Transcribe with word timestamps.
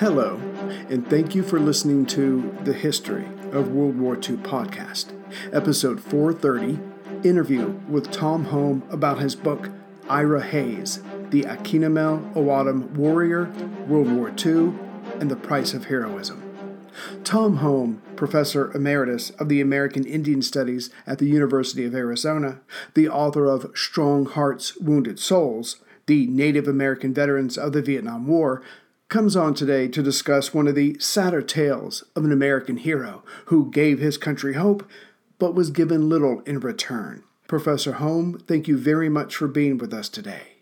Hello, 0.00 0.40
and 0.88 1.06
thank 1.10 1.34
you 1.34 1.42
for 1.42 1.60
listening 1.60 2.06
to 2.06 2.56
the 2.64 2.72
History 2.72 3.26
of 3.52 3.72
World 3.72 3.98
War 3.98 4.14
II 4.14 4.38
podcast, 4.38 5.12
episode 5.52 6.00
430 6.00 6.80
interview 7.22 7.78
with 7.86 8.10
Tom 8.10 8.46
Holm 8.46 8.82
about 8.88 9.18
his 9.18 9.36
book, 9.36 9.68
Ira 10.08 10.42
Hayes 10.42 11.02
The 11.28 11.42
Akimel 11.42 12.34
O'odham 12.34 12.94
Warrior, 12.94 13.52
World 13.86 14.10
War 14.10 14.30
II, 14.30 14.72
and 15.20 15.30
the 15.30 15.36
Price 15.36 15.74
of 15.74 15.84
Heroism. 15.84 16.42
Tom 17.22 17.58
Holm, 17.58 18.00
Professor 18.16 18.72
Emeritus 18.74 19.28
of 19.32 19.50
the 19.50 19.60
American 19.60 20.06
Indian 20.06 20.40
Studies 20.40 20.88
at 21.06 21.18
the 21.18 21.28
University 21.28 21.84
of 21.84 21.94
Arizona, 21.94 22.60
the 22.94 23.06
author 23.06 23.44
of 23.44 23.70
Strong 23.74 24.30
Hearts, 24.30 24.78
Wounded 24.78 25.18
Souls, 25.18 25.76
the 26.06 26.26
Native 26.26 26.66
American 26.66 27.12
veterans 27.12 27.58
of 27.58 27.74
the 27.74 27.82
Vietnam 27.82 28.26
War, 28.26 28.62
comes 29.10 29.34
on 29.34 29.52
today 29.52 29.88
to 29.88 30.02
discuss 30.02 30.54
one 30.54 30.68
of 30.68 30.76
the 30.76 30.96
sadder 31.00 31.42
tales 31.42 32.04
of 32.14 32.24
an 32.24 32.32
American 32.32 32.76
hero 32.76 33.24
who 33.46 33.70
gave 33.70 33.98
his 33.98 34.16
country 34.16 34.54
hope 34.54 34.88
but 35.38 35.54
was 35.54 35.70
given 35.70 36.08
little 36.08 36.40
in 36.46 36.60
return. 36.60 37.24
Professor 37.48 37.94
Holm, 37.94 38.38
thank 38.46 38.68
you 38.68 38.78
very 38.78 39.08
much 39.08 39.34
for 39.34 39.48
being 39.48 39.78
with 39.78 39.92
us 39.92 40.08
today. 40.08 40.58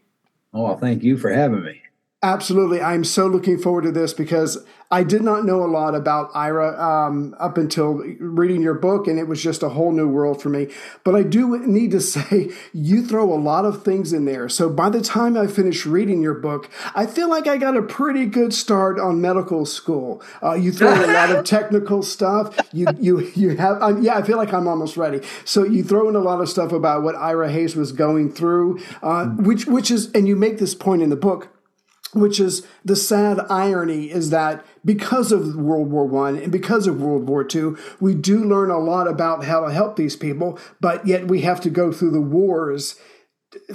Oh, 0.55 0.75
thank 0.77 1.03
you 1.03 1.19
for 1.19 1.31
having 1.31 1.63
me. 1.63 1.83
Absolutely. 2.21 2.81
I'm 2.81 3.05
so 3.05 3.29
looking 3.29 3.59
forward 3.59 3.83
to 3.83 3.93
this 3.93 4.13
because 4.13 4.67
I 4.91 5.05
did 5.05 5.23
not 5.23 5.45
know 5.45 5.63
a 5.63 5.71
lot 5.71 5.95
about 5.95 6.31
Ira 6.35 6.77
um, 6.77 7.37
up 7.39 7.57
until 7.57 7.93
reading 8.19 8.61
your 8.61 8.75
book, 8.75 9.07
and 9.07 9.21
it 9.21 9.29
was 9.29 9.41
just 9.41 9.63
a 9.63 9.69
whole 9.69 9.93
new 9.93 10.09
world 10.09 10.43
for 10.43 10.49
me. 10.49 10.67
But 11.05 11.15
I 11.15 11.23
do 11.23 11.65
need 11.65 11.93
to 11.93 12.01
say, 12.01 12.51
you 12.73 13.07
throw 13.07 13.33
a 13.33 13.39
lot 13.39 13.65
of 13.65 13.85
things 13.85 14.13
in 14.13 14.25
there. 14.25 14.49
So 14.49 14.69
by 14.69 14.91
the 14.91 15.01
time 15.01 15.37
I 15.37 15.47
finish 15.47 15.87
reading 15.87 16.21
your 16.21 16.35
book, 16.35 16.69
I 16.93 17.07
feel 17.07 17.31
like 17.31 17.47
I 17.47 17.57
got 17.57 17.77
a 17.77 17.83
pretty 17.83 18.27
good 18.27 18.53
start 18.53 18.99
on 18.99 19.21
medical 19.21 19.65
school. 19.65 20.21
Uh, 20.43 20.55
you 20.55 20.73
throw 20.73 20.93
a 20.93 21.13
lot 21.13 21.31
of 21.31 21.45
technical 21.45 22.03
stuff. 22.03 22.59
You 22.73 22.87
you 22.99 23.31
you 23.37 23.57
have 23.59 23.81
um, 23.81 24.03
yeah. 24.03 24.17
I 24.17 24.23
feel 24.23 24.39
like 24.39 24.53
I'm 24.53 24.67
almost 24.67 24.97
ready. 24.97 25.21
So 25.45 25.63
you 25.63 25.85
throw 25.85 26.09
in 26.09 26.17
a 26.17 26.21
lot 26.21 26.41
of 26.41 26.49
stuff 26.49 26.73
about 26.73 27.05
what 27.05 27.15
Ira 27.15 27.53
Hayes 27.53 27.77
was 27.77 27.93
going 27.93 28.33
through, 28.33 28.81
uh, 29.05 29.27
which 29.27 29.67
which 29.67 29.93
is, 29.93 30.11
and 30.13 30.27
you 30.27 30.35
make 30.35 30.59
this 30.59 30.75
point 30.75 31.03
in 31.03 31.11
the 31.11 31.17
book 31.17 31.51
which 32.13 32.41
is 32.41 32.67
the 32.85 32.97
sad 32.97 33.39
irony 33.51 34.11
is 34.11 34.31
that 34.31 34.65
because 34.85 35.33
of 35.33 35.57
World 35.57 35.91
War 35.91 36.07
One 36.07 36.37
and 36.37 36.53
because 36.53 36.87
of 36.87 37.01
World 37.01 37.29
War 37.29 37.45
Two, 37.45 37.77
we 38.01 38.15
do 38.15 38.45
learn 38.45 38.71
a 38.71 38.79
lot 38.79 39.07
about 39.07 39.45
how 39.45 39.65
to 39.65 39.73
help 39.73 39.97
these 39.97 40.17
people, 40.17 40.59
but 40.81 41.07
yet 41.07 41.29
we 41.29 41.43
have 41.43 41.61
to 41.63 41.71
go 41.71 41.93
through 41.93 42.13
the 42.13 42.21
wars 42.21 42.97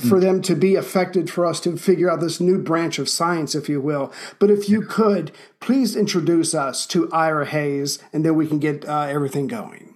for 0.07 0.19
them 0.19 0.41
to 0.43 0.55
be 0.55 0.75
affected 0.75 1.29
for 1.29 1.45
us 1.45 1.59
to 1.61 1.77
figure 1.77 2.09
out 2.09 2.19
this 2.19 2.39
new 2.39 2.59
branch 2.59 2.99
of 2.99 3.09
science, 3.09 3.55
if 3.55 3.67
you 3.67 3.81
will. 3.81 4.13
But 4.37 4.51
if 4.51 4.69
you 4.69 4.83
could, 4.83 5.31
please 5.59 5.95
introduce 5.95 6.53
us 6.53 6.85
to 6.87 7.11
Ira 7.11 7.47
Hayes, 7.47 7.99
and 8.11 8.23
then 8.23 8.35
we 8.35 8.47
can 8.47 8.59
get 8.59 8.87
uh, 8.87 9.07
everything 9.09 9.47
going. 9.47 9.95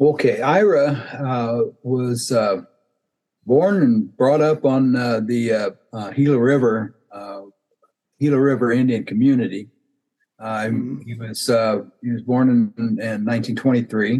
Okay, 0.00 0.40
Ira 0.40 0.86
uh, 0.90 1.60
was 1.82 2.32
uh, 2.32 2.62
born 3.44 3.82
and 3.82 4.16
brought 4.16 4.40
up 4.40 4.64
on 4.64 4.96
uh, 4.96 5.20
the 5.24 5.52
uh, 5.52 5.70
uh, 5.92 6.10
Gila 6.10 6.38
River 6.38 6.96
Gila 8.22 8.38
River 8.38 8.70
Indian 8.70 9.02
community. 9.02 9.68
Uh, 10.38 10.66
mm-hmm. 10.66 11.00
He 11.00 11.14
was 11.14 11.50
uh, 11.50 11.82
he 12.02 12.12
was 12.12 12.22
born 12.22 12.48
in, 12.48 12.72
in 12.78 13.24
1923. 13.24 14.18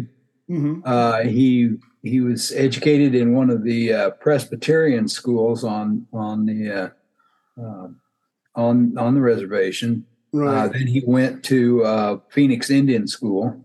Mm-hmm. 0.49 0.81
Uh, 0.83 1.21
he 1.21 1.77
he 2.01 2.19
was 2.19 2.51
educated 2.51 3.15
in 3.15 3.33
one 3.33 3.49
of 3.49 3.63
the 3.63 3.93
uh, 3.93 4.09
Presbyterian 4.11 5.07
schools 5.07 5.63
on 5.63 6.05
on 6.11 6.45
the 6.45 6.91
uh, 7.57 7.87
on 8.55 8.97
on 8.97 9.15
the 9.15 9.21
reservation. 9.21 10.05
Right. 10.33 10.73
then 10.73 10.87
he 10.87 11.03
went 11.05 11.43
to 11.45 12.21
Phoenix 12.29 12.71
Indian 12.71 13.07
School 13.07 13.55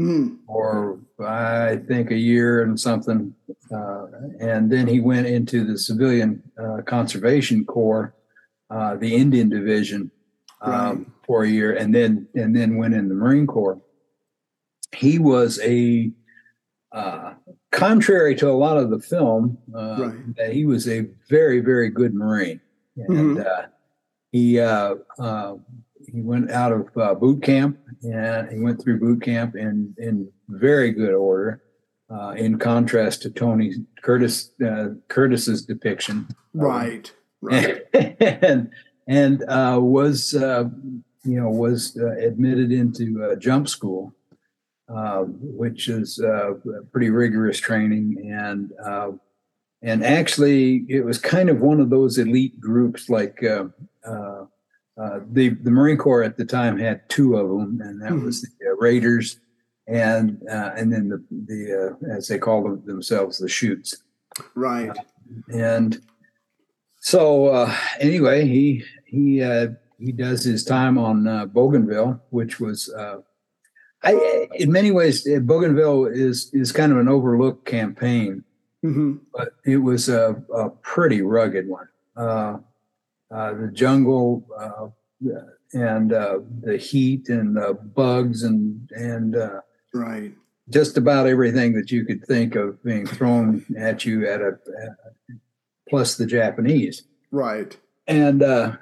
mm. 0.00 0.38
for 0.46 0.98
I 1.20 1.76
think 1.86 2.10
a 2.10 2.16
year 2.16 2.62
and 2.62 2.80
something, 2.80 3.34
and 4.40 4.72
then 4.72 4.88
he 4.88 5.00
went 5.00 5.26
into 5.26 5.64
the 5.64 5.78
Civilian 5.78 6.42
Conservation 6.86 7.66
Corps 7.66 8.14
uh, 8.70 8.96
the 8.96 9.14
Indian 9.14 9.48
Division 9.48 10.10
um, 10.60 10.72
right. 10.72 11.06
for 11.26 11.44
a 11.44 11.48
year, 11.48 11.74
and 11.74 11.94
then 11.94 12.26
and 12.34 12.54
then 12.56 12.76
went 12.76 12.94
in 12.94 13.08
the 13.08 13.14
Marine 13.14 13.46
Corps. 13.46 13.80
He 14.94 15.18
was 15.18 15.60
a 15.62 16.10
uh, 16.92 17.34
contrary 17.72 18.34
to 18.36 18.48
a 18.48 18.52
lot 18.52 18.76
of 18.76 18.90
the 18.90 19.00
film, 19.00 19.58
uh, 19.76 19.96
right. 19.98 20.36
that 20.36 20.52
he 20.52 20.64
was 20.64 20.88
a 20.88 21.06
very 21.28 21.60
very 21.60 21.90
good 21.90 22.14
Marine, 22.14 22.60
and 22.96 23.36
mm-hmm. 23.36 23.40
Uh, 23.40 23.66
he 24.32 24.58
uh, 24.58 24.94
uh, 25.18 25.54
he 26.12 26.20
went 26.20 26.50
out 26.50 26.72
of 26.72 27.20
boot 27.20 27.42
camp 27.42 27.78
and 28.02 28.50
he 28.50 28.58
went 28.58 28.82
through 28.82 28.98
boot 28.98 29.22
camp 29.22 29.54
in 29.56 29.94
in 29.98 30.30
very 30.48 30.92
good 30.92 31.14
order. 31.14 31.62
in 32.36 32.58
contrast 32.58 33.22
to 33.22 33.30
Tony 33.30 33.74
Curtis 34.02 34.50
Curtis's 35.08 35.64
depiction, 35.64 36.28
right? 36.52 37.12
Right. 37.44 37.82
and 38.20 38.70
and 39.06 39.42
uh, 39.48 39.78
was 39.80 40.34
uh, 40.34 40.64
you 41.24 41.40
know 41.40 41.48
was 41.48 41.96
uh, 42.00 42.12
admitted 42.16 42.72
into 42.72 43.36
jump 43.36 43.68
school, 43.68 44.12
um, 44.88 45.36
which 45.40 45.88
is 45.88 46.20
uh, 46.20 46.54
pretty 46.92 47.10
rigorous 47.10 47.58
training 47.58 48.30
and. 48.32 48.72
Uh, 48.84 49.12
and 49.86 50.02
actually, 50.02 50.86
it 50.88 51.04
was 51.04 51.18
kind 51.18 51.50
of 51.50 51.60
one 51.60 51.78
of 51.78 51.90
those 51.90 52.16
elite 52.16 52.58
groups, 52.58 53.10
like 53.10 53.44
uh, 53.44 53.64
the 55.30 55.50
the 55.50 55.70
Marine 55.70 55.98
Corps 55.98 56.22
at 56.22 56.38
the 56.38 56.44
time 56.46 56.78
had 56.78 57.06
two 57.10 57.36
of 57.36 57.50
them, 57.50 57.82
and 57.82 58.00
that 58.00 58.12
mm-hmm. 58.12 58.24
was 58.24 58.40
the 58.40 58.76
Raiders, 58.78 59.40
and 59.86 60.40
and 60.48 60.90
then 60.90 61.10
the 61.10 61.22
the 61.30 61.98
as 62.10 62.28
they 62.28 62.38
call 62.38 62.62
them 62.62 62.82
themselves 62.86 63.36
the 63.36 63.46
Chutes. 63.46 64.02
Right. 64.54 64.90
and 65.52 66.00
so 67.04 67.48
uh, 67.48 67.76
anyway, 68.00 68.46
he 68.46 68.82
he 69.04 69.42
uh, 69.42 69.68
he 69.98 70.10
does 70.10 70.42
his 70.42 70.64
time 70.64 70.96
on 70.96 71.26
uh, 71.28 71.44
Bougainville, 71.44 72.18
which 72.30 72.60
was, 72.60 72.90
uh, 72.94 73.18
I, 74.02 74.48
in 74.54 74.72
many 74.72 74.90
ways, 74.90 75.28
uh, 75.28 75.40
Bougainville 75.40 76.06
is 76.06 76.48
is 76.54 76.72
kind 76.72 76.92
of 76.92 76.98
an 76.98 77.10
overlooked 77.10 77.66
campaign, 77.66 78.42
mm-hmm. 78.82 79.16
but 79.34 79.50
it 79.66 79.76
was 79.76 80.08
a, 80.08 80.42
a 80.54 80.70
pretty 80.70 81.20
rugged 81.20 81.68
one. 81.68 81.88
Uh, 82.16 82.56
the 83.30 83.70
jungle 83.70 84.46
and 85.74 86.10
the 86.10 86.78
heat 86.80 87.28
and 87.28 87.54
the 87.54 87.74
bugs 87.74 88.44
and 88.44 88.90
and 88.92 89.36
right 89.92 90.32
just 90.70 90.96
about 90.96 91.26
everything 91.26 91.74
that 91.74 91.90
you 91.90 92.06
could 92.06 92.24
think 92.24 92.54
of 92.54 92.82
being 92.82 93.06
thrown 93.06 93.62
at 93.76 94.06
you 94.06 94.26
at 94.26 94.40
a, 94.40 94.58
plus 95.88 96.16
the 96.16 96.26
Japanese. 96.26 97.04
Right. 97.30 97.76
And 98.06 98.42
uh, 98.42 98.76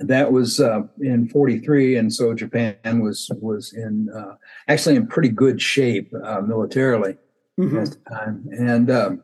that 0.00 0.32
was 0.32 0.60
uh, 0.60 0.82
in 1.00 1.28
43 1.28 1.96
and 1.96 2.12
so 2.12 2.34
japan 2.34 3.00
was 3.00 3.30
was 3.40 3.72
in 3.74 4.08
uh, 4.16 4.34
actually 4.68 4.96
in 4.96 5.06
pretty 5.06 5.28
good 5.28 5.60
shape 5.60 6.12
uh, 6.24 6.40
militarily 6.40 7.16
mm-hmm. 7.58 7.78
at 7.78 7.90
the 7.90 8.10
time 8.10 8.48
and 8.50 8.90
um, 8.90 9.22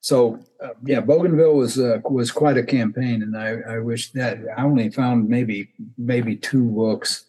so 0.00 0.40
uh, 0.62 0.70
yeah 0.84 1.00
bougainville 1.00 1.54
was 1.54 1.78
uh, 1.78 1.98
was 2.04 2.32
quite 2.32 2.58
a 2.58 2.62
campaign 2.62 3.22
and 3.22 3.36
i 3.36 3.74
i 3.74 3.78
wish 3.78 4.10
that 4.10 4.38
i 4.56 4.64
only 4.64 4.90
found 4.90 5.28
maybe 5.28 5.68
maybe 5.96 6.34
two 6.34 6.64
books 6.70 7.26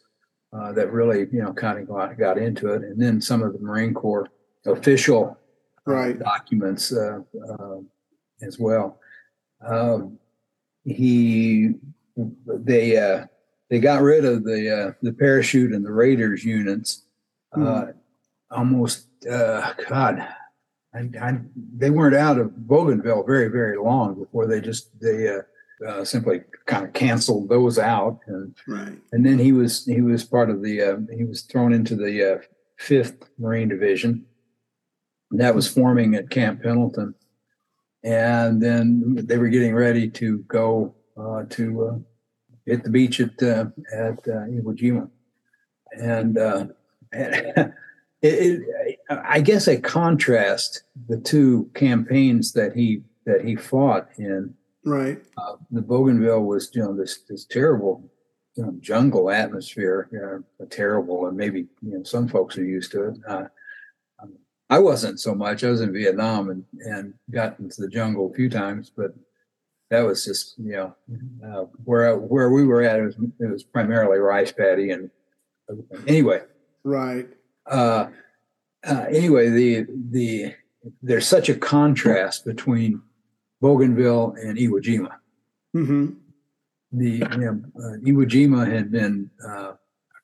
uh, 0.54 0.72
that 0.72 0.92
really 0.92 1.28
you 1.32 1.42
know 1.42 1.54
kind 1.54 1.78
of 1.78 1.88
got, 1.88 2.18
got 2.18 2.38
into 2.38 2.74
it 2.74 2.82
and 2.82 3.00
then 3.00 3.22
some 3.22 3.44
of 3.44 3.54
the 3.54 3.60
marine 3.60 3.94
corps 3.94 4.28
official 4.66 5.38
right 5.86 6.20
documents 6.20 6.92
as 8.42 8.58
well 8.58 9.00
um, 9.66 10.18
he 10.84 11.76
they 12.48 12.98
uh, 12.98 13.26
they 13.70 13.80
got 13.80 14.02
rid 14.02 14.26
of 14.26 14.44
the 14.44 14.70
uh, 14.70 14.92
the 15.02 15.14
parachute 15.14 15.74
and 15.74 15.86
the 15.86 15.92
Raiders 15.92 16.44
units. 16.44 17.04
Uh, 17.56 17.88
almost 18.50 19.08
uh, 19.30 19.74
God, 19.90 20.26
I, 20.94 21.10
I, 21.22 21.40
they 21.78 21.90
weren't 21.90 22.16
out 22.16 22.38
of 22.38 22.68
Bougainville 22.68 23.24
very 23.24 23.50
very 23.50 23.78
long 23.78 24.16
before 24.16 24.48
they 24.48 24.62
just 24.62 25.00
they 25.00 25.28
uh, 25.30 25.42
uh, 25.88 26.06
simply 26.06 26.42
kind 26.66 26.86
of 26.86 26.94
canceled 26.94 27.50
those 27.50 27.78
out. 27.78 28.20
And, 28.28 28.56
right. 28.68 28.98
and 29.12 29.26
then 29.26 29.38
he 29.38 29.52
was 29.52 29.86
he 29.86 30.02
was 30.02 30.24
part 30.24 30.50
of 30.50 30.62
the 30.62 31.08
he 31.16 31.26
was 31.26 31.42
thrown 31.44 31.74
into 31.74 31.96
the 31.96 32.42
Fifth 32.78 33.30
Marine 33.38 33.70
Division. 33.70 34.26
that 35.32 35.54
was 35.54 35.68
forming 35.68 36.16
at 36.16 36.30
Camp 36.30 36.64
Pendleton 36.64 37.14
and 38.04 38.62
then 38.62 39.16
they 39.28 39.38
were 39.38 39.50
getting 39.50 39.76
ready 39.76 40.10
to 40.10 40.40
go 40.40 40.94
uh, 41.18 41.44
to 41.50 41.86
uh, 41.86 41.98
hit 42.66 42.84
the 42.84 42.90
beach 42.90 43.20
at 43.20 43.42
uh, 43.42 43.66
at 43.94 44.20
uh, 44.28 44.46
Iwo 44.50 44.76
Jima, 44.78 45.10
and 45.92 46.38
uh, 46.38 46.66
it, 47.12 47.74
it, 48.22 49.00
I 49.10 49.42
guess 49.42 49.68
I 49.68 49.78
contrast 49.78 50.84
the 51.08 51.18
two 51.18 51.70
campaigns 51.74 52.54
that 52.54 52.76
he 52.76 53.04
that 53.26 53.46
he 53.46 53.56
fought 53.56 54.10
in. 54.18 54.54
Right. 54.84 55.22
Uh, 55.38 55.58
the 55.70 55.82
Bougainville 55.82 56.44
was 56.44 56.72
you 56.74 56.82
know 56.82 56.96
this 56.96 57.20
this 57.30 57.46
terrible 57.46 58.10
you 58.56 58.64
know, 58.64 58.76
jungle 58.80 59.30
atmosphere, 59.30 60.10
you 60.12 60.20
know, 60.20 60.66
terrible, 60.68 61.28
and 61.28 61.38
maybe 61.38 61.68
you 61.82 61.98
know 61.98 62.04
some 62.04 62.28
folks 62.28 62.58
are 62.58 62.66
used 62.66 62.92
to 62.92 63.10
it. 63.10 63.18
Uh, 63.28 63.44
I 64.72 64.80
wasn't 64.80 65.20
so 65.20 65.36
much. 65.36 65.66
I 65.66 65.70
was 65.70 65.82
in 65.82 65.92
Vietnam 65.92 66.50
and 66.50 66.64
and 66.80 67.14
got 67.30 67.60
into 67.60 67.82
the 67.82 67.90
jungle 67.90 68.32
a 68.32 68.34
few 68.34 68.50
times, 68.50 68.90
but 68.90 69.14
that 69.90 70.02
was 70.02 70.24
just 70.24 70.58
you 70.58 70.72
know 70.72 70.96
uh, 71.46 71.66
where 71.84 72.18
where 72.18 72.50
we 72.50 72.66
were 72.66 72.82
at. 72.82 73.00
It 73.00 73.04
was 73.04 73.16
it 73.42 73.52
was 73.52 73.64
primarily 73.64 74.20
rice 74.20 74.54
paddy 74.54 74.92
and 74.92 75.12
anyway. 76.08 76.42
Right. 76.86 77.28
Uh, 77.66 78.08
uh, 78.88 79.06
anyway, 79.10 79.50
the 79.50 79.88
the 80.10 80.56
there's 81.04 81.28
such 81.28 81.50
a 81.50 81.56
contrast 81.56 82.46
between 82.46 83.02
Bougainville 83.60 84.36
and 84.42 84.58
Iwo 84.58 84.82
Jima. 84.82 85.12
Mm-hmm. 85.76 86.14
The 86.94 87.10
you 87.10 87.20
know, 87.20 87.62
uh, 87.78 87.98
Iwo 87.98 88.26
Jima 88.26 88.72
had 88.72 88.90
been 88.90 89.30
uh, 89.46 89.74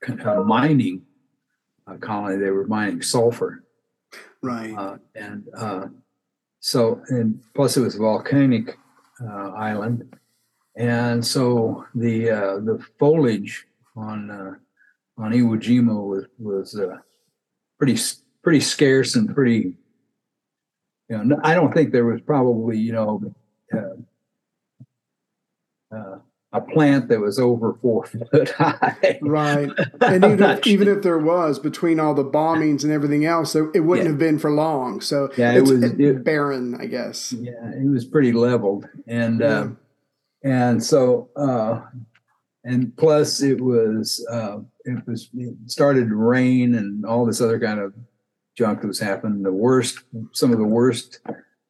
a 0.08 0.44
mining 0.46 1.04
colony. 2.00 2.38
They 2.38 2.50
were 2.50 2.66
mining 2.66 3.02
sulfur, 3.02 3.64
right? 4.42 4.74
Uh, 4.78 4.98
and 5.16 5.44
uh, 5.56 5.88
so, 6.60 7.02
and 7.10 7.40
plus 7.56 7.78
it 7.78 7.82
was 7.82 7.96
a 7.96 8.00
volcanic 8.00 8.78
uh, 9.22 9.52
island, 9.52 10.16
and 10.76 11.26
so 11.26 11.86
the 11.96 12.30
uh, 12.30 12.56
the 12.60 12.84
foliage 13.00 13.66
on 13.96 14.30
on 15.18 15.32
Iwo 15.32 15.58
Jima 15.58 16.08
was 16.08 16.26
was 16.38 16.80
pretty 17.78 17.98
pretty 18.42 18.60
scarce 18.60 19.16
and 19.16 19.34
pretty 19.36 19.74
you 21.10 21.24
know 21.24 21.38
i 21.44 21.54
don't 21.54 21.74
think 21.74 21.92
there 21.92 22.06
was 22.06 22.22
probably 22.22 22.78
you 22.78 22.92
know 22.92 23.22
uh, 23.74 23.96
uh, 25.96 26.18
a 26.54 26.62
plant 26.62 27.10
that 27.10 27.20
was 27.20 27.38
over 27.38 27.78
four 27.82 28.06
foot 28.32 28.50
high 28.52 29.20
right 29.22 29.70
and 30.02 30.24
even 30.24 30.44
if, 30.44 30.68
even 30.68 30.88
if 30.88 31.04
there 31.04 31.18
was 31.18 31.60
between 31.60 32.00
all 32.00 32.14
the 32.14 32.24
bombings 32.24 32.84
and 32.84 32.92
everything 32.92 33.26
else 33.26 33.56
it 33.56 33.84
wouldn't 33.84 34.06
yeah. 34.06 34.12
have 34.12 34.18
been 34.18 34.40
for 34.40 34.52
long 34.52 35.02
so 35.02 35.30
yeah 35.38 35.54
it 35.54 35.62
was 35.62 35.84
it, 35.84 36.24
barren 36.24 36.76
i 36.80 36.86
guess 36.86 37.34
yeah 37.34 37.52
it 37.76 37.90
was 37.90 38.06
pretty 38.06 38.32
leveled 38.32 38.88
and 39.08 39.42
yeah. 39.42 39.48
uh, 39.48 39.70
and 40.44 40.84
so 40.84 41.30
uh, 41.36 41.82
and 42.64 42.96
plus 42.98 43.42
it 43.42 43.60
was 43.60 44.26
uh, 44.32 44.60
it 44.86 45.06
was 45.08 45.30
it 45.34 45.56
started 45.66 46.10
to 46.10 46.16
rain 46.16 46.76
and 46.76 47.06
all 47.06 47.26
this 47.26 47.42
other 47.42 47.60
kind 47.60 47.80
of 47.80 47.94
junk 48.58 48.82
that 48.82 48.88
was 48.88 49.00
happening. 49.00 49.44
The 49.44 49.52
worst, 49.52 50.00
some 50.34 50.52
of 50.52 50.58
the 50.58 50.66
worst 50.66 51.20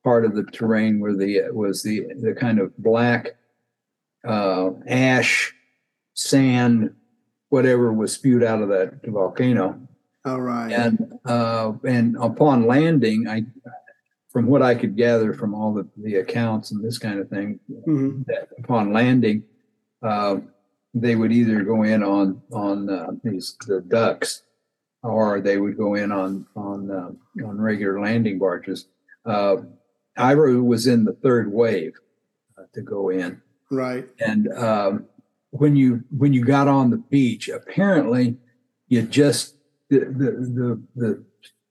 part 0.03 0.25
of 0.25 0.35
the 0.35 0.43
terrain 0.43 0.99
were 0.99 1.15
the 1.15 1.43
was 1.51 1.83
the 1.83 2.07
the 2.21 2.33
kind 2.33 2.59
of 2.59 2.75
black 2.77 3.36
uh, 4.27 4.71
ash, 4.87 5.53
sand, 6.13 6.93
whatever 7.49 7.93
was 7.93 8.13
spewed 8.13 8.43
out 8.43 8.61
of 8.61 8.69
that 8.69 8.99
volcano. 9.05 9.79
All 10.25 10.41
right. 10.41 10.71
And 10.71 11.19
uh, 11.25 11.73
and 11.87 12.17
upon 12.19 12.67
landing, 12.67 13.27
I, 13.27 13.45
from 14.29 14.47
what 14.47 14.61
I 14.61 14.75
could 14.75 14.97
gather 14.97 15.33
from 15.33 15.55
all 15.55 15.73
the, 15.73 15.87
the 15.97 16.15
accounts 16.17 16.71
and 16.71 16.83
this 16.83 16.97
kind 16.97 17.19
of 17.19 17.29
thing, 17.29 17.59
mm-hmm. 17.69 18.23
that 18.27 18.49
upon 18.59 18.91
landing, 18.91 19.43
uh, 20.03 20.37
they 20.93 21.15
would 21.15 21.31
either 21.31 21.63
go 21.63 21.83
in 21.83 22.03
on 22.03 22.41
on 22.51 22.89
uh, 22.89 23.11
these 23.23 23.55
the 23.67 23.81
ducks 23.81 24.43
or 25.03 25.39
they 25.39 25.57
would 25.57 25.77
go 25.77 25.95
in 25.95 26.11
on 26.11 26.45
on 26.55 26.91
uh, 26.91 27.45
on 27.47 27.59
regular 27.59 27.99
landing 28.01 28.37
barges. 28.39 28.87
Uh, 29.25 29.57
Ira 30.17 30.61
was 30.61 30.87
in 30.87 31.03
the 31.03 31.13
third 31.13 31.51
wave 31.51 31.93
uh, 32.57 32.63
to 32.73 32.81
go 32.81 33.09
in, 33.09 33.41
right? 33.71 34.07
And 34.19 34.51
um, 34.53 35.05
when 35.51 35.75
you 35.75 36.03
when 36.15 36.33
you 36.33 36.43
got 36.43 36.67
on 36.67 36.89
the 36.89 36.97
beach, 36.97 37.49
apparently 37.49 38.37
you 38.87 39.01
just 39.03 39.55
the 39.89 39.99
the 39.99 40.31
the, 40.55 40.83
the 40.95 41.23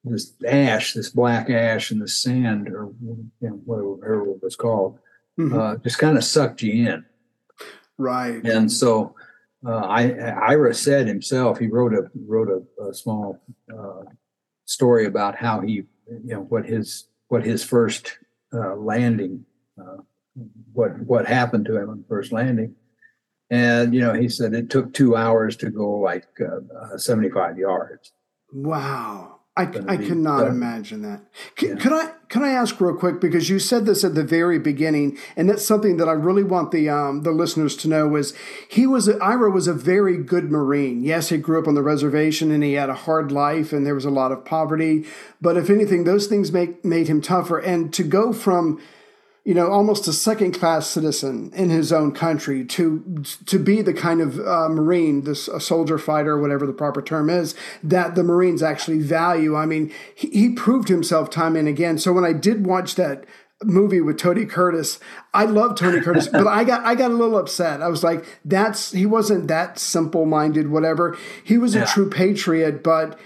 this 0.05 0.33
ash, 0.47 0.95
this 0.95 1.11
black 1.11 1.51
ash, 1.51 1.91
and 1.91 2.01
the 2.01 2.09
sand, 2.09 2.69
or 2.69 2.93
you 3.03 3.31
know, 3.41 3.61
whatever 3.65 4.31
it 4.31 4.43
was 4.43 4.57
called, 4.57 4.99
mm-hmm. 5.39 5.59
uh, 5.59 5.77
just 5.79 5.99
kind 5.99 6.17
of 6.17 6.25
sucked 6.25 6.63
you 6.63 6.89
in. 6.89 7.05
Right. 7.99 8.45
And 8.45 8.71
so 8.71 9.15
uh, 9.67 9.75
I, 9.79 10.13
Ira 10.13 10.75
said 10.75 11.09
himself, 11.09 11.59
he 11.59 11.67
wrote 11.67 11.93
a 11.93 12.11
wrote 12.27 12.49
a, 12.49 12.85
a 12.85 12.95
small 12.95 13.41
uh, 13.73 14.05
story 14.65 15.07
about 15.07 15.37
how 15.37 15.61
he, 15.61 15.73
you 15.73 16.35
know, 16.35 16.43
what 16.43 16.67
his 16.67 17.09
what 17.29 17.45
his 17.45 17.65
first 17.65 18.19
uh, 18.53 18.77
landing, 18.77 19.45
uh, 19.81 20.03
what 20.73 20.99
what 21.01 21.27
happened 21.27 21.67
to 21.67 21.77
him 21.77 21.91
on 21.91 22.05
first 22.09 22.33
landing, 22.33 22.75
and 23.51 23.95
you 23.95 24.01
know, 24.01 24.13
he 24.13 24.29
said 24.29 24.55
it 24.55 24.71
took 24.71 24.93
two 24.93 25.17
hours 25.17 25.57
to 25.59 25.71
go 25.71 25.99
like 25.99 26.27
uh, 26.41 26.97
seventy 26.97 27.31
five 27.31 27.59
yards. 27.59 28.13
Wow. 28.53 29.37
I, 29.59 29.63
I 29.89 29.97
cannot 29.97 30.47
imagine 30.49 31.01
that. 31.01 31.23
Can, 31.57 31.69
yeah. 31.71 31.75
Could 31.77 31.93
I 31.95 32.13
can 32.29 32.45
I 32.45 32.51
ask 32.51 32.79
real 32.79 32.95
quick 32.95 33.23
because 33.23 33.49
you 33.49 33.59
said 33.59 33.87
this 33.87 34.05
at 34.05 34.15
the 34.15 34.23
very 34.23 34.59
beginning, 34.59 35.17
and 35.35 35.49
that's 35.49 35.65
something 35.65 35.97
that 35.97 36.11
I 36.11 36.13
really 36.13 36.43
want 36.43 36.73
the 36.73 36.91
um, 36.91 37.23
the 37.23 37.31
listeners 37.31 37.75
to 37.77 37.89
know 37.89 38.17
is 38.17 38.35
he 38.69 38.87
was 38.87 39.09
a, 39.09 39.17
Ira 39.17 39.51
was 39.51 39.67
a 39.67 39.73
very 39.73 40.19
good 40.19 40.51
Marine. 40.51 41.03
Yes, 41.03 41.31
he 41.31 41.39
grew 41.39 41.59
up 41.59 41.67
on 41.67 41.75
the 41.75 41.83
reservation 41.83 42.51
and 42.51 42.63
he 42.63 42.75
had 42.75 42.91
a 42.91 42.95
hard 42.95 43.33
life 43.33 43.73
and 43.73 43.87
there 43.87 43.95
was 43.95 44.05
a 44.05 44.11
lot 44.11 44.31
of 44.31 44.45
poverty, 44.45 45.07
but 45.41 45.57
if 45.57 45.71
anything, 45.71 46.05
those 46.05 46.27
things 46.27 46.53
make 46.53 46.85
made 46.85 47.09
him 47.09 47.23
tougher. 47.23 47.59
And 47.59 47.95
to 47.95 48.03
go 48.03 48.35
from 48.35 48.79
you 49.47 49.55
know, 49.55 49.71
almost 49.71 50.09
a 50.09 50.13
second 50.13 50.59
class 50.59 50.89
citizen 50.89 51.53
in 51.55 51.71
his 51.71 51.93
own 51.93 52.11
country 52.11 52.65
to 52.65 53.23
to 53.47 53.61
be 53.61 53.81
the 53.81 53.95
kind 53.95 54.21
of 54.21 54.41
uh, 54.41 54.69
Marine, 54.69 55.23
this 55.23 55.47
a 55.47 55.61
soldier 55.61 55.99
fighter, 55.99 56.37
whatever 56.37 56.67
the 56.67 56.73
proper 56.73 57.01
term 57.01 57.31
is, 57.31 57.55
that 57.81 58.17
the 58.17 58.25
Marines 58.25 58.61
actually 58.61 58.99
value. 58.99 59.55
I 59.55 59.65
mean, 59.65 59.93
he, 60.17 60.29
he 60.31 60.51
proved 60.51 60.89
himself 60.89 61.31
time 61.31 61.55
and 61.55 61.69
again. 61.69 61.97
So 61.97 62.13
when 62.13 62.25
I 62.25 62.33
did 62.33 62.67
watch 62.67 62.97
that 62.97 63.25
movie 63.63 64.01
with 64.03 64.19
Tony 64.19 64.45
Curtis. 64.45 64.99
I 65.33 65.45
love 65.45 65.79
Tony 65.79 66.01
Curtis, 66.03 66.29
but 66.29 66.47
I 66.47 66.65
got 66.65 66.85
I 66.85 66.97
got 66.97 67.13
a 67.13 67.15
little 67.15 67.39
upset. 67.39 67.81
I 67.81 67.89
was 67.89 68.03
like, 68.03 68.27
that's 68.45 68.91
he 68.91 69.07
wasn't 69.07 69.47
that 69.47 69.79
simple 69.79 70.27
minded, 70.27 70.69
whatever. 70.69 71.17
He 71.45 71.57
was 71.57 71.75
a 71.77 71.87
true 71.87 72.11
patriot, 72.11 72.83
but 72.83 73.19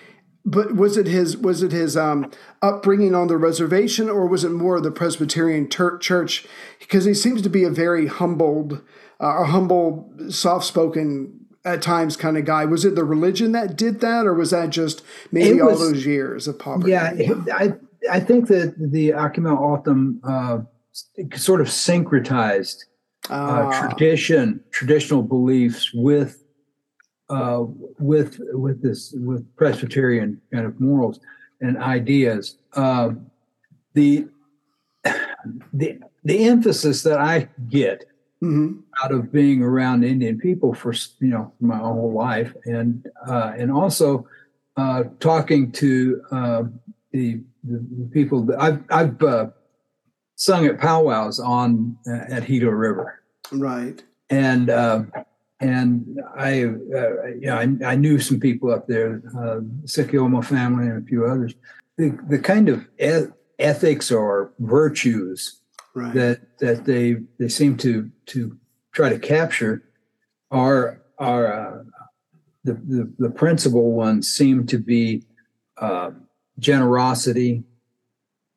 but 0.51 0.75
was 0.75 0.97
it 0.97 1.07
his 1.07 1.37
was 1.37 1.63
it 1.63 1.73
his 1.73 1.97
um, 1.97 2.31
upbringing 2.61 3.15
on 3.15 3.29
the 3.29 3.37
reservation, 3.37 4.11
or 4.11 4.27
was 4.27 4.43
it 4.45 4.51
more 4.51 4.77
of 4.77 4.83
the 4.83 4.91
Presbyterian 4.91 5.69
ter- 5.69 5.99
church? 5.99 6.47
Because 6.81 7.05
he 7.05 7.15
seems 7.15 7.41
to 7.43 7.49
be 7.49 7.63
a 7.63 7.71
very 7.71 8.09
humbled, 8.09 8.83
uh, 9.21 9.43
a 9.43 9.45
humble, 9.47 10.13
soft 10.29 10.67
spoken 10.67 11.47
at 11.65 11.83
times 11.83 12.17
kind 12.17 12.37
of 12.37 12.45
guy. 12.45 12.65
Was 12.65 12.85
it 12.85 12.97
the 12.97 13.05
religion 13.05 13.53
that 13.53 13.77
did 13.77 14.01
that, 14.01 14.27
or 14.27 14.35
was 14.35 14.51
that 14.51 14.71
just 14.71 15.03
maybe 15.31 15.61
was, 15.63 15.81
all 15.81 15.89
those 15.89 16.05
years 16.05 16.49
of 16.49 16.59
poverty? 16.59 16.91
Yeah, 16.91 17.13
I 17.55 17.75
I 18.11 18.19
think 18.19 18.49
that 18.49 18.75
the 18.77 19.11
Akimel 19.11 19.59
O'odham 19.59 20.21
uh, 20.25 20.59
sort 21.37 21.61
of 21.61 21.69
syncretized 21.69 22.85
uh, 23.29 23.71
ah. 23.71 23.89
tradition, 23.89 24.61
traditional 24.73 25.23
beliefs 25.23 25.93
with 25.95 26.43
uh, 27.31 27.65
with 27.99 28.41
with 28.53 28.83
this 28.83 29.13
with 29.13 29.45
Presbyterian 29.57 30.41
kind 30.53 30.67
of 30.67 30.81
morals 30.81 31.21
and 31.61 31.79
ideas. 31.79 32.57
Uh, 32.75 33.11
the 33.95 34.27
the 35.73 36.01
the 36.25 36.45
emphasis 36.45 37.03
that 37.03 37.19
I 37.19 37.49
get 37.69 38.05
mm-hmm. 38.43 38.81
out 39.03 39.13
of 39.13 39.33
being 39.33 39.63
around 39.63 40.05
Indian 40.05 40.39
people 40.39 40.75
for 40.75 40.93
you 40.93 41.29
know 41.29 41.53
my 41.61 41.79
whole 41.79 42.13
life, 42.13 42.55
and 42.65 43.07
uh, 43.27 43.53
and 43.57 43.71
also 43.71 44.27
uh, 44.77 45.05
talking 45.19 45.71
to 45.73 46.23
uh, 46.31 46.63
the, 47.13 47.41
the, 47.65 48.09
people 48.13 48.43
that 48.43 48.61
I've 48.61 48.83
I've 48.91 49.23
uh, 49.23 49.49
sung 50.37 50.67
at 50.67 50.79
powwows 50.79 51.39
on 51.41 51.97
at 52.07 52.47
Gila 52.47 52.75
River, 52.75 53.21
right, 53.53 54.03
and 54.31 54.71
and 55.61 56.21
I, 56.37 56.65
uh, 56.65 57.27
you 57.39 57.47
know, 57.47 57.57
I, 57.57 57.93
I, 57.93 57.95
knew 57.95 58.19
some 58.19 58.41
people 58.41 58.73
up 58.73 58.87
there, 58.87 59.23
uh, 59.37 59.61
Sikioma 59.85 60.45
family 60.45 60.87
and 60.87 61.03
a 61.03 61.07
few 61.07 61.27
others. 61.27 61.55
The, 61.99 62.19
the 62.29 62.39
kind 62.39 62.71
of 62.71 62.87
eth- 62.99 63.33
ethics 63.59 64.11
or 64.11 64.53
virtues 64.59 65.61
right. 65.95 66.15
that 66.15 66.59
that 66.61 66.87
they 66.87 67.17
they 67.39 67.49
seem 67.49 67.77
to 67.79 68.11
to 68.27 68.57
try 68.93 69.11
to 69.11 69.19
capture 69.19 69.85
are 70.51 71.03
are 71.19 71.53
uh, 71.53 71.83
the, 72.65 72.75
the, 72.75 73.13
the 73.19 73.31
principal 73.31 73.93
ones 73.93 74.29
seem 74.33 74.67
to 74.67 74.79
be 74.79 75.23
uh, 75.79 76.11
generosity 76.59 77.65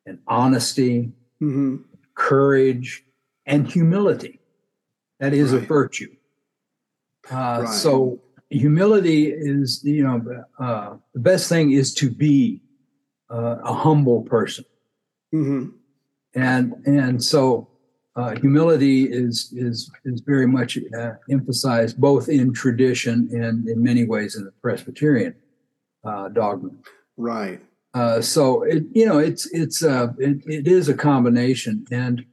and 0.06 0.18
honesty, 0.26 1.12
mm-hmm. 1.42 1.76
courage, 2.14 3.04
and 3.46 3.70
humility. 3.70 4.40
That 5.20 5.32
is 5.32 5.52
right. 5.52 5.62
a 5.62 5.66
virtue. 5.66 6.14
Uh, 7.30 7.62
right. 7.64 7.68
So 7.68 8.20
humility 8.50 9.32
is, 9.32 9.82
you 9.84 10.02
know, 10.02 10.44
uh, 10.58 10.96
the 11.12 11.20
best 11.20 11.48
thing 11.48 11.72
is 11.72 11.94
to 11.94 12.10
be 12.10 12.60
uh, 13.30 13.56
a 13.64 13.72
humble 13.72 14.22
person. 14.22 14.64
Mm-hmm. 15.34 15.70
And 16.34 16.74
and 16.86 17.22
so 17.22 17.68
uh, 18.16 18.36
humility 18.36 19.04
is 19.04 19.52
is 19.56 19.90
is 20.04 20.20
very 20.20 20.46
much 20.46 20.78
uh, 20.98 21.12
emphasized 21.30 22.00
both 22.00 22.28
in 22.28 22.52
tradition 22.52 23.28
and 23.32 23.68
in 23.68 23.82
many 23.82 24.04
ways 24.04 24.36
in 24.36 24.44
the 24.44 24.52
Presbyterian 24.62 25.34
uh, 26.04 26.28
dogma. 26.28 26.70
Right. 27.16 27.60
Uh, 27.94 28.20
so 28.20 28.62
it 28.62 28.84
you 28.92 29.06
know 29.06 29.18
it's 29.18 29.46
it's 29.52 29.82
uh, 29.82 30.08
it, 30.18 30.42
it 30.46 30.66
is 30.66 30.88
a 30.88 30.94
combination, 30.94 31.86
and 31.90 32.24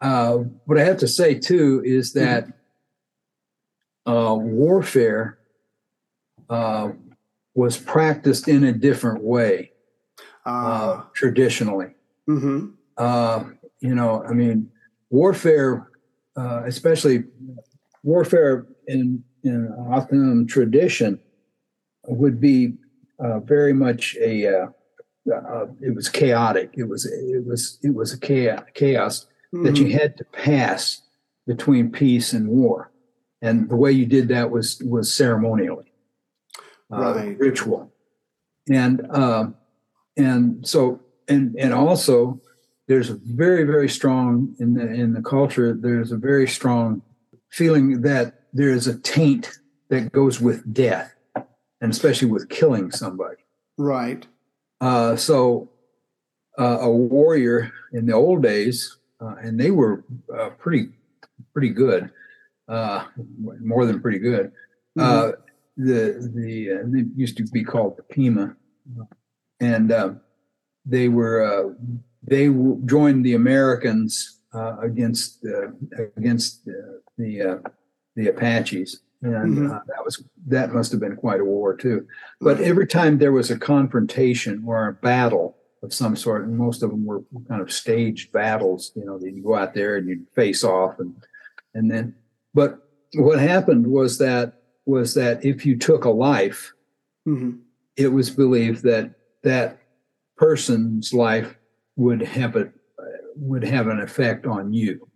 uh, 0.00 0.38
what 0.66 0.78
I 0.78 0.84
have 0.84 0.98
to 0.98 1.08
say 1.08 1.34
too 1.34 1.82
is 1.84 2.12
that 2.12 2.48
warfare 4.36 5.38
was 7.54 7.76
practiced 7.76 8.48
in 8.48 8.64
a 8.64 8.72
different 8.72 9.22
way 9.22 9.72
traditionally. 11.14 11.94
Mm-hmm. 12.28 13.50
you 13.80 13.94
know, 13.94 14.24
I 14.28 14.32
mean 14.32 14.70
warfare, 15.10 15.90
uh, 16.36 16.62
especially 16.64 17.24
warfare 18.02 18.66
in 18.86 19.22
in 19.42 19.72
O'odham 19.78 20.46
tradition, 20.46 21.18
would 22.06 22.40
be 22.40 22.74
uh, 23.18 23.40
very 23.40 23.72
much 23.72 24.16
a. 24.20 24.46
Uh, 24.46 24.66
uh, 25.30 25.66
it 25.82 25.94
was 25.94 26.08
chaotic. 26.08 26.70
It 26.76 26.84
was 26.84 27.04
it 27.04 27.44
was 27.46 27.78
it 27.82 27.94
was 27.94 28.12
a 28.12 28.18
chaos, 28.18 28.62
chaos 28.74 29.26
mm-hmm. 29.54 29.64
that 29.64 29.76
you 29.76 29.86
mm-hmm. 29.86 29.98
had 29.98 30.16
to 30.16 30.24
pass 30.24 31.02
between 31.46 31.90
peace 31.90 32.32
and 32.32 32.48
war, 32.48 32.90
and 33.42 33.68
the 33.68 33.76
way 33.76 33.92
you 33.92 34.06
did 34.06 34.28
that 34.28 34.50
was 34.50 34.80
was 34.84 35.12
ceremonially, 35.12 35.92
uh, 36.92 37.14
right. 37.14 37.38
ritual, 37.38 37.92
and 38.68 39.06
um, 39.10 39.54
and 40.16 40.66
so 40.66 41.00
and 41.28 41.56
and 41.56 41.72
also 41.72 42.40
there's 42.88 43.10
a 43.10 43.18
very 43.24 43.64
very 43.64 43.88
strong 43.88 44.54
in 44.58 44.74
the 44.74 44.82
in 44.82 45.14
the 45.14 45.22
culture 45.22 45.72
there's 45.74 46.12
a 46.12 46.16
very 46.16 46.48
strong 46.48 47.02
feeling 47.50 48.02
that 48.02 48.42
there 48.52 48.70
is 48.70 48.86
a 48.86 48.98
taint 48.98 49.58
that 49.88 50.12
goes 50.12 50.40
with 50.40 50.72
death 50.72 51.14
and 51.80 51.92
especially 51.92 52.28
with 52.28 52.48
killing 52.48 52.90
somebody. 52.90 53.36
Right. 53.78 54.26
Uh, 54.80 55.16
so 55.16 55.70
uh, 56.58 56.78
a 56.80 56.90
warrior 56.90 57.72
in 57.92 58.06
the 58.06 58.12
old 58.12 58.42
days 58.42 58.96
uh, 59.20 59.36
and 59.40 59.58
they 59.58 59.70
were 59.70 60.04
uh, 60.36 60.50
pretty 60.50 60.90
pretty 61.52 61.70
good 61.70 62.10
uh, 62.70 63.04
more 63.60 63.84
than 63.84 64.00
pretty 64.00 64.18
good 64.18 64.52
uh, 64.98 65.32
mm-hmm. 65.32 65.86
the 65.86 66.30
the 66.34 66.80
they 66.84 67.04
used 67.16 67.36
to 67.36 67.44
be 67.52 67.62
called 67.62 67.96
the 67.96 68.02
pima 68.04 68.56
and 69.60 69.92
they 70.86 71.08
were 71.08 71.74
they 72.22 72.48
joined 72.86 73.24
the 73.24 73.34
Americans 73.34 74.40
uh, 74.52 74.76
against 74.80 75.44
uh, 75.44 75.68
against 76.16 76.64
the 77.18 77.42
uh, 77.42 77.68
the 78.16 78.28
Apaches, 78.28 79.00
and 79.22 79.58
mm-hmm. 79.58 79.72
Uh, 79.72 79.78
that 79.86 80.04
was 80.04 80.22
that 80.46 80.72
must 80.72 80.90
have 80.92 81.00
been 81.00 81.16
quite 81.16 81.40
a 81.40 81.44
war 81.44 81.74
too. 81.74 82.06
But 82.40 82.60
every 82.60 82.86
time 82.86 83.18
there 83.18 83.32
was 83.32 83.50
a 83.50 83.58
confrontation 83.58 84.62
or 84.66 84.88
a 84.88 84.92
battle 84.92 85.56
of 85.82 85.94
some 85.94 86.16
sort, 86.16 86.44
and 86.44 86.58
most 86.58 86.82
of 86.82 86.90
them 86.90 87.06
were 87.06 87.22
kind 87.48 87.62
of 87.62 87.72
staged 87.72 88.32
battles. 88.32 88.92
You 88.94 89.04
know, 89.04 89.18
you 89.20 89.42
go 89.42 89.54
out 89.54 89.74
there 89.74 89.96
and 89.96 90.08
you'd 90.08 90.26
face 90.34 90.64
off, 90.64 90.98
and 90.98 91.14
and 91.74 91.90
then, 91.90 92.14
but 92.54 92.86
what 93.14 93.38
happened 93.38 93.86
was 93.86 94.18
that 94.18 94.54
was 94.86 95.14
that 95.14 95.44
if 95.44 95.64
you 95.66 95.76
took 95.76 96.04
a 96.04 96.10
life, 96.10 96.72
mm-hmm. 97.26 97.58
it 97.96 98.08
was 98.08 98.30
believed 98.30 98.82
that 98.82 99.14
that 99.42 99.78
person's 100.36 101.12
life 101.12 101.56
would 101.96 102.22
have 102.22 102.56
a 102.56 102.72
would 103.36 103.64
have 103.64 103.88
an 103.88 104.00
effect 104.00 104.46
on 104.46 104.72
you. 104.72 105.08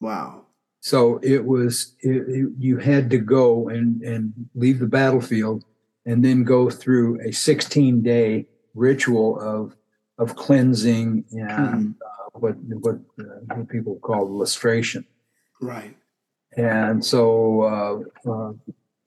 Wow. 0.00 0.46
So 0.80 1.18
it 1.22 1.44
was 1.44 1.94
it, 2.00 2.28
it, 2.28 2.52
you 2.58 2.78
had 2.78 3.10
to 3.10 3.18
go 3.18 3.68
and 3.68 4.02
and 4.02 4.32
leave 4.54 4.78
the 4.78 4.86
battlefield 4.86 5.64
and 6.04 6.24
then 6.24 6.42
go 6.42 6.68
through 6.68 7.20
a 7.20 7.32
16 7.32 8.02
day 8.02 8.46
ritual 8.74 9.40
of 9.40 9.76
of 10.18 10.36
cleansing 10.36 11.24
and 11.30 11.50
mm-hmm. 11.50 11.90
uh, 11.90 12.38
what 12.38 12.56
what, 12.58 12.96
uh, 13.18 13.54
what 13.54 13.68
people 13.68 13.98
call 14.00 14.36
lustration. 14.36 15.04
Right. 15.60 15.96
And 16.56 17.04
so 17.04 17.62
uh, 17.62 18.30
uh, 18.30 18.52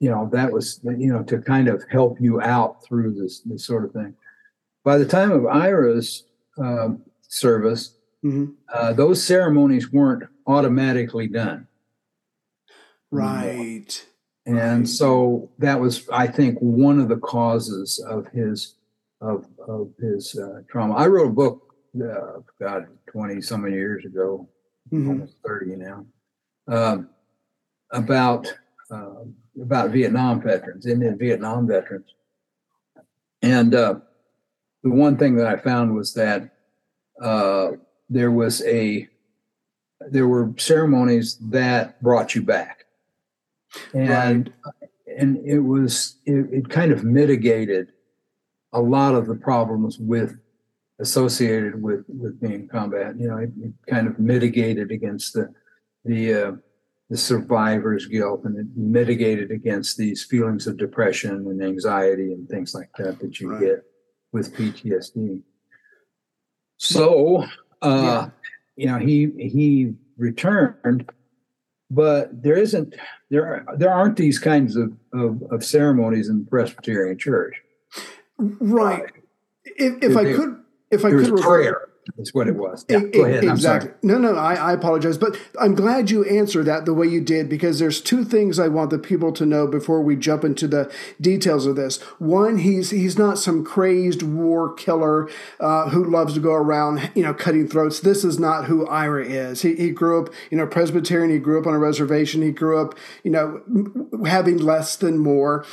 you 0.00 0.10
know 0.10 0.28
that 0.32 0.52
was 0.52 0.80
you 0.84 1.12
know 1.12 1.22
to 1.24 1.38
kind 1.38 1.68
of 1.68 1.84
help 1.90 2.20
you 2.20 2.40
out 2.40 2.84
through 2.84 3.14
this 3.14 3.40
this 3.40 3.64
sort 3.64 3.84
of 3.84 3.92
thing. 3.92 4.14
By 4.84 4.98
the 4.98 5.06
time 5.06 5.32
of 5.32 5.46
Ira's 5.46 6.24
um, 6.58 7.02
service, 7.22 7.94
mm-hmm. 8.24 8.52
uh, 8.72 8.92
those 8.92 9.22
ceremonies 9.22 9.92
weren't 9.92 10.24
automatically 10.46 11.26
done. 11.26 11.66
Right. 13.10 14.04
And 14.46 14.80
right. 14.80 14.88
so 14.88 15.50
that 15.58 15.80
was, 15.80 16.08
I 16.12 16.26
think, 16.26 16.58
one 16.60 17.00
of 17.00 17.08
the 17.08 17.16
causes 17.16 17.98
of 18.08 18.28
his 18.28 18.74
of 19.20 19.46
of 19.66 19.92
his 19.98 20.38
uh, 20.38 20.60
trauma. 20.68 20.94
I 20.94 21.06
wrote 21.06 21.28
a 21.28 21.32
book, 21.32 21.74
uh, 21.96 22.40
God, 22.60 22.86
twenty 23.10 23.40
some 23.40 23.66
years 23.68 24.04
ago, 24.04 24.48
mm-hmm. 24.92 25.08
almost 25.08 25.36
thirty 25.44 25.74
now, 25.74 26.06
um, 26.68 27.08
about 27.90 28.52
uh, 28.90 29.24
about 29.60 29.90
Vietnam 29.90 30.42
veterans, 30.42 30.86
Indian 30.86 31.18
Vietnam 31.18 31.66
veterans, 31.66 32.14
and 33.42 33.74
uh, 33.74 33.96
the 34.82 34.90
one 34.90 35.16
thing 35.16 35.36
that 35.36 35.46
I 35.46 35.56
found 35.56 35.94
was 35.94 36.14
that 36.14 36.50
uh, 37.20 37.72
there 38.08 38.30
was 38.30 38.62
a 38.64 39.08
there 40.10 40.28
were 40.28 40.52
ceremonies 40.58 41.38
that 41.50 42.00
brought 42.02 42.34
you 42.34 42.42
back, 42.42 42.84
and 43.94 44.52
right. 44.64 44.90
and 45.18 45.36
it 45.46 45.60
was 45.60 46.16
it, 46.26 46.46
it 46.52 46.68
kind 46.68 46.92
of 46.92 47.04
mitigated 47.04 47.92
a 48.72 48.80
lot 48.80 49.14
of 49.14 49.26
the 49.26 49.34
problems 49.34 49.98
with 49.98 50.38
associated 50.98 51.82
with 51.82 52.04
with 52.08 52.40
being 52.40 52.68
combat. 52.68 53.18
You 53.18 53.28
know, 53.28 53.38
it, 53.38 53.50
it 53.60 53.72
kind 53.88 54.06
of 54.06 54.18
mitigated 54.18 54.90
against 54.90 55.32
the 55.32 55.52
the 56.04 56.34
uh, 56.34 56.52
the 57.08 57.16
survivor's 57.16 58.06
guilt, 58.06 58.42
and 58.44 58.58
it 58.58 58.66
mitigated 58.74 59.50
against 59.50 59.96
these 59.96 60.24
feelings 60.24 60.66
of 60.66 60.76
depression 60.76 61.46
and 61.46 61.62
anxiety 61.62 62.32
and 62.32 62.48
things 62.48 62.74
like 62.74 62.90
that 62.98 63.20
that 63.20 63.40
you 63.40 63.52
right. 63.52 63.60
get 63.60 63.84
with 64.32 64.54
PTSD. 64.54 65.42
So, 66.78 67.44
uh, 67.80 67.86
yeah. 68.02 68.28
you 68.76 68.86
know, 68.86 68.98
he 68.98 69.30
he 69.38 69.94
returned, 70.18 71.10
but 71.90 72.42
there 72.42 72.56
isn't 72.56 72.94
there 73.30 73.64
there 73.76 73.92
aren't 73.92 74.16
these 74.16 74.38
kinds 74.38 74.76
of 74.76 74.92
of, 75.12 75.42
of 75.50 75.64
ceremonies 75.64 76.28
in 76.28 76.40
the 76.40 76.50
Presbyterian 76.50 77.18
Church. 77.18 77.54
Right. 78.38 79.12
If, 79.64 80.02
if 80.02 80.16
I 80.16 80.24
could, 80.24 80.62
if 80.90 81.04
I 81.04 81.10
could, 81.10 81.40
prayer. 81.40 81.88
That's 82.16 82.32
what 82.32 82.48
it 82.48 82.54
was. 82.54 82.84
Yeah, 82.88 83.00
go 83.00 83.24
ahead. 83.24 83.44
Exactly. 83.44 83.90
No, 84.02 84.18
no, 84.18 84.36
I, 84.36 84.54
I 84.54 84.72
apologize. 84.72 85.18
But 85.18 85.36
I'm 85.60 85.74
glad 85.74 86.10
you 86.10 86.24
answered 86.24 86.66
that 86.66 86.84
the 86.84 86.94
way 86.94 87.06
you 87.06 87.20
did 87.20 87.48
because 87.48 87.78
there's 87.78 88.00
two 88.00 88.24
things 88.24 88.58
I 88.58 88.68
want 88.68 88.90
the 88.90 88.98
people 88.98 89.32
to 89.32 89.46
know 89.46 89.66
before 89.66 90.02
we 90.02 90.16
jump 90.16 90.44
into 90.44 90.68
the 90.68 90.92
details 91.20 91.66
of 91.66 91.76
this. 91.76 92.00
One, 92.18 92.58
he's 92.58 92.90
he's 92.90 93.18
not 93.18 93.38
some 93.38 93.64
crazed 93.64 94.22
war 94.22 94.72
killer 94.74 95.28
uh, 95.58 95.88
who 95.90 96.04
loves 96.04 96.34
to 96.34 96.40
go 96.40 96.52
around, 96.52 97.10
you 97.14 97.22
know, 97.22 97.34
cutting 97.34 97.68
throats. 97.68 98.00
This 98.00 98.24
is 98.24 98.38
not 98.38 98.66
who 98.66 98.86
Ira 98.86 99.24
is. 99.24 99.62
He, 99.62 99.74
he 99.74 99.90
grew 99.90 100.22
up, 100.22 100.32
you 100.50 100.56
know, 100.56 100.66
Presbyterian. 100.66 101.30
He 101.30 101.38
grew 101.38 101.60
up 101.60 101.66
on 101.66 101.74
a 101.74 101.78
reservation. 101.78 102.42
He 102.42 102.52
grew 102.52 102.80
up, 102.80 102.94
you 103.24 103.30
know, 103.30 103.62
having 104.26 104.58
less 104.58 104.96
than 104.96 105.18
more. 105.18 105.64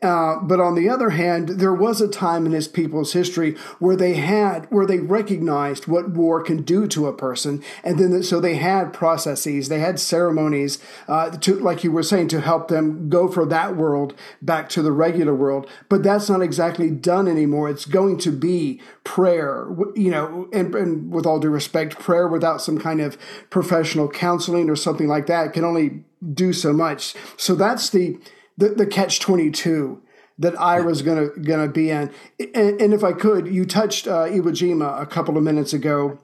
Uh, 0.00 0.36
but 0.40 0.60
on 0.60 0.74
the 0.74 0.88
other 0.88 1.10
hand, 1.10 1.48
there 1.50 1.74
was 1.74 2.00
a 2.00 2.08
time 2.08 2.46
in 2.46 2.52
his 2.52 2.68
people's 2.68 3.12
history 3.12 3.56
where 3.78 3.96
they 3.96 4.14
had, 4.14 4.70
where 4.70 4.86
they 4.86 4.98
recognized 4.98 5.81
what 5.88 6.10
war 6.10 6.42
can 6.42 6.62
do 6.62 6.86
to 6.88 7.06
a 7.06 7.12
person. 7.12 7.62
And 7.84 7.98
then, 7.98 8.22
so 8.22 8.40
they 8.40 8.56
had 8.56 8.92
processes, 8.92 9.68
they 9.68 9.80
had 9.80 9.98
ceremonies 9.98 10.78
uh, 11.08 11.30
to, 11.30 11.58
like 11.58 11.84
you 11.84 11.92
were 11.92 12.02
saying, 12.02 12.28
to 12.28 12.40
help 12.40 12.68
them 12.68 13.08
go 13.08 13.28
from 13.28 13.48
that 13.48 13.76
world 13.76 14.14
back 14.40 14.68
to 14.70 14.82
the 14.82 14.92
regular 14.92 15.34
world. 15.34 15.68
But 15.88 16.02
that's 16.02 16.28
not 16.28 16.42
exactly 16.42 16.90
done 16.90 17.28
anymore. 17.28 17.68
It's 17.68 17.84
going 17.84 18.18
to 18.18 18.30
be 18.30 18.80
prayer, 19.04 19.68
you 19.94 20.10
know, 20.10 20.48
and, 20.52 20.74
and 20.74 21.12
with 21.12 21.26
all 21.26 21.40
due 21.40 21.50
respect, 21.50 21.98
prayer 21.98 22.28
without 22.28 22.60
some 22.60 22.78
kind 22.78 23.00
of 23.00 23.18
professional 23.50 24.08
counseling 24.08 24.70
or 24.70 24.76
something 24.76 25.08
like 25.08 25.26
that 25.26 25.52
can 25.52 25.64
only 25.64 26.04
do 26.32 26.52
so 26.52 26.72
much. 26.72 27.14
So 27.36 27.54
that's 27.54 27.90
the 27.90 28.18
the, 28.58 28.68
the 28.68 28.86
catch 28.86 29.18
22 29.18 30.02
that 30.42 30.60
Ira's 30.60 31.02
gonna 31.02 31.28
gonna 31.28 31.68
be 31.68 31.90
in. 31.90 32.10
And, 32.54 32.80
and 32.80 32.94
if 32.94 33.02
I 33.02 33.12
could, 33.12 33.46
you 33.46 33.64
touched 33.64 34.06
uh, 34.06 34.26
Iwo 34.26 34.50
Jima 34.50 35.00
a 35.00 35.06
couple 35.06 35.36
of 35.36 35.42
minutes 35.42 35.72
ago, 35.72 36.18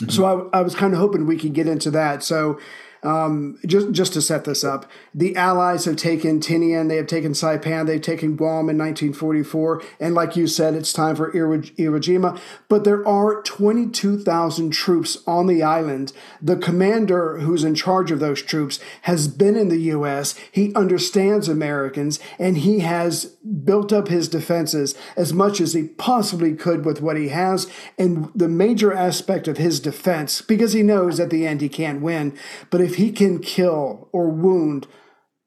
mm-hmm. 0.00 0.10
so 0.10 0.50
I, 0.52 0.58
I 0.58 0.62
was 0.62 0.74
kind 0.74 0.92
of 0.92 0.98
hoping 0.98 1.26
we 1.26 1.38
could 1.38 1.54
get 1.54 1.66
into 1.66 1.90
that. 1.90 2.22
So 2.22 2.60
Um, 3.02 3.58
just 3.66 3.90
just 3.90 4.12
to 4.12 4.22
set 4.22 4.44
this 4.44 4.62
up, 4.62 4.86
the 5.12 5.34
Allies 5.34 5.86
have 5.86 5.96
taken 5.96 6.38
Tinian, 6.38 6.88
they 6.88 6.96
have 6.96 7.08
taken 7.08 7.32
Saipan, 7.32 7.86
they've 7.86 8.00
taken 8.00 8.36
Guam 8.36 8.70
in 8.70 8.78
1944, 8.78 9.82
and 9.98 10.14
like 10.14 10.36
you 10.36 10.46
said, 10.46 10.74
it's 10.74 10.92
time 10.92 11.16
for 11.16 11.32
Iwo, 11.32 11.68
Iwo 11.76 11.98
Jima. 11.98 12.38
But 12.68 12.84
there 12.84 13.06
are 13.06 13.42
22,000 13.42 14.70
troops 14.70 15.18
on 15.26 15.48
the 15.48 15.64
island. 15.64 16.12
The 16.40 16.56
commander 16.56 17.38
who's 17.40 17.64
in 17.64 17.74
charge 17.74 18.12
of 18.12 18.20
those 18.20 18.40
troops 18.40 18.78
has 19.02 19.26
been 19.26 19.56
in 19.56 19.68
the 19.68 19.80
U.S. 19.80 20.36
He 20.52 20.72
understands 20.74 21.48
Americans, 21.48 22.20
and 22.38 22.58
he 22.58 22.80
has 22.80 23.36
built 23.64 23.92
up 23.92 24.08
his 24.08 24.28
defenses 24.28 24.94
as 25.16 25.32
much 25.32 25.60
as 25.60 25.72
he 25.72 25.88
possibly 25.88 26.54
could 26.54 26.84
with 26.84 27.02
what 27.02 27.16
he 27.16 27.28
has. 27.28 27.68
And 27.98 28.30
the 28.34 28.48
major 28.48 28.92
aspect 28.92 29.48
of 29.48 29.58
his 29.58 29.80
defense, 29.80 30.40
because 30.40 30.72
he 30.72 30.82
knows 30.82 31.18
at 31.18 31.30
the 31.30 31.46
end 31.46 31.60
he 31.60 31.68
can't 31.68 32.00
win, 32.00 32.38
but 32.70 32.80
if 32.80 32.91
he 32.96 33.12
can 33.12 33.38
kill 33.38 34.08
or 34.12 34.28
wound 34.28 34.86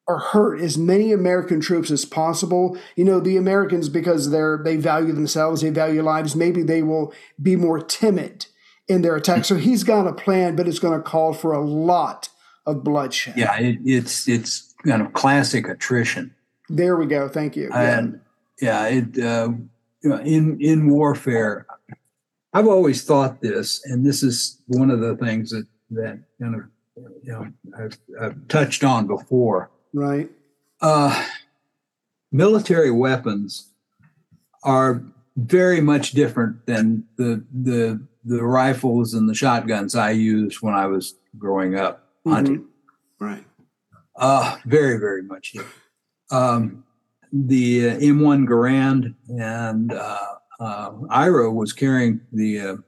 or 0.07 0.19
hurt 0.19 0.61
as 0.61 0.77
many 0.77 1.11
American 1.11 1.59
troops 1.59 1.89
as 1.89 2.05
possible. 2.05 2.77
You 2.95 3.05
know, 3.05 3.19
the 3.19 3.37
Americans, 3.37 3.89
because 3.89 4.29
they're 4.29 4.61
they 4.63 4.77
value 4.77 5.13
themselves, 5.13 5.61
they 5.61 5.69
value 5.69 6.03
lives, 6.03 6.35
maybe 6.35 6.61
they 6.61 6.83
will 6.83 7.13
be 7.41 7.55
more 7.55 7.79
timid 7.79 8.45
in 8.87 9.01
their 9.01 9.15
attack. 9.15 9.45
So 9.45 9.55
he's 9.55 9.83
got 9.83 10.07
a 10.07 10.13
plan, 10.13 10.55
but 10.55 10.67
it's 10.67 10.79
going 10.79 10.97
to 10.97 11.03
call 11.03 11.33
for 11.33 11.53
a 11.53 11.65
lot 11.65 12.29
of 12.65 12.83
bloodshed. 12.83 13.35
Yeah, 13.37 13.57
it, 13.57 13.79
it's 13.83 14.27
it's 14.27 14.73
kind 14.85 15.01
of 15.01 15.13
classic 15.13 15.67
attrition. 15.67 16.33
There 16.69 16.95
we 16.95 17.05
go. 17.05 17.27
Thank 17.27 17.55
you. 17.55 17.71
And 17.71 18.21
yeah, 18.61 18.87
yeah 18.87 19.01
it 19.01 19.19
uh, 19.23 19.49
in 20.23 20.59
in 20.61 20.89
warfare, 20.89 21.65
I've 22.53 22.67
always 22.67 23.03
thought 23.03 23.41
this, 23.41 23.81
and 23.85 24.05
this 24.05 24.23
is 24.23 24.61
one 24.67 24.91
of 24.91 24.99
the 24.99 25.15
things 25.17 25.49
that 25.49 25.65
that 25.91 26.19
kind 26.39 26.55
of 26.55 26.61
you 26.95 27.31
know 27.31 27.47
I've, 27.77 27.97
I've 28.19 28.47
touched 28.47 28.83
on 28.83 29.07
before. 29.07 29.69
Right. 29.93 30.29
Uh, 30.81 31.25
military 32.31 32.91
weapons 32.91 33.71
are 34.63 35.03
very 35.37 35.81
much 35.81 36.11
different 36.11 36.65
than 36.65 37.03
the 37.17 37.43
the 37.53 38.01
the 38.23 38.43
rifles 38.43 39.13
and 39.13 39.29
the 39.29 39.35
shotguns 39.35 39.95
I 39.95 40.11
used 40.11 40.61
when 40.61 40.73
I 40.73 40.87
was 40.87 41.15
growing 41.37 41.77
up 41.77 42.07
hunting. 42.25 42.59
Mm-hmm. 42.59 43.25
Right. 43.25 43.45
Uh, 44.15 44.57
very 44.65 44.97
very 44.97 45.23
much 45.23 45.53
different. 45.53 45.81
Um, 46.31 46.83
the 47.31 47.89
uh, 47.89 47.97
M1 47.97 48.47
Garand 48.47 49.13
and 49.27 49.91
uh, 49.91 50.35
uh, 50.59 50.91
Ira 51.09 51.51
was 51.51 51.73
carrying 51.73 52.21
the 52.31 52.81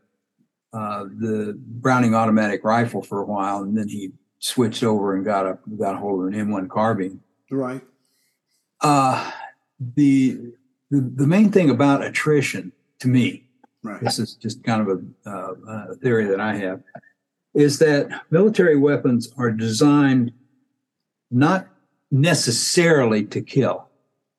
uh, 0.74 1.04
the 1.04 1.58
Browning 1.58 2.14
automatic 2.14 2.64
rifle 2.64 3.02
for 3.02 3.22
a 3.22 3.26
while, 3.26 3.64
and 3.64 3.78
then 3.78 3.88
he 3.88 4.12
switched 4.40 4.84
over 4.84 5.16
and 5.16 5.26
got 5.26 5.46
a 5.46 5.58
got 5.78 5.96
a 5.96 5.98
hold 5.98 6.22
of 6.22 6.34
an 6.34 6.48
M1 6.48 6.70
carbine. 6.70 7.22
Right. 7.50 7.82
Uh, 8.82 9.32
the, 9.80 10.38
the 10.92 11.02
the 11.16 11.28
main 11.28 11.52
thing 11.52 11.70
about 11.70 12.04
attrition 12.04 12.72
to 13.00 13.08
me, 13.08 13.48
right. 13.84 14.02
this 14.02 14.20
is 14.20 14.36
just 14.36 14.64
kind 14.64 14.88
of 14.88 14.88
a, 15.26 15.30
uh, 15.30 15.54
a 15.92 15.96
theory 15.96 16.26
that 16.26 16.40
I 16.40 16.56
have, 16.56 16.82
is 17.54 17.80
that 17.80 18.26
military 18.30 18.78
weapons 18.78 19.30
are 19.38 19.52
designed 19.52 20.32
not 21.32 21.68
necessarily 22.12 23.24
to 23.26 23.42
kill, 23.42 23.88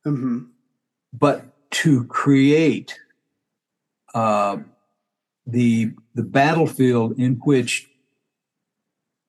mm-hmm. 0.07 0.45
but 1.13 1.45
to 1.71 2.05
create 2.05 2.99
uh, 4.15 4.59
the 5.47 5.93
the 6.19 6.25
battlefield 6.25 7.17
in 7.17 7.35
which 7.45 7.89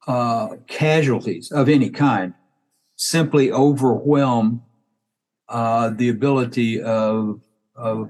uh, 0.08 0.56
casualties 0.66 1.52
of 1.52 1.70
any 1.70 1.92
kind 1.92 2.34
simply 2.96 3.52
overwhelm 3.52 4.64
uh, 5.50 5.92
the 5.92 6.10
ability 6.10 6.82
of, 6.82 7.40
of, 7.76 8.10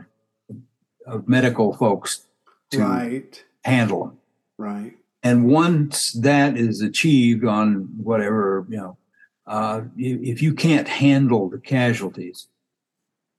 of 1.05 1.27
medical 1.27 1.75
folks 1.75 2.25
to 2.71 2.79
right. 2.79 3.43
handle 3.65 4.05
them. 4.05 4.17
Right. 4.57 4.93
And 5.23 5.49
once 5.49 6.13
that 6.13 6.55
is 6.55 6.81
achieved 6.81 7.43
on 7.43 7.89
whatever 8.01 8.65
you 8.69 8.77
know, 8.77 8.97
uh, 9.45 9.81
if 9.97 10.41
you 10.41 10.53
can't 10.53 10.87
handle 10.87 11.49
the 11.49 11.59
casualties, 11.59 12.47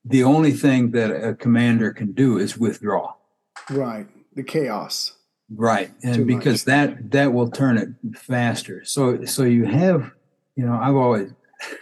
the 0.05 0.23
only 0.23 0.51
thing 0.51 0.91
that 0.91 1.09
a 1.09 1.33
commander 1.33 1.91
can 1.91 2.11
do 2.11 2.37
is 2.37 2.59
withdraw. 2.59 3.15
Right. 3.71 4.05
The 4.35 4.43
chaos. 4.43 5.13
Right. 5.53 5.91
And 6.03 6.25
because 6.25 6.63
that 6.65 7.11
that 7.11 7.33
will 7.33 7.49
turn 7.49 7.77
it 7.77 7.89
faster. 8.17 8.85
So 8.85 9.25
so 9.25 9.43
you 9.43 9.65
have, 9.65 10.11
you 10.55 10.65
know, 10.65 10.73
I've 10.73 10.95
always 10.95 11.31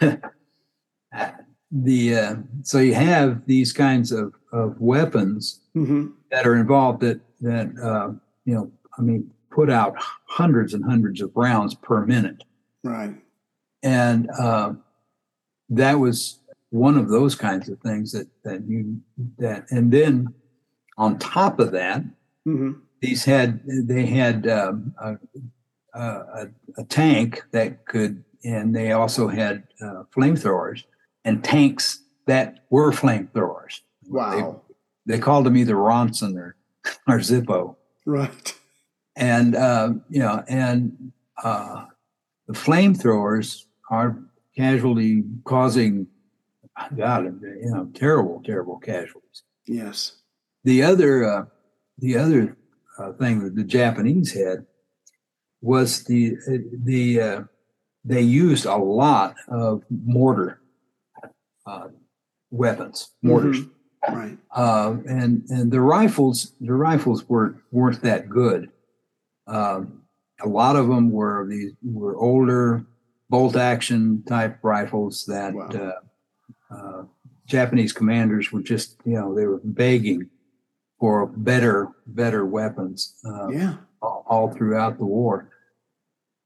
the 1.70 2.16
uh, 2.16 2.34
so 2.62 2.78
you 2.78 2.94
have 2.94 3.46
these 3.46 3.72
kinds 3.72 4.10
of, 4.12 4.34
of 4.52 4.80
weapons 4.80 5.60
mm-hmm. 5.76 6.08
that 6.30 6.46
are 6.46 6.56
involved 6.56 7.00
that 7.02 7.20
that 7.40 7.70
uh, 7.82 8.12
you 8.44 8.54
know, 8.54 8.72
I 8.98 9.02
mean, 9.02 9.30
put 9.50 9.70
out 9.70 9.94
hundreds 10.26 10.74
and 10.74 10.84
hundreds 10.84 11.20
of 11.20 11.30
rounds 11.34 11.74
per 11.74 12.04
minute. 12.04 12.42
Right. 12.82 13.14
And 13.82 14.28
uh, 14.38 14.72
that 15.70 15.94
was 15.94 16.40
one 16.70 16.96
of 16.96 17.08
those 17.08 17.34
kinds 17.34 17.68
of 17.68 17.78
things 17.80 18.12
that 18.12 18.26
that 18.44 18.62
you 18.66 19.00
that 19.38 19.66
and 19.70 19.92
then 19.92 20.34
on 20.98 21.18
top 21.18 21.60
of 21.60 21.72
that 21.72 22.02
mm-hmm. 22.46 22.72
These 23.00 23.24
had 23.24 23.60
they 23.66 24.06
had 24.06 24.48
um, 24.48 24.94
a, 25.00 25.16
a, 25.94 26.46
a, 26.78 26.84
tank 26.84 27.42
that 27.52 27.84
could 27.86 28.24
and 28.44 28.74
they 28.74 28.92
also 28.92 29.28
had 29.28 29.64
uh, 29.82 30.04
flamethrowers 30.14 30.84
and 31.24 31.42
tanks 31.44 32.02
that 32.26 32.64
were 32.70 32.92
flamethrowers 32.92 33.80
wow 34.06 34.60
they, 35.06 35.16
they, 35.16 35.20
called 35.20 35.46
them 35.46 35.56
either 35.56 35.74
ronson 35.74 36.36
or 36.36 36.56
or 37.08 37.18
zippo 37.18 37.76
right 38.06 38.54
and 39.16 39.56
uh, 39.56 39.92
you 40.08 40.20
know 40.20 40.42
and 40.48 41.12
uh, 41.42 41.84
the 42.46 42.54
flamethrowers 42.54 43.64
are 43.90 44.18
casualty 44.56 45.24
causing 45.44 46.06
God, 46.96 47.40
you 47.42 47.70
know, 47.70 47.88
terrible, 47.94 48.42
terrible 48.44 48.78
casualties. 48.78 49.42
Yes. 49.66 50.16
The 50.64 50.82
other, 50.82 51.24
uh, 51.24 51.44
the 51.98 52.16
other 52.16 52.56
uh, 53.00 53.12
thing 53.14 53.44
that 53.44 53.56
the 53.56 53.64
Japanese 53.64 54.32
had 54.32 54.66
was 55.60 56.04
the 56.04 56.36
the 56.84 57.20
uh, 57.20 57.42
they 58.04 58.22
used 58.22 58.66
a 58.66 58.76
lot 58.76 59.36
of 59.48 59.82
mortar 59.90 60.60
uh, 61.66 61.88
weapons, 62.50 63.10
mortars. 63.22 63.60
Mm-hmm. 63.60 64.14
Right. 64.14 64.38
Uh, 64.54 64.96
and 65.06 65.44
and 65.50 65.70
the 65.70 65.80
rifles, 65.80 66.54
the 66.60 66.72
rifles 66.72 67.28
weren't 67.28 67.56
weren't 67.70 68.00
that 68.02 68.30
good. 68.30 68.70
Um, 69.46 70.02
a 70.42 70.48
lot 70.48 70.76
of 70.76 70.88
them 70.88 71.10
were 71.10 71.46
these 71.46 71.72
were 71.82 72.16
older 72.16 72.86
bolt 73.28 73.56
action 73.56 74.22
type 74.26 74.58
rifles 74.62 75.26
that 75.26 75.52
wow 75.54 75.68
uh, 75.68 76.74
uh, 76.74 77.04
Japanese 77.50 77.92
commanders 77.92 78.52
were 78.52 78.62
just, 78.62 78.96
you 79.04 79.14
know, 79.14 79.34
they 79.34 79.44
were 79.44 79.60
begging 79.64 80.30
for 81.00 81.26
better, 81.26 81.88
better 82.06 82.44
weapons. 82.46 83.14
Uh, 83.24 83.48
yeah. 83.48 83.74
All, 84.02 84.24
all, 84.28 84.50
throughout 84.52 84.98
the 84.98 85.04
war. 85.04 85.50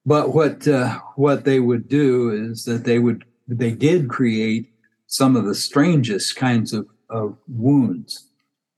But 0.06 0.34
what 0.34 0.66
uh, 0.66 0.98
what 1.16 1.44
they 1.44 1.60
would 1.60 1.88
do 1.88 2.30
is 2.30 2.64
that 2.64 2.84
they 2.84 2.98
would 2.98 3.24
they 3.46 3.70
did 3.70 4.08
create 4.08 4.72
some 5.06 5.36
of 5.36 5.44
the 5.44 5.54
strangest 5.54 6.36
kinds 6.36 6.72
of, 6.72 6.88
of 7.08 7.36
wounds 7.46 8.28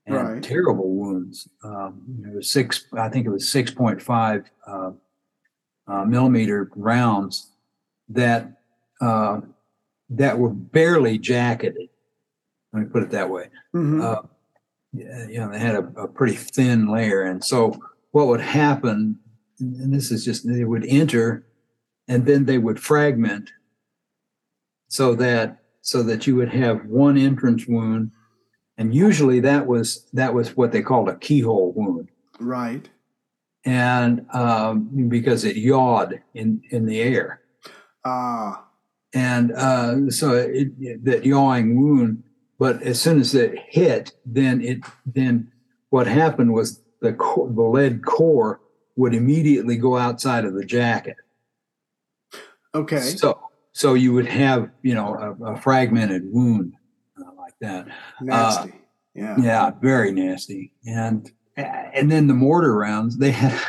and 0.05 0.15
right. 0.15 0.43
terrible 0.43 0.89
wounds. 0.89 1.47
Um, 1.63 2.03
you 2.19 2.27
know, 2.27 2.41
six, 2.41 2.85
I 2.93 3.09
think 3.09 3.25
it 3.25 3.29
was 3.29 3.51
six 3.51 3.71
point 3.71 4.01
five 4.01 4.49
uh, 4.65 4.91
uh, 5.87 6.05
millimeter 6.05 6.69
rounds 6.75 7.51
that 8.09 8.51
uh, 9.01 9.41
that 10.11 10.37
were 10.37 10.49
barely 10.49 11.17
jacketed. 11.17 11.89
Let 12.73 12.83
me 12.83 12.85
put 12.89 13.03
it 13.03 13.09
that 13.11 13.29
way. 13.29 13.49
Mm-hmm. 13.75 14.27
You 14.97 15.39
know, 15.39 15.51
they 15.51 15.59
had 15.59 15.75
a, 15.75 15.87
a, 16.01 16.07
pretty 16.07 16.35
thin 16.35 16.87
layer, 16.87 17.23
and 17.23 17.43
so 17.43 17.79
what 18.11 18.27
would 18.27 18.41
happen, 18.41 19.19
and 19.59 19.93
this 19.93 20.11
is 20.11 20.25
just 20.25 20.47
they 20.47 20.63
would 20.63 20.85
enter, 20.85 21.45
and 22.07 22.25
then 22.25 22.45
they 22.45 22.57
would 22.57 22.79
fragment, 22.79 23.51
so 24.87 25.15
that 25.15 25.59
so 25.81 26.03
that 26.03 26.27
you 26.27 26.35
would 26.35 26.49
have 26.49 26.85
one 26.85 27.17
entrance 27.17 27.67
wound, 27.67 28.11
and 28.77 28.93
usually 28.93 29.39
that 29.41 29.67
was 29.67 30.07
that 30.13 30.33
was 30.33 30.55
what 30.57 30.71
they 30.71 30.81
called 30.81 31.09
a 31.09 31.15
keyhole 31.15 31.73
wound. 31.73 32.09
Right. 32.39 32.87
And 33.65 34.25
um, 34.33 35.09
because 35.09 35.43
it 35.43 35.57
yawed 35.57 36.21
in 36.33 36.61
in 36.71 36.85
the 36.85 37.01
air. 37.01 37.41
Ah 38.05 38.67
and 39.13 39.51
uh, 39.53 40.09
so 40.09 40.33
it, 40.33 40.69
it, 40.79 41.05
that 41.05 41.25
yawing 41.25 41.79
wound. 41.79 42.23
But 42.59 42.81
as 42.81 42.99
soon 42.99 43.19
as 43.19 43.35
it 43.35 43.57
hit, 43.67 44.13
then 44.25 44.61
it 44.61 44.79
then 45.05 45.51
what 45.89 46.07
happened 46.07 46.53
was 46.53 46.81
the 47.01 47.11
the 47.11 47.61
lead 47.61 48.03
core 48.05 48.61
would 48.95 49.13
immediately 49.13 49.77
go 49.77 49.97
outside 49.97 50.43
of 50.43 50.53
the 50.53 50.65
jacket. 50.65 51.17
Okay. 52.73 52.99
So 52.99 53.39
so 53.73 53.93
you 53.93 54.13
would 54.13 54.27
have 54.27 54.71
you 54.81 54.95
know 54.95 55.35
a, 55.41 55.53
a 55.53 55.57
fragmented 55.57 56.23
wound 56.31 56.73
uh, 57.19 57.31
like 57.37 57.53
that. 57.61 57.87
Nasty. 58.21 58.73
yeah. 59.13 59.35
Yeah, 59.39 59.71
very 59.81 60.11
nasty. 60.11 60.73
And 60.85 61.31
and 61.55 62.11
then 62.11 62.27
the 62.27 62.33
mortar 62.33 62.75
rounds 62.75 63.17
they 63.17 63.31
had 63.31 63.59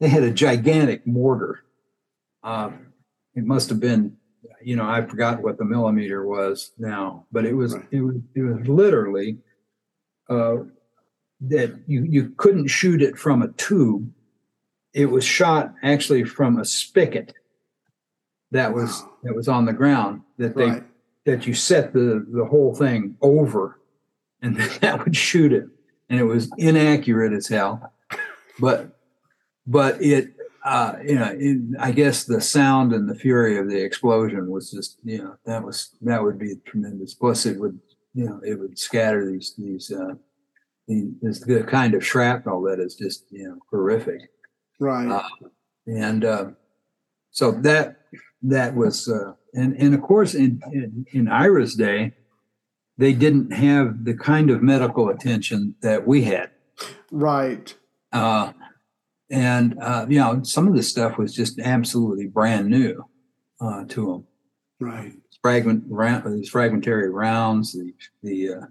they 0.00 0.08
had 0.08 0.22
a 0.22 0.30
gigantic 0.30 1.06
mortar. 1.06 1.62
Um, 2.42 2.92
it 3.34 3.44
must 3.44 3.68
have 3.70 3.80
been, 3.80 4.16
you 4.66 4.74
know, 4.74 4.84
I 4.84 5.00
forgot 5.06 5.42
what 5.42 5.58
the 5.58 5.64
millimeter 5.64 6.26
was 6.26 6.72
now, 6.76 7.24
but 7.30 7.46
it 7.46 7.54
was 7.54 7.74
Right. 7.74 7.86
it 7.92 8.00
was 8.00 8.16
it 8.34 8.42
was 8.42 8.66
literally 8.66 9.38
uh, 10.28 10.56
that 11.42 11.78
you 11.86 12.02
you 12.02 12.30
couldn't 12.30 12.66
shoot 12.66 13.00
it 13.00 13.16
from 13.16 13.42
a 13.42 13.48
tube. 13.52 14.10
It 14.92 15.06
was 15.06 15.24
shot 15.24 15.72
actually 15.84 16.24
from 16.24 16.58
a 16.58 16.64
spigot 16.64 17.32
that 18.50 18.74
was 18.74 19.02
Wow. 19.02 19.12
that 19.22 19.36
was 19.36 19.46
on 19.46 19.66
the 19.66 19.72
ground 19.72 20.22
that 20.38 20.56
they 20.56 20.70
Right. 20.70 20.84
that 21.26 21.46
you 21.46 21.54
set 21.54 21.92
the 21.92 22.26
the 22.28 22.44
whole 22.44 22.74
thing 22.74 23.16
over 23.20 23.80
and 24.42 24.56
that 24.80 25.04
would 25.04 25.14
shoot 25.14 25.52
it 25.52 25.66
and 26.10 26.18
it 26.18 26.24
was 26.24 26.50
inaccurate 26.58 27.32
as 27.32 27.46
hell 27.46 27.92
but 28.58 28.98
but 29.64 30.02
it 30.02 30.34
uh 30.66 30.92
you 31.10 31.14
know 31.14 31.32
it, 31.38 31.58
i 31.80 31.90
guess 31.90 32.24
the 32.24 32.40
sound 32.40 32.92
and 32.92 33.08
the 33.08 33.14
fury 33.14 33.56
of 33.56 33.68
the 33.70 33.80
explosion 33.88 34.50
was 34.50 34.70
just 34.70 34.98
you 35.04 35.18
know 35.22 35.34
that 35.46 35.62
was 35.62 35.96
that 36.02 36.22
would 36.22 36.38
be 36.38 36.54
tremendous 36.66 37.14
plus 37.14 37.46
it 37.46 37.58
would 37.58 37.78
you 38.14 38.24
know 38.26 38.40
it 38.44 38.58
would 38.58 38.76
scatter 38.78 39.30
these 39.30 39.54
these 39.56 39.92
uh 39.92 40.14
the, 40.88 41.12
the 41.46 41.64
kind 41.64 41.94
of 41.94 42.04
shrapnel 42.04 42.62
that 42.62 42.78
is 42.80 42.94
just 42.96 43.24
you 43.30 43.48
know 43.48 43.56
horrific 43.70 44.20
Right. 44.78 45.08
uh, 45.08 45.22
and 45.86 46.24
uh, 46.24 46.46
so 47.30 47.52
that 47.52 48.00
that 48.42 48.74
was 48.74 49.08
uh, 49.08 49.32
and 49.54 49.74
and 49.76 49.94
of 49.94 50.02
course 50.02 50.34
in, 50.34 50.60
in 50.72 51.06
in 51.12 51.28
Ira's 51.28 51.74
day, 51.74 52.12
they 52.98 53.12
didn't 53.12 53.52
have 53.52 54.04
the 54.04 54.14
kind 54.14 54.50
of 54.50 54.62
medical 54.62 55.08
attention 55.08 55.74
that 55.82 56.06
we 56.06 56.22
had, 56.24 56.50
right. 57.10 57.74
uh, 58.12 58.52
and 59.30 59.76
uh, 59.80 60.06
you 60.08 60.18
know 60.18 60.42
some 60.42 60.68
of 60.68 60.74
this 60.74 60.88
stuff 60.88 61.18
was 61.18 61.34
just 61.34 61.58
absolutely 61.58 62.26
brand 62.26 62.68
new 62.68 63.04
uh, 63.60 63.84
to 63.86 64.06
them. 64.06 64.26
Right. 64.78 65.12
Fragment 65.42 65.84
round, 65.88 66.32
these 66.38 66.50
fragmentary 66.50 67.10
rounds, 67.10 67.72
the 67.72 67.94
the 68.22 68.54
uh, 68.54 68.66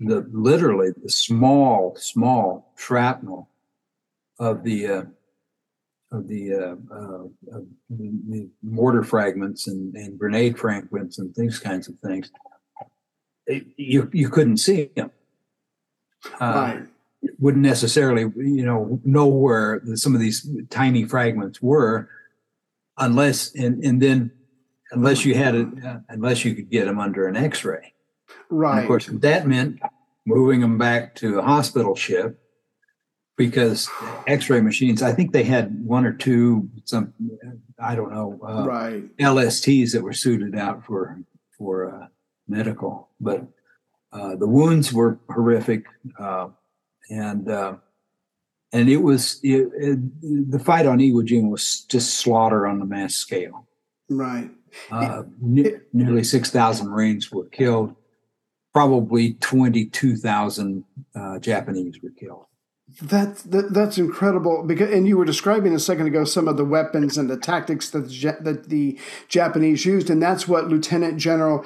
the 0.00 0.26
literally 0.32 0.90
the 1.02 1.08
small 1.10 1.96
small 1.96 2.72
shrapnel 2.76 3.48
of 4.38 4.62
the 4.64 4.86
uh, 4.86 5.02
of 6.12 6.26
the, 6.26 6.52
uh, 6.52 6.74
uh, 6.92 7.24
of 7.56 7.66
the, 7.88 8.10
the 8.28 8.48
mortar 8.64 9.04
fragments 9.04 9.68
and, 9.68 9.94
and 9.94 10.18
grenade 10.18 10.58
fragments 10.58 11.18
and 11.20 11.32
these 11.36 11.60
kinds 11.60 11.88
of 11.88 11.94
things. 12.00 12.32
It- 13.46 13.66
you 13.76 14.10
you 14.12 14.28
couldn't 14.28 14.56
see 14.58 14.90
them. 14.96 15.10
Uh, 16.40 16.52
right. 16.54 16.86
Wouldn't 17.38 17.62
necessarily 17.64 18.22
you 18.22 18.64
know 18.64 19.00
know 19.04 19.26
where 19.26 19.82
some 19.94 20.14
of 20.14 20.20
these 20.20 20.48
tiny 20.70 21.04
fragments 21.04 21.60
were, 21.60 22.08
unless 22.96 23.54
and 23.54 23.84
and 23.84 24.00
then 24.00 24.30
unless 24.92 25.24
you 25.24 25.34
had 25.34 25.54
it 25.54 25.68
uh, 25.84 25.98
unless 26.08 26.44
you 26.44 26.54
could 26.54 26.70
get 26.70 26.86
them 26.86 26.98
under 26.98 27.26
an 27.28 27.36
X-ray. 27.36 27.92
And 28.50 28.58
Right. 28.58 28.80
of 28.80 28.86
course, 28.86 29.06
that 29.06 29.46
meant 29.46 29.80
moving 30.26 30.60
them 30.60 30.78
back 30.78 31.14
to 31.16 31.38
a 31.38 31.42
hospital 31.42 31.94
ship 31.94 32.40
because 33.36 33.88
X-ray 34.26 34.60
machines. 34.60 35.02
I 35.02 35.12
think 35.12 35.32
they 35.32 35.44
had 35.44 35.84
one 35.84 36.04
or 36.04 36.12
two, 36.12 36.68
some 36.84 37.14
I 37.78 37.94
don't 37.94 38.12
know, 38.12 38.38
uh, 38.46 38.64
right. 38.66 39.16
LSTs 39.16 39.92
that 39.92 40.02
were 40.02 40.12
suited 40.12 40.54
out 40.56 40.84
for 40.84 41.18
for 41.56 41.94
uh, 41.94 42.06
medical, 42.48 43.08
but 43.20 43.46
uh, 44.12 44.36
the 44.36 44.46
wounds 44.48 44.92
were 44.92 45.18
horrific, 45.30 45.84
uh, 46.18 46.48
and 47.10 47.48
uh, 47.48 47.74
and 48.72 48.88
it 48.88 48.98
was 48.98 49.40
it, 49.42 49.68
it, 49.74 50.50
the 50.50 50.58
fight 50.58 50.86
on 50.86 50.98
Iwo 50.98 51.26
Jima 51.26 51.50
was 51.50 51.84
just 51.88 52.14
slaughter 52.14 52.66
on 52.66 52.78
the 52.78 52.86
mass 52.86 53.14
scale. 53.14 53.66
Right. 54.08 54.50
Uh, 54.90 55.24
ne- 55.40 55.80
nearly 55.92 56.22
6,000 56.22 56.88
Marines 56.88 57.32
were 57.32 57.46
killed. 57.46 57.94
Probably 58.72 59.34
22,000 59.34 60.84
uh, 61.14 61.38
Japanese 61.40 62.00
were 62.02 62.10
killed. 62.10 62.46
That's 63.02 63.42
that, 63.44 63.72
that's 63.72 63.98
incredible 63.98 64.64
because 64.66 64.92
and 64.92 65.06
you 65.06 65.16
were 65.16 65.24
describing 65.24 65.74
a 65.74 65.78
second 65.78 66.08
ago 66.08 66.24
some 66.24 66.48
of 66.48 66.56
the 66.56 66.64
weapons 66.64 67.16
and 67.16 67.30
the 67.30 67.36
tactics 67.36 67.90
that 67.90 68.08
the, 68.08 68.36
that 68.40 68.68
the 68.68 68.98
Japanese 69.28 69.86
used 69.86 70.10
and 70.10 70.20
that's 70.20 70.48
what 70.48 70.68
Lieutenant 70.68 71.16
General 71.16 71.64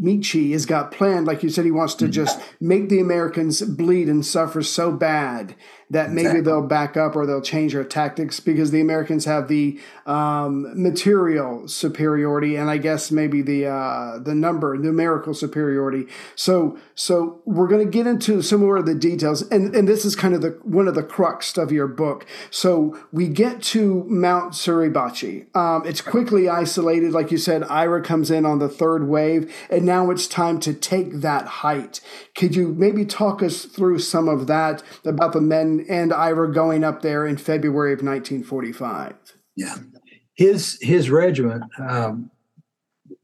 Tadamichi 0.00 0.52
has 0.52 0.66
got 0.66 0.90
planned 0.90 1.26
like 1.26 1.42
you 1.42 1.48
said 1.48 1.64
he 1.64 1.70
wants 1.70 1.94
to 1.94 2.06
mm. 2.06 2.10
just 2.10 2.40
make 2.60 2.88
the 2.88 3.00
Americans 3.00 3.62
bleed 3.62 4.08
and 4.08 4.24
suffer 4.24 4.62
so 4.62 4.90
bad 4.90 5.54
that 5.90 6.10
maybe 6.10 6.20
Exactly. 6.26 6.40
they'll 6.42 6.66
back 6.66 6.96
up 6.96 7.14
or 7.16 7.26
they'll 7.26 7.40
change 7.42 7.72
their 7.72 7.84
tactics 7.84 8.40
because 8.40 8.70
the 8.70 8.80
Americans 8.80 9.24
have 9.26 9.48
the 9.48 9.78
um, 10.06 10.80
material 10.80 11.68
superiority 11.68 12.56
and 12.56 12.70
I 12.70 12.78
guess 12.78 13.10
maybe 13.10 13.42
the 13.42 13.66
uh, 13.66 14.18
the 14.18 14.34
number 14.34 14.76
numerical 14.76 15.34
superiority. 15.34 16.06
So 16.34 16.78
so 16.94 17.40
we're 17.44 17.68
going 17.68 17.84
to 17.84 17.90
get 17.90 18.06
into 18.06 18.42
some 18.42 18.60
more 18.60 18.76
of 18.78 18.86
the 18.86 18.94
details 18.94 19.42
and 19.50 19.74
and 19.74 19.86
this 19.86 20.04
is 20.04 20.16
kind 20.16 20.34
of 20.34 20.42
the 20.42 20.58
one 20.62 20.88
of 20.88 20.94
the 20.94 21.02
crux 21.02 21.56
of 21.58 21.70
your 21.72 21.86
book. 21.86 22.26
So 22.50 22.98
we 23.12 23.28
get 23.28 23.62
to 23.64 24.04
Mount 24.08 24.52
Suribachi. 24.52 25.54
Um, 25.56 25.86
it's 25.86 26.00
quickly 26.00 26.48
isolated, 26.48 27.12
like 27.12 27.30
you 27.30 27.38
said. 27.38 27.62
Ira 27.64 28.02
comes 28.02 28.30
in 28.30 28.44
on 28.46 28.58
the 28.58 28.68
third 28.68 29.08
wave, 29.08 29.52
and 29.70 29.84
now 29.84 30.10
it's 30.10 30.26
time 30.26 30.60
to 30.60 30.72
take 30.74 31.20
that 31.20 31.46
height. 31.46 32.00
Could 32.34 32.56
you 32.56 32.68
maybe 32.68 33.04
talk 33.04 33.42
us 33.42 33.64
through 33.64 33.98
some 34.00 34.28
of 34.28 34.46
that 34.46 34.82
about 35.04 35.32
the 35.32 35.40
men 35.40 35.73
and 35.88 36.12
Ira 36.12 36.52
going 36.52 36.84
up 36.84 37.02
there 37.02 37.26
in 37.26 37.36
February 37.36 37.92
of 37.92 37.98
1945? 37.98 39.14
Yeah. 39.56 39.76
His, 40.34 40.78
his 40.80 41.10
regiment 41.10 41.64
um, 41.78 42.30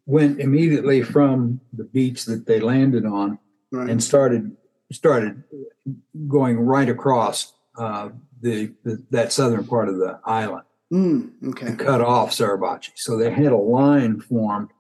went 0.07 0.41
immediately 0.41 1.03
from 1.03 1.61
the 1.73 1.85
beach 1.85 2.25
that 2.27 2.47
they 2.47 2.61
landed 2.61 3.05
on 3.05 3.39
Right. 3.73 3.89
and 3.89 4.03
started 4.03 4.57
started 4.91 5.45
going 6.27 6.59
right 6.59 6.89
across 6.89 7.53
uh, 7.79 8.09
the, 8.41 8.73
the 8.83 9.05
that 9.11 9.33
southern 9.33 9.65
part 9.65 9.89
of 9.89 9.99
the 9.99 10.19
island. 10.25 10.65
Mm, 10.93 11.31
okay. 11.51 11.67
and 11.69 11.79
cut 11.79 12.01
off 12.01 12.33
Suribachi. 12.33 12.91
So 12.97 13.17
they 13.17 13.31
had 13.31 13.53
a 13.53 13.57
line 13.57 14.21
formed 14.21 14.71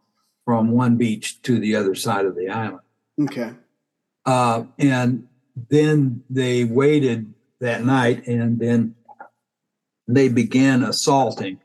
from 0.44 0.72
one 0.72 0.96
beach 0.96 1.40
to 1.42 1.60
the 1.60 1.76
other 1.76 1.94
side 1.94 2.26
of 2.26 2.34
the 2.34 2.48
island. 2.48 2.80
Okay. 3.22 3.52
Uh, 4.26 4.64
and 4.76 5.28
then 5.68 6.24
they 6.28 6.64
waited 6.64 7.32
that 7.60 7.84
night 7.84 8.26
and 8.26 8.58
then 8.58 8.94
they 10.08 10.28
began 10.28 10.82
assaulting 10.82 11.60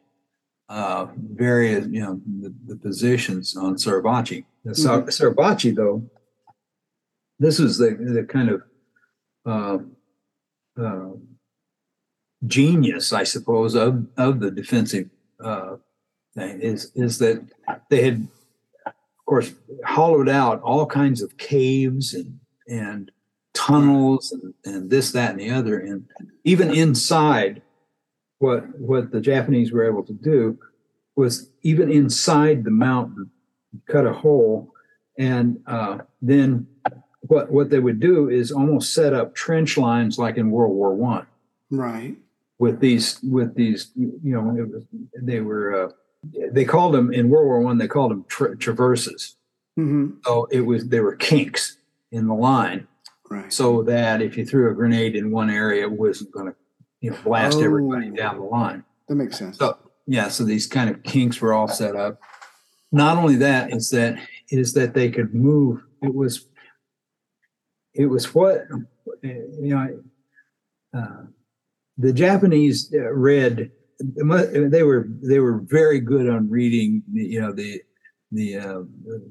uh, 0.69 1.07
various, 1.33 1.85
you 1.87 2.01
know, 2.01 2.21
the, 2.41 2.53
the 2.67 2.75
positions 2.75 3.55
on 3.55 3.75
Suribachi. 3.75 4.45
The 4.63 4.75
Sur- 4.75 5.01
Mhm. 5.03 5.07
Suribachi, 5.07 5.75
though, 5.75 6.07
this 7.39 7.59
was 7.59 7.77
the, 7.77 7.91
the 7.91 8.23
kind 8.23 8.49
of 8.49 8.63
uh, 9.45 9.77
uh, 10.81 11.11
genius, 12.47 13.13
I 13.13 13.23
suppose, 13.23 13.75
of, 13.75 14.05
of 14.17 14.39
the 14.39 14.51
defensive 14.51 15.09
uh, 15.43 15.77
thing 16.35 16.59
is 16.61 16.91
is 16.95 17.17
that 17.19 17.43
they 17.89 18.03
had, 18.03 18.27
of 18.85 18.93
course, 19.25 19.53
hollowed 19.85 20.29
out 20.29 20.61
all 20.61 20.85
kinds 20.85 21.21
of 21.21 21.37
caves 21.37 22.13
and 22.13 22.39
and 22.67 23.11
tunnels 23.65 24.31
and, 24.31 24.53
and 24.65 24.89
this, 24.89 25.11
that, 25.11 25.31
and 25.31 25.39
the 25.39 25.49
other, 25.49 25.79
and 25.79 26.05
even 26.43 26.73
inside, 26.73 27.61
what 28.39 28.77
what 28.79 29.11
the 29.11 29.21
Japanese 29.21 29.71
were 29.71 29.87
able 29.87 30.03
to 30.03 30.13
do 30.13 30.57
was 31.15 31.49
even 31.63 31.89
inside 31.91 32.63
the 32.63 32.71
mountain, 32.71 33.31
cut 33.87 34.05
a 34.05 34.13
hole, 34.13 34.71
and 35.17 35.59
uh, 35.67 35.99
then 36.21 36.67
what 37.21 37.51
what 37.51 37.69
they 37.69 37.79
would 37.79 37.99
do 37.99 38.29
is 38.29 38.51
almost 38.51 38.93
set 38.93 39.13
up 39.13 39.33
trench 39.33 39.77
lines 39.77 40.19
like 40.19 40.37
in 40.37 40.51
World 40.51 40.75
War 40.75 40.93
One 40.93 41.25
Right. 41.71 42.15
with 42.59 42.79
these 42.79 43.19
with 43.23 43.55
these 43.55 43.91
you 43.95 44.19
know 44.23 44.55
it 44.55 44.69
was, 44.71 44.83
they 45.21 45.41
were 45.41 45.85
uh, 45.85 45.91
they 46.51 46.65
called 46.65 46.93
them 46.93 47.11
in 47.13 47.29
World 47.29 47.47
War 47.47 47.61
One 47.61 47.77
they 47.77 47.87
called 47.87 48.11
them 48.11 48.25
tra- 48.27 48.57
traverses. 48.57 49.37
hmm 49.75 50.11
So 50.25 50.47
it 50.51 50.61
was 50.61 50.87
they 50.89 50.99
were 50.99 51.15
kinks 51.15 51.77
in 52.11 52.27
the 52.27 52.35
line 52.35 52.87
Right. 53.29 53.51
so 53.51 53.81
that 53.83 54.21
if 54.21 54.37
you 54.37 54.45
threw 54.45 54.69
a 54.71 54.73
grenade 54.75 55.15
in 55.15 55.31
one 55.31 55.49
area, 55.49 55.83
it 55.83 55.91
wasn't 55.91 56.31
going 56.31 56.47
to 56.47 56.55
you 57.01 57.11
know 57.11 57.17
blast 57.23 57.59
everybody 57.59 58.09
Oh. 58.11 58.15
down 58.15 58.37
the 58.37 58.43
line. 58.43 58.83
that 59.07 59.15
makes 59.15 59.37
sense. 59.37 59.57
So 59.57 59.77
yeah, 60.07 60.27
so 60.29 60.43
these 60.43 60.67
kind 60.67 60.89
of 60.89 61.01
kinks 61.03 61.41
were 61.41 61.53
all 61.53 61.67
set 61.67 61.95
up. 61.95 62.19
Not 62.91 63.17
only 63.17 63.35
that 63.37 63.73
is 63.73 63.89
that 63.89 64.17
is 64.51 64.73
that 64.73 64.93
they 64.93 65.09
could 65.09 65.33
move. 65.33 65.81
It 66.03 66.13
was 66.13 66.45
it 67.93 68.05
was 68.05 68.33
what 68.33 68.65
you 69.23 69.75
know. 69.75 69.99
Uh, 70.93 71.23
the 71.97 72.13
Japanese 72.13 72.93
uh, 72.93 73.11
read 73.13 73.71
they 73.99 74.83
were 74.83 75.07
they 75.21 75.39
were 75.39 75.59
very 75.65 75.99
good 75.99 76.29
on 76.29 76.49
reading 76.49 77.01
you 77.11 77.41
know 77.41 77.51
the 77.51 77.81
the 78.35 78.57
uh, 78.57 78.81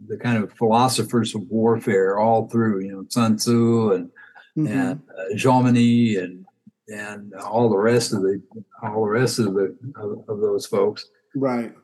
the 0.08 0.16
kind 0.16 0.42
of 0.42 0.52
philosophers 0.54 1.34
of 1.34 1.42
warfare 1.48 2.18
all 2.18 2.48
through 2.48 2.80
you 2.80 2.92
know 2.92 3.04
Sun 3.08 3.36
Tzu 3.36 3.92
and 3.92 4.10
mm-hmm. 4.56 4.66
and 4.66 5.02
uh, 5.18 5.34
Jomini 5.34 6.22
and 6.22 6.44
and 6.88 7.34
all 7.34 7.68
the 7.68 7.76
rest 7.76 8.12
of 8.12 8.22
the 8.22 8.42
all 8.82 9.04
the 9.04 9.10
rest 9.10 9.38
of 9.38 9.54
the 9.54 9.76
of, 9.96 10.28
of 10.28 10.40
those 10.40 10.66
folks. 10.66 11.06
Right. 11.34 11.74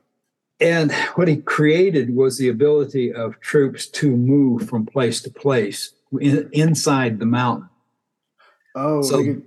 And 0.61 0.93
what 1.15 1.27
he 1.27 1.39
created 1.39 2.15
was 2.15 2.37
the 2.37 2.51
ability 2.51 3.13
of 3.15 3.41
troops 3.41 3.87
to 3.87 4.15
move 4.15 4.69
from 4.69 4.85
place 4.85 5.23
to 5.23 5.31
place 5.31 5.95
in, 6.21 6.51
inside 6.53 7.19
the 7.19 7.27
mountain. 7.27 7.69
Oh 8.75 9.01
so, 9.01 9.43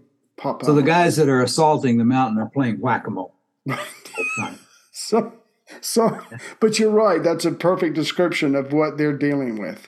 so 0.63 0.73
the 0.73 0.81
guys 0.81 1.15
that 1.17 1.29
are 1.29 1.43
assaulting 1.43 1.97
the 1.97 2.03
mountain 2.03 2.39
are 2.39 2.49
playing 2.49 2.79
whack-a-mole. 2.79 3.36
So 4.95 5.33
so, 5.81 6.19
but 6.59 6.79
you're 6.79 6.91
right. 6.91 7.21
That's 7.23 7.45
a 7.45 7.51
perfect 7.51 7.95
description 7.95 8.55
of 8.55 8.73
what 8.73 8.97
they're 8.97 9.17
dealing 9.17 9.59
with. 9.59 9.88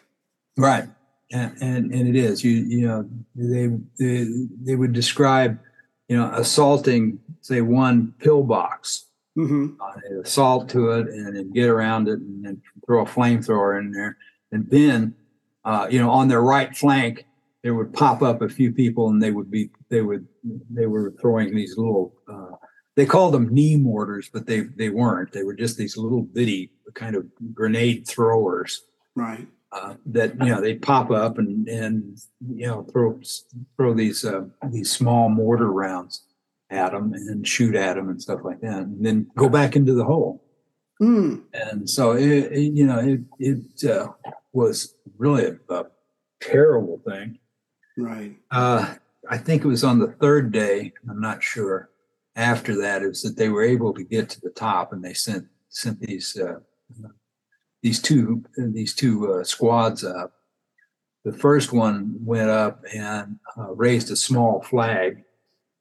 Right. 0.58 0.86
And, 1.32 1.56
and, 1.62 1.94
and 1.94 2.08
it 2.08 2.16
is, 2.16 2.44
you, 2.44 2.52
you 2.52 2.88
know, 2.88 3.10
they, 3.36 3.68
they, 4.00 4.28
they 4.64 4.76
would 4.76 4.94
describe, 4.94 5.60
you 6.08 6.18
know, 6.18 6.30
assaulting, 6.34 7.20
say, 7.42 7.62
one 7.62 8.14
pillbox, 8.20 9.06
mm-hmm. 9.38 9.82
uh, 9.82 10.22
assault 10.22 10.70
to 10.70 10.92
it 10.92 11.08
and 11.08 11.36
then 11.36 11.52
get 11.52 11.68
around 11.68 12.08
it 12.08 12.20
and 12.20 12.46
then 12.46 12.62
throw 12.86 13.04
a 13.04 13.06
flamethrower 13.06 13.80
in 13.80 13.92
there. 13.92 14.18
And 14.52 14.70
then, 14.70 15.16
uh, 15.66 15.88
you 15.90 16.00
know, 16.00 16.12
on 16.12 16.28
their 16.28 16.42
right 16.44 16.76
flank, 16.76 17.26
there 17.64 17.74
would 17.74 17.92
pop 17.94 18.22
up 18.22 18.44
a 18.44 18.50
few 18.50 18.72
people 18.72 19.10
and 19.10 19.22
they 19.22 19.32
would 19.32 19.50
be, 19.50 19.72
they 19.90 20.04
would, 20.04 20.28
they 20.70 20.86
were 20.86 21.12
throwing 21.20 21.56
these 21.56 21.76
little, 21.76 22.14
uh, 22.32 22.56
they 22.96 23.06
called 23.06 23.34
them 23.34 23.54
knee 23.54 23.76
mortars, 23.76 24.30
but 24.32 24.46
they 24.46 24.62
they 24.62 24.90
weren't. 24.90 25.32
They 25.32 25.44
were 25.44 25.54
just 25.54 25.78
these 25.78 25.98
little 25.98 26.22
bitty 26.22 26.72
kind 26.94 27.16
of 27.16 27.26
grenade 27.54 28.08
throwers. 28.08 28.84
Right. 29.16 29.48
Uh, 29.72 29.96
that 30.06 30.34
you 30.40 30.46
know 30.50 30.62
they 30.62 30.76
pop 30.76 31.12
up 31.12 31.38
and 31.38 31.68
and 31.68 32.18
you 32.48 32.66
know 32.66 32.84
throw 32.84 33.20
throw 33.76 33.94
these 33.94 34.24
uh, 34.24 34.46
these 34.70 34.92
small 34.92 35.30
mortar 35.30 35.72
rounds 35.72 36.24
at 36.70 36.94
them 36.94 37.14
and 37.14 37.46
shoot 37.46 37.76
at 37.76 37.96
them 37.96 38.10
and 38.10 38.22
stuff 38.22 38.40
like 38.44 38.62
that, 38.62 38.84
and 38.84 39.06
then 39.06 39.28
go 39.36 39.50
back 39.50 39.76
into 39.76 39.94
the 39.94 40.06
hole. 40.06 40.42
Mm. 41.02 41.44
And 41.54 41.90
so 41.90 42.14
it, 42.14 42.52
it, 42.54 42.74
you 42.74 42.88
know 42.88 43.00
it 43.00 43.20
it 43.40 43.90
uh, 43.90 44.08
was 44.54 44.96
really 45.18 45.46
a, 45.46 45.74
a, 45.74 45.86
terrible 46.42 47.02
thing. 47.06 47.40
Right. 47.98 48.36
Uh, 48.52 48.96
I 49.30 49.38
think 49.38 49.64
it 49.66 49.68
was 49.68 49.84
on 49.84 50.00
the 50.00 50.08
third 50.08 50.54
day. 50.54 50.94
I'm 51.10 51.20
not 51.20 51.44
sure 51.44 51.90
after 52.36 52.76
that 52.82 53.02
is 53.02 53.22
that 53.22 53.38
they 53.38 53.50
were 53.50 53.64
able 53.64 53.94
to 53.94 54.04
get 54.04 54.30
to 54.30 54.42
the 54.42 54.50
top 54.50 54.92
and 54.92 55.04
they 55.04 55.14
sent 55.14 55.48
sent 55.70 56.00
these 56.00 56.38
uh, 56.38 56.60
these 57.82 58.02
two 58.02 58.44
these 58.58 58.94
two 58.94 59.32
uh, 59.34 59.44
squads 59.44 60.04
up. 60.04 60.34
The 61.24 61.34
first 61.34 61.74
one 61.74 62.16
went 62.20 62.50
up 62.50 62.84
and 62.94 63.40
uh, 63.58 63.74
raised 63.74 64.12
a 64.12 64.16
small 64.16 64.62
flag. 64.62 65.18
It 65.20 65.26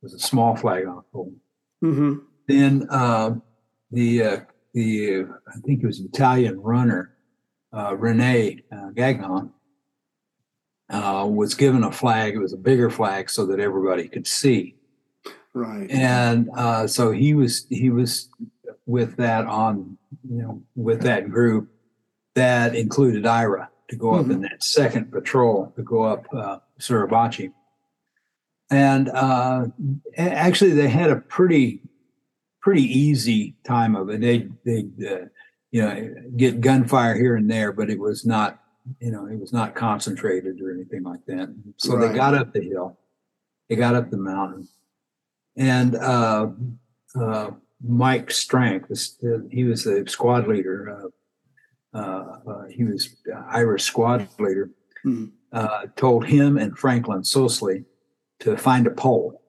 was 0.03 0.14
a 0.14 0.19
small 0.19 0.57
flag 0.57 0.87
on 0.87 0.99
a 0.99 1.03
pole. 1.12 1.35
Mm-hmm. 1.83 2.14
Then 2.47 2.87
uh, 2.90 3.37
the 3.90 4.23
uh, 4.23 4.40
the 4.73 5.27
I 5.49 5.61
think 5.64 5.83
it 5.83 5.87
was 5.87 6.01
Italian 6.01 6.61
runner 6.61 7.17
uh, 7.73 7.97
Rene 7.97 8.62
Gagnon 8.95 9.51
was 10.90 11.55
given 11.55 11.83
a 11.83 11.93
flag. 11.93 12.35
It 12.35 12.38
was 12.38 12.53
a 12.53 12.59
bigger 12.59 12.90
flag 12.90 13.29
so 13.29 13.45
that 13.47 13.61
everybody 13.61 14.09
could 14.09 14.27
see 14.27 14.77
Right. 15.55 15.88
And 15.88 16.51
uh, 16.57 16.87
so 16.88 17.12
he 17.12 17.35
was 17.35 17.67
he 17.71 17.90
was 17.90 18.29
with 18.87 19.17
that 19.17 19.47
on 19.47 19.97
you 20.29 20.43
know 20.43 20.62
with 20.75 21.03
that 21.03 21.31
group 21.31 21.69
that 22.35 22.75
included 22.75 23.25
Ira 23.25 23.71
to 23.88 23.97
go 23.97 24.09
mm-hmm. 24.09 24.31
up 24.31 24.35
in 24.35 24.43
that 24.43 24.62
second 24.62 25.12
patrol 25.12 25.73
to 25.77 25.83
go 25.83 26.03
up 26.03 26.27
uh, 26.35 26.59
Suribachi. 26.81 27.53
And 28.71 29.09
uh, 29.11 29.67
actually, 30.17 30.73
they 30.73 30.88
had 30.88 31.11
a 31.11 31.17
pretty 31.17 31.83
pretty 32.61 32.83
easy 32.83 33.55
time 33.64 33.95
of 33.95 34.09
it. 34.09 34.21
They 34.21 34.49
they 34.64 34.87
uh, 35.07 35.27
you 35.71 35.83
know 35.83 36.14
get 36.37 36.61
gunfire 36.61 37.14
here 37.14 37.37
and 37.37 37.49
there, 37.49 37.73
but 37.73 37.90
it 37.90 38.01
was 38.01 38.25
not 38.25 38.59
you 39.01 39.12
know 39.12 39.27
it 39.27 39.38
was 39.38 39.53
not 39.53 39.75
concentrated 39.75 40.61
or 40.61 40.73
anything 40.73 41.05
like 41.05 41.25
that. 41.27 41.55
So 41.77 41.95
right. 41.95 42.09
they 42.09 42.17
got 42.17 42.35
up 42.35 42.53
the 42.53 42.62
hill, 42.62 42.99
they 43.69 43.77
got 43.77 43.95
up 43.95 44.11
the 44.11 44.17
mountain, 44.17 44.67
and 45.57 45.95
uh, 45.97 46.49
uh, 47.19 47.51
Mike 47.83 48.31
Strank, 48.31 48.87
he 49.51 49.64
was 49.64 49.85
the 49.85 50.05
squad 50.09 50.49
leader. 50.49 51.11
Uh, 51.95 51.99
uh, 51.99 52.64
he 52.71 52.85
was 52.85 53.17
Irish 53.51 53.85
squad 53.85 54.29
leader. 54.38 54.71
Mm-hmm. 55.07 55.90
told 55.97 56.25
him 56.25 56.57
and 56.57 56.79
Franklin 56.79 57.21
Sousley 57.21 57.85
to 58.40 58.57
find 58.57 58.87
a 58.87 58.90
pole, 58.90 59.43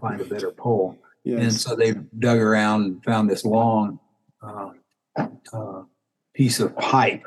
find 0.00 0.20
a 0.20 0.24
better 0.24 0.50
pole. 0.50 0.98
Yes. 1.22 1.40
And 1.40 1.52
so 1.52 1.76
they 1.76 1.92
dug 2.18 2.38
around 2.38 2.84
and 2.84 3.04
found 3.04 3.30
this 3.30 3.44
long 3.44 4.00
piece 6.34 6.58
of 6.58 6.76
pipe 6.76 7.24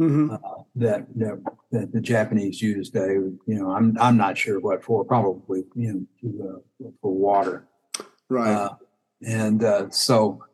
Mm-hmm. 0.00 0.30
Uh, 0.32 0.62
that, 0.74 1.06
that, 1.14 1.42
that 1.70 1.92
the 1.92 2.00
Japanese 2.00 2.60
used. 2.60 2.94
They, 2.94 3.14
you 3.14 3.38
know, 3.46 3.70
I'm 3.70 3.96
I'm 4.00 4.16
not 4.16 4.36
sure 4.36 4.58
what 4.58 4.82
for. 4.82 5.04
Probably, 5.04 5.64
you 5.74 5.92
know, 5.92 6.06
to, 6.20 6.86
uh, 6.86 6.90
for 7.00 7.12
water. 7.12 7.68
Right. 8.28 8.52
Uh, 8.52 8.74
and 9.24 9.62
uh, 9.62 9.90
so 9.90 10.44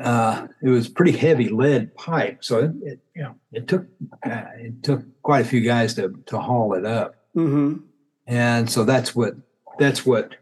uh, 0.00 0.48
it 0.62 0.68
was 0.68 0.88
pretty 0.88 1.12
heavy 1.12 1.48
lead 1.48 1.94
pipe. 1.94 2.42
So 2.42 2.58
it, 2.58 2.72
it 2.82 3.00
you 3.14 3.22
know 3.22 3.34
it 3.52 3.68
took 3.68 3.86
uh, 4.24 4.44
it 4.56 4.82
took 4.82 5.04
quite 5.22 5.44
a 5.44 5.48
few 5.48 5.60
guys 5.60 5.94
to 5.94 6.20
to 6.26 6.38
haul 6.38 6.74
it 6.74 6.84
up. 6.84 7.14
Mm-hmm. 7.36 7.84
And 8.26 8.68
so 8.68 8.84
that's 8.84 9.14
what 9.14 9.34
that's 9.78 10.04
what 10.04 10.34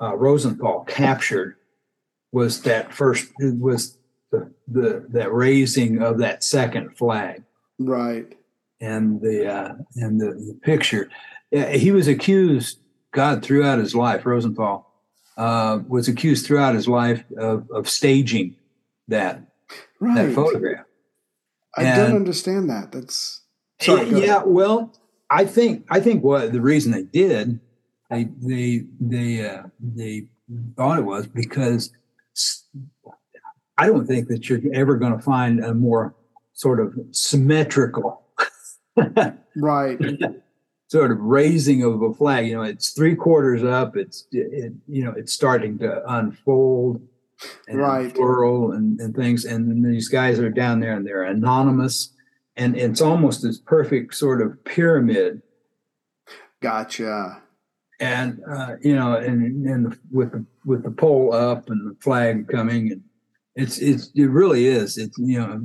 Rosenthal 0.00 0.84
captured 0.84 1.56
was 2.32 2.62
that 2.62 2.92
first 2.92 3.32
was 3.38 3.96
the, 4.30 4.52
the 4.68 5.06
that 5.10 5.32
raising 5.32 6.02
of 6.02 6.18
that 6.18 6.44
second 6.44 6.96
flag. 6.96 7.42
Right. 7.78 8.36
And 8.80 9.20
the 9.20 9.50
uh, 9.50 9.74
and 9.96 10.20
the, 10.20 10.32
the 10.32 10.58
picture, 10.62 11.08
he 11.50 11.90
was 11.90 12.08
accused. 12.08 12.80
God 13.12 13.44
throughout 13.44 13.78
his 13.78 13.94
life, 13.94 14.26
Rosenthal 14.26 14.90
uh, 15.36 15.80
was 15.88 16.08
accused 16.08 16.46
throughout 16.46 16.74
his 16.74 16.88
life 16.88 17.24
of, 17.38 17.70
of 17.70 17.88
staging 17.88 18.56
that 19.08 19.40
right. 20.00 20.14
that 20.26 20.34
photograph. 20.34 20.84
I 21.76 21.84
and, 21.84 21.96
don't 21.96 22.16
understand 22.16 22.70
that. 22.70 22.92
That's 22.92 23.42
sorry, 23.80 24.08
yeah. 24.08 24.42
Well, 24.44 24.92
I 25.30 25.44
think 25.44 25.86
I 25.90 26.00
think 26.00 26.22
what 26.22 26.52
the 26.52 26.60
reason 26.60 26.92
they 26.92 27.02
did, 27.02 27.60
they 28.10 28.28
they 28.40 28.84
they 29.00 29.48
uh, 29.48 29.62
they 29.80 30.26
thought 30.76 30.98
it 30.98 31.04
was 31.04 31.26
because 31.26 31.92
I 33.76 33.86
don't 33.86 34.06
think 34.06 34.28
that 34.28 34.48
you're 34.48 34.60
ever 34.72 34.96
going 34.96 35.16
to 35.16 35.22
find 35.22 35.64
a 35.64 35.74
more 35.74 36.14
sort 36.54 36.80
of 36.80 36.94
symmetrical 37.10 38.24
right. 39.56 39.98
sort 40.88 41.10
of 41.10 41.18
raising 41.20 41.82
of 41.82 42.02
a 42.02 42.14
flag. 42.14 42.46
You 42.46 42.56
know 42.56 42.62
it's 42.62 42.90
three 42.90 43.14
quarters 43.14 43.62
up. 43.62 43.96
It's 43.96 44.26
it, 44.32 44.72
you 44.88 45.04
know 45.04 45.12
it's 45.16 45.32
starting 45.32 45.78
to 45.78 46.02
unfold 46.12 47.06
and 47.68 47.78
right. 47.78 48.06
unfurl 48.06 48.72
and, 48.72 49.00
and 49.00 49.14
things. 49.14 49.44
And 49.44 49.84
these 49.84 50.08
guys 50.08 50.38
are 50.38 50.50
down 50.50 50.80
there 50.80 50.94
and 50.94 51.06
they're 51.06 51.24
anonymous. 51.24 52.10
And 52.56 52.76
it's 52.76 53.00
almost 53.00 53.42
this 53.42 53.58
perfect 53.58 54.14
sort 54.14 54.40
of 54.40 54.64
pyramid. 54.64 55.42
Gotcha. 56.62 57.42
And 58.00 58.40
uh, 58.48 58.76
you 58.80 58.94
know 58.94 59.16
and 59.16 59.66
and 59.66 59.98
with 60.10 60.32
the 60.32 60.44
with 60.64 60.84
the 60.84 60.90
pole 60.90 61.32
up 61.32 61.68
and 61.68 61.90
the 61.90 62.00
flag 62.00 62.48
coming 62.48 62.92
and 62.92 63.02
it's 63.56 63.78
it's 63.78 64.10
it 64.14 64.26
really 64.26 64.66
is. 64.66 64.98
It's 64.98 65.16
you 65.18 65.38
know 65.38 65.64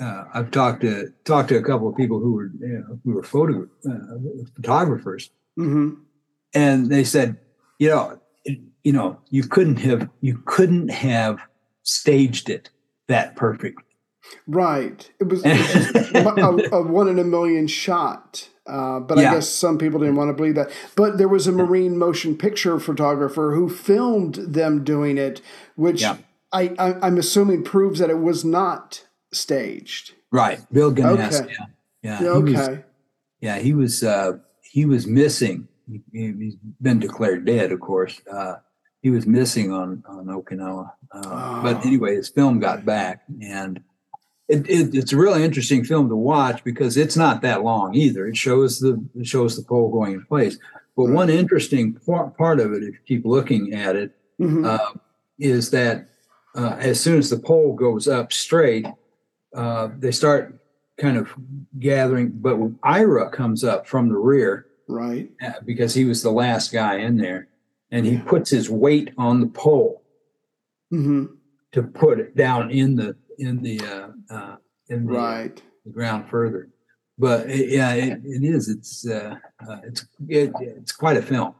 uh, 0.00 0.24
I've 0.32 0.50
talked 0.50 0.82
to 0.82 1.12
talked 1.24 1.48
to 1.50 1.56
a 1.56 1.62
couple 1.62 1.88
of 1.88 1.96
people 1.96 2.18
who 2.18 2.32
were 2.32 2.50
you 2.58 2.84
know, 2.88 2.98
who 3.04 3.12
were 3.14 3.22
photo 3.22 3.68
uh, 3.88 4.46
photographers, 4.56 5.30
mm-hmm. 5.58 6.00
and 6.52 6.90
they 6.90 7.04
said, 7.04 7.38
you 7.78 7.90
know, 7.90 8.20
it, 8.44 8.58
you 8.82 8.92
know, 8.92 9.20
you 9.30 9.44
couldn't 9.44 9.76
have 9.76 10.08
you 10.20 10.42
couldn't 10.46 10.88
have 10.88 11.38
staged 11.82 12.50
it 12.50 12.70
that 13.08 13.36
perfect. 13.36 13.82
Right. 14.46 15.10
It 15.20 15.24
was, 15.24 15.42
it 15.44 16.24
was 16.24 16.70
a, 16.72 16.76
a, 16.76 16.82
one 16.82 17.08
in 17.08 17.18
a 17.18 17.24
million 17.24 17.66
shot. 17.66 18.48
Uh, 18.66 19.00
but 19.00 19.18
yeah. 19.18 19.30
I 19.30 19.34
guess 19.34 19.48
some 19.48 19.76
people 19.76 20.00
didn't 20.00 20.16
want 20.16 20.30
to 20.30 20.32
believe 20.32 20.54
that. 20.54 20.70
But 20.96 21.18
there 21.18 21.28
was 21.28 21.46
a 21.46 21.52
marine 21.52 21.98
motion 21.98 22.36
picture 22.36 22.80
photographer 22.80 23.52
who 23.54 23.68
filmed 23.68 24.36
them 24.36 24.82
doing 24.82 25.18
it, 25.18 25.42
which 25.76 26.00
yeah. 26.00 26.16
I, 26.50 26.74
I, 26.78 27.06
am 27.06 27.18
assuming 27.18 27.62
proves 27.62 27.98
that 27.98 28.08
it 28.08 28.20
was 28.20 28.42
not 28.42 29.04
staged. 29.34 30.12
Right, 30.30 30.60
Bill 30.72 30.92
Genaust. 30.92 31.42
Okay. 31.42 31.54
Yeah, 32.02 32.22
yeah. 32.22 32.28
okay. 32.28 32.52
Was, 32.52 32.78
yeah, 33.40 33.58
he 33.58 33.72
was 33.72 34.02
uh, 34.02 34.38
he 34.62 34.84
was 34.84 35.06
missing. 35.06 35.68
He, 36.12 36.26
has 36.26 36.56
been 36.80 36.98
declared 36.98 37.44
dead, 37.44 37.72
of 37.72 37.80
course. 37.80 38.20
Uh, 38.30 38.56
he 39.02 39.10
was 39.10 39.26
missing 39.26 39.72
on 39.72 40.02
on 40.08 40.26
Okinawa. 40.26 40.90
Uh, 41.12 41.22
oh. 41.24 41.60
But 41.62 41.84
anyway, 41.84 42.16
his 42.16 42.28
film 42.28 42.58
got 42.58 42.84
back, 42.84 43.22
and 43.42 43.82
it, 44.48 44.68
it, 44.68 44.94
it's 44.94 45.12
a 45.12 45.16
really 45.16 45.44
interesting 45.44 45.84
film 45.84 46.08
to 46.08 46.16
watch 46.16 46.64
because 46.64 46.96
it's 46.96 47.16
not 47.16 47.42
that 47.42 47.62
long 47.62 47.94
either. 47.94 48.26
It 48.26 48.36
shows 48.36 48.80
the 48.80 49.02
it 49.14 49.26
shows 49.26 49.56
the 49.56 49.62
pole 49.62 49.90
going 49.90 50.14
in 50.14 50.24
place. 50.24 50.58
But 50.96 51.10
one 51.10 51.28
interesting 51.28 51.94
part 52.04 52.60
of 52.60 52.72
it, 52.72 52.82
if 52.82 52.94
you 52.94 52.98
keep 53.06 53.24
looking 53.24 53.74
at 53.74 53.96
it, 53.96 54.12
mm-hmm. 54.40 54.64
uh, 54.64 54.92
is 55.38 55.70
that 55.70 56.08
uh, 56.54 56.76
as 56.78 57.00
soon 57.00 57.18
as 57.18 57.30
the 57.30 57.38
pole 57.38 57.74
goes 57.74 58.06
up 58.06 58.32
straight, 58.32 58.86
uh, 59.54 59.88
they 59.98 60.10
start 60.10 60.58
kind 60.98 61.16
of 61.16 61.32
gathering. 61.78 62.30
But 62.34 62.58
when 62.58 62.78
Ira 62.82 63.30
comes 63.30 63.64
up 63.64 63.86
from 63.86 64.08
the 64.08 64.16
rear, 64.16 64.66
right, 64.88 65.30
uh, 65.42 65.52
because 65.64 65.94
he 65.94 66.04
was 66.04 66.22
the 66.22 66.30
last 66.30 66.72
guy 66.72 66.96
in 66.96 67.16
there, 67.16 67.48
and 67.90 68.04
he 68.04 68.18
puts 68.18 68.50
his 68.50 68.68
weight 68.68 69.12
on 69.16 69.40
the 69.40 69.46
pole 69.46 70.02
mm-hmm. 70.92 71.26
to 71.72 71.82
put 71.82 72.18
it 72.18 72.36
down 72.36 72.70
in 72.70 72.96
the 72.96 73.16
in 73.38 73.62
the 73.62 73.80
uh, 73.80 74.34
uh, 74.34 74.56
in 74.88 75.06
the, 75.06 75.12
right. 75.12 75.62
the 75.84 75.92
ground 75.92 76.28
further. 76.28 76.68
But 77.18 77.48
it, 77.48 77.70
yeah, 77.70 77.92
it, 77.92 78.20
it 78.24 78.42
is. 78.44 78.68
It's 78.68 79.06
uh, 79.06 79.36
uh, 79.68 79.76
it's 79.84 80.06
it, 80.28 80.52
it's 80.60 80.92
quite 80.92 81.16
a 81.16 81.22
film, 81.22 81.54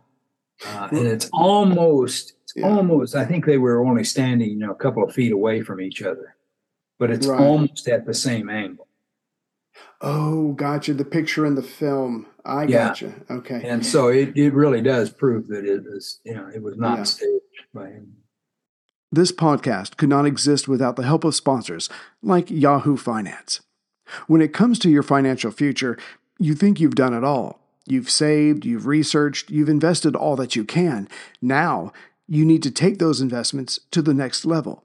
uh, 0.66 0.88
and 0.90 1.06
it's 1.06 1.30
almost 1.32 2.34
it's 2.42 2.54
yeah. 2.56 2.68
almost. 2.68 3.14
I 3.14 3.24
think 3.24 3.46
they 3.46 3.58
were 3.58 3.84
only 3.84 4.04
standing 4.04 4.50
you 4.50 4.56
know 4.58 4.72
a 4.72 4.76
couple 4.76 5.04
of 5.04 5.14
feet 5.14 5.32
away 5.32 5.62
from 5.62 5.80
each 5.80 6.02
other, 6.02 6.33
but 7.04 7.10
it's 7.10 7.26
right. 7.26 7.38
almost 7.38 7.86
at 7.86 8.06
the 8.06 8.14
same 8.14 8.48
angle. 8.48 8.88
Oh, 10.00 10.52
gotcha. 10.52 10.94
The 10.94 11.04
picture 11.04 11.44
in 11.44 11.54
the 11.54 11.62
film. 11.62 12.24
I 12.46 12.62
yeah. 12.62 12.88
gotcha. 12.88 13.12
Okay. 13.30 13.60
And 13.62 13.84
so 13.84 14.08
it, 14.08 14.34
it 14.34 14.54
really 14.54 14.80
does 14.80 15.10
prove 15.10 15.48
that 15.48 15.66
it 15.66 15.84
was, 15.84 16.20
you 16.24 16.34
know, 16.34 16.48
it 16.48 16.62
was 16.62 16.78
not 16.78 16.96
yeah. 16.96 17.04
staged 17.04 17.42
by 17.74 17.88
him. 17.88 18.14
This 19.12 19.32
podcast 19.32 19.98
could 19.98 20.08
not 20.08 20.24
exist 20.24 20.66
without 20.66 20.96
the 20.96 21.02
help 21.02 21.24
of 21.24 21.34
sponsors 21.34 21.90
like 22.22 22.50
Yahoo 22.50 22.96
Finance. 22.96 23.60
When 24.26 24.40
it 24.40 24.54
comes 24.54 24.78
to 24.78 24.88
your 24.88 25.02
financial 25.02 25.50
future, 25.50 25.98
you 26.38 26.54
think 26.54 26.80
you've 26.80 26.94
done 26.94 27.12
it 27.12 27.22
all. 27.22 27.60
You've 27.86 28.08
saved, 28.08 28.64
you've 28.64 28.86
researched, 28.86 29.50
you've 29.50 29.68
invested 29.68 30.16
all 30.16 30.36
that 30.36 30.56
you 30.56 30.64
can. 30.64 31.06
Now, 31.42 31.92
you 32.26 32.46
need 32.46 32.62
to 32.62 32.70
take 32.70 32.98
those 32.98 33.20
investments 33.20 33.78
to 33.90 34.00
the 34.00 34.14
next 34.14 34.46
level 34.46 34.84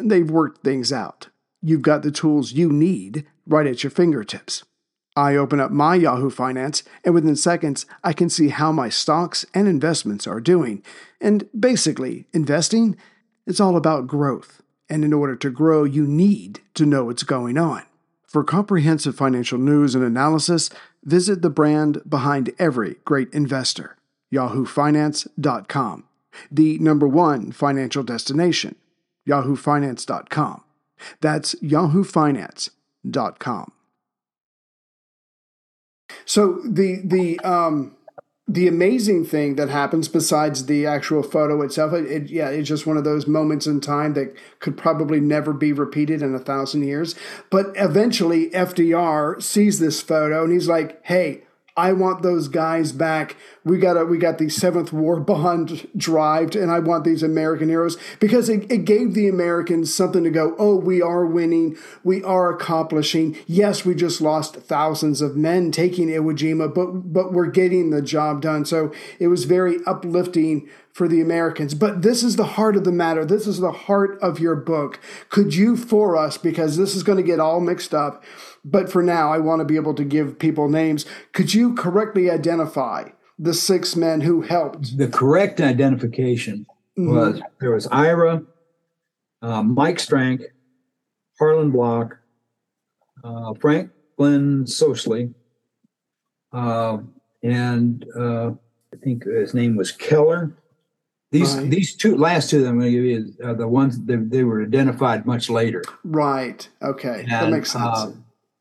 and 0.00 0.10
they've 0.10 0.30
worked 0.30 0.64
things 0.64 0.92
out. 0.92 1.28
You've 1.62 1.82
got 1.82 2.02
the 2.02 2.10
tools 2.10 2.52
you 2.52 2.72
need 2.72 3.26
right 3.46 3.66
at 3.66 3.84
your 3.84 3.90
fingertips. 3.90 4.64
I 5.16 5.36
open 5.36 5.60
up 5.60 5.70
my 5.70 5.96
Yahoo 5.96 6.30
Finance, 6.30 6.82
and 7.04 7.14
within 7.14 7.36
seconds, 7.36 7.84
I 8.02 8.12
can 8.12 8.30
see 8.30 8.48
how 8.48 8.72
my 8.72 8.88
stocks 8.88 9.44
and 9.52 9.68
investments 9.68 10.26
are 10.26 10.40
doing. 10.40 10.82
And 11.20 11.48
basically, 11.58 12.26
investing, 12.32 12.96
it's 13.46 13.60
all 13.60 13.76
about 13.76 14.06
growth. 14.06 14.62
And 14.88 15.04
in 15.04 15.12
order 15.12 15.36
to 15.36 15.50
grow, 15.50 15.84
you 15.84 16.06
need 16.06 16.60
to 16.74 16.86
know 16.86 17.04
what's 17.04 17.22
going 17.22 17.58
on. 17.58 17.82
For 18.26 18.44
comprehensive 18.44 19.16
financial 19.16 19.58
news 19.58 19.94
and 19.96 20.04
analysis, 20.04 20.70
visit 21.04 21.42
the 21.42 21.50
brand 21.50 22.00
behind 22.08 22.52
every 22.58 22.96
great 23.04 23.32
investor, 23.32 23.96
yahoofinance.com, 24.32 26.04
the 26.50 26.78
number 26.78 27.08
one 27.08 27.50
financial 27.50 28.04
destination, 28.04 28.76
yahoofinance.com. 29.28 30.64
That's 31.20 31.54
yahoofinance.com. 31.56 33.72
So 36.24 36.60
the 36.64 37.00
the 37.04 37.38
um, 37.40 37.96
the 38.48 38.66
amazing 38.66 39.24
thing 39.24 39.54
that 39.54 39.68
happens 39.68 40.08
besides 40.08 40.66
the 40.66 40.84
actual 40.84 41.22
photo 41.22 41.62
itself, 41.62 41.92
it, 41.92 42.10
it, 42.10 42.30
yeah, 42.30 42.48
it's 42.48 42.68
just 42.68 42.86
one 42.86 42.96
of 42.96 43.04
those 43.04 43.28
moments 43.28 43.66
in 43.66 43.80
time 43.80 44.14
that 44.14 44.34
could 44.58 44.76
probably 44.76 45.20
never 45.20 45.52
be 45.52 45.72
repeated 45.72 46.20
in 46.20 46.34
a 46.34 46.40
thousand 46.40 46.82
years. 46.82 47.14
But 47.48 47.66
eventually, 47.76 48.50
FDR 48.50 49.40
sees 49.40 49.78
this 49.78 50.02
photo 50.02 50.42
and 50.42 50.52
he's 50.52 50.68
like, 50.68 51.00
"Hey, 51.04 51.44
I 51.76 51.92
want 51.92 52.22
those 52.22 52.48
guys 52.48 52.92
back. 52.92 53.36
We 53.64 53.78
got 53.78 53.96
a, 53.96 54.04
we 54.04 54.18
got 54.18 54.38
the 54.38 54.48
seventh 54.48 54.92
war 54.92 55.20
bond 55.20 55.88
drived, 55.96 56.56
and 56.56 56.70
I 56.70 56.78
want 56.78 57.04
these 57.04 57.22
American 57.22 57.68
heroes 57.68 57.96
because 58.18 58.48
it, 58.48 58.70
it 58.70 58.84
gave 58.84 59.14
the 59.14 59.28
Americans 59.28 59.94
something 59.94 60.24
to 60.24 60.30
go. 60.30 60.54
Oh, 60.58 60.76
we 60.76 61.00
are 61.00 61.24
winning. 61.26 61.76
We 62.04 62.22
are 62.24 62.50
accomplishing. 62.50 63.36
Yes, 63.46 63.84
we 63.84 63.94
just 63.94 64.20
lost 64.20 64.56
thousands 64.56 65.20
of 65.20 65.36
men 65.36 65.70
taking 65.70 66.08
Iwo 66.08 66.36
Jima, 66.36 66.72
but 66.72 67.12
but 67.12 67.32
we're 67.32 67.46
getting 67.46 67.90
the 67.90 68.02
job 68.02 68.42
done. 68.42 68.64
So 68.64 68.92
it 69.18 69.28
was 69.28 69.44
very 69.44 69.78
uplifting 69.86 70.68
for 70.92 71.08
the 71.08 71.20
Americans. 71.20 71.74
But 71.74 72.02
this 72.02 72.22
is 72.22 72.36
the 72.36 72.44
heart 72.44 72.76
of 72.76 72.84
the 72.84 72.92
matter. 72.92 73.24
This 73.24 73.46
is 73.46 73.60
the 73.60 73.72
heart 73.72 74.18
of 74.20 74.38
your 74.38 74.56
book. 74.56 75.00
Could 75.28 75.54
you, 75.54 75.76
for 75.76 76.16
us, 76.16 76.36
because 76.36 76.76
this 76.76 76.94
is 76.94 77.02
going 77.02 77.18
to 77.18 77.22
get 77.22 77.40
all 77.40 77.60
mixed 77.60 77.94
up, 77.94 78.24
but 78.64 78.90
for 78.90 79.02
now, 79.02 79.32
I 79.32 79.38
want 79.38 79.60
to 79.60 79.64
be 79.64 79.76
able 79.76 79.94
to 79.94 80.04
give 80.04 80.38
people 80.38 80.68
names. 80.68 81.06
Could 81.32 81.54
you 81.54 81.74
correctly 81.74 82.30
identify 82.30 83.10
the 83.38 83.54
six 83.54 83.96
men 83.96 84.20
who 84.20 84.42
helped? 84.42 84.98
The 84.98 85.08
correct 85.08 85.60
identification 85.60 86.66
mm-hmm. 86.98 87.14
was 87.14 87.42
there 87.60 87.72
was 87.72 87.86
Ira, 87.86 88.42
uh, 89.42 89.62
Mike 89.62 89.98
Strank, 89.98 90.42
Harlon 91.38 91.70
Block, 91.70 92.18
uh, 93.24 93.54
Franklin 93.54 94.64
Sousley, 94.64 95.32
uh, 96.52 96.98
and 97.42 98.04
uh, 98.18 98.50
I 98.92 98.96
think 99.02 99.24
his 99.24 99.54
name 99.54 99.76
was 99.76 99.92
Keller. 99.92 100.52
These 101.32 101.56
right. 101.56 101.70
these 101.70 101.94
two 101.94 102.16
last 102.16 102.50
two 102.50 102.62
that 102.62 102.68
I'm 102.68 102.78
going 102.78 102.92
to 102.92 102.96
give 102.96 103.04
you 103.04 103.34
are 103.44 103.54
the 103.54 103.68
ones 103.68 104.00
that 104.04 104.30
they 104.30 104.42
were 104.42 104.62
identified 104.62 105.26
much 105.26 105.48
later. 105.48 105.84
Right. 106.02 106.68
Okay. 106.82 107.20
And, 107.20 107.30
that 107.30 107.50
makes 107.50 107.70
sense. 107.70 107.84
Uh, 107.84 108.12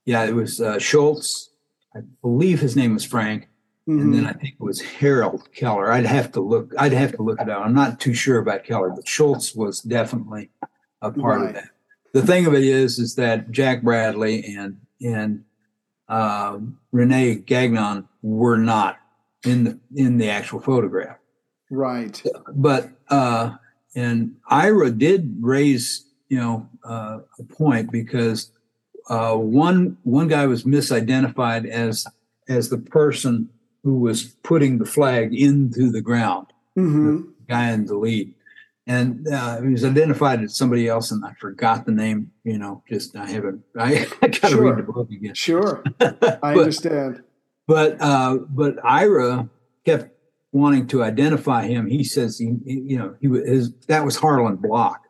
yeah, 0.05 0.25
it 0.25 0.36
was 0.36 0.62
uh, 0.62 0.79
Schultz. 0.79 1.49
I 1.95 2.01
believe 2.21 2.60
his 2.60 2.75
name 2.75 2.93
was 2.93 3.03
Frank, 3.03 3.47
mm-hmm. 3.88 3.99
and 3.99 4.13
then 4.13 4.25
I 4.25 4.34
think 4.34 4.55
it 4.60 4.63
was 4.63 4.82
Harold 4.82 5.51
Keller. 5.53 5.91
I'd 5.91 6.05
have 6.05 6.32
to 6.34 6.41
look. 6.41 6.73
I'd 6.77 6.93
have 6.93 7.13
to 7.13 7.21
look 7.23 7.41
it 7.41 7.49
out. 7.49 7.63
I'm 7.63 7.73
not 7.73 7.99
too 7.99 8.13
sure 8.13 8.39
about 8.39 8.63
Keller, 8.63 8.89
but 8.89 9.08
Schultz 9.08 9.55
was 9.55 9.82
definitely 9.82 10.49
a 11.01 11.12
part 11.12 11.41
right. 11.41 11.49
of 11.49 11.53
that. 11.55 11.69
The 12.13 12.25
thing 12.25 12.47
of 12.47 12.53
it 12.53 12.63
is, 12.63 12.97
is 12.97 13.15
that 13.15 13.51
Jack 13.51 13.84
Bradley 13.84 14.55
and 14.55 14.79
and 14.99 15.43
uh, 16.08 16.58
Rene 16.91 17.36
Gagnon 17.36 18.08
were 18.23 18.58
not 18.58 18.97
in 19.45 19.63
the 19.63 19.79
in 19.95 20.17
the 20.17 20.29
actual 20.29 20.60
photograph. 20.60 21.18
Right. 21.69 22.21
But 22.53 22.91
uh, 23.10 23.55
and 23.95 24.36
Ira 24.47 24.91
did 24.91 25.38
raise, 25.39 26.05
you 26.29 26.38
know, 26.38 26.67
uh, 26.84 27.19
a 27.38 27.43
point 27.43 27.91
because 27.91 28.51
uh, 29.10 29.36
one 29.36 29.97
one 30.03 30.27
guy 30.27 30.45
was 30.45 30.63
misidentified 30.63 31.67
as 31.67 32.05
as 32.47 32.69
the 32.69 32.77
person 32.77 33.49
who 33.84 33.99
was 33.99 34.23
putting 34.43 34.77
the 34.77 34.86
flag 34.86 35.34
into 35.34 35.91
the 35.91 36.01
ground, 36.01 36.47
mm-hmm. 36.77 37.17
the 37.17 37.34
guy 37.47 37.71
in 37.71 37.86
the 37.86 37.95
lead, 37.95 38.34
and 38.88 39.27
uh, 39.27 39.62
he 39.62 39.69
was 39.69 39.86
identified 39.86 40.41
as 40.41 40.55
somebody 40.55 40.88
else, 40.88 41.12
and 41.12 41.23
I 41.23 41.34
forgot 41.34 41.86
the 41.86 41.91
name. 41.91 42.32
You 42.43 42.58
know, 42.58 42.84
just 42.89 43.15
I 43.15 43.29
haven't. 43.29 43.63
I, 43.77 44.08
I 44.21 44.27
got 44.27 44.41
to 44.41 44.47
sure. 44.49 44.69
read 44.69 44.86
the 44.86 44.91
book 44.91 45.10
again. 45.12 45.34
Sure, 45.34 45.84
I 45.99 46.53
understand. 46.55 47.23
But 47.67 48.02
uh, 48.02 48.37
but 48.50 48.83
Ira 48.83 49.50
kept 49.85 50.12
wanting 50.52 50.87
to 50.87 51.04
identify 51.04 51.67
him, 51.67 51.87
he 51.87 52.04
says 52.04 52.37
he, 52.37 52.56
you 52.65 52.97
know, 52.97 53.15
he 53.21 53.27
was 53.27 53.47
his, 53.47 53.73
that 53.87 54.04
was 54.04 54.15
Harlon 54.15 54.56
Block, 54.56 55.02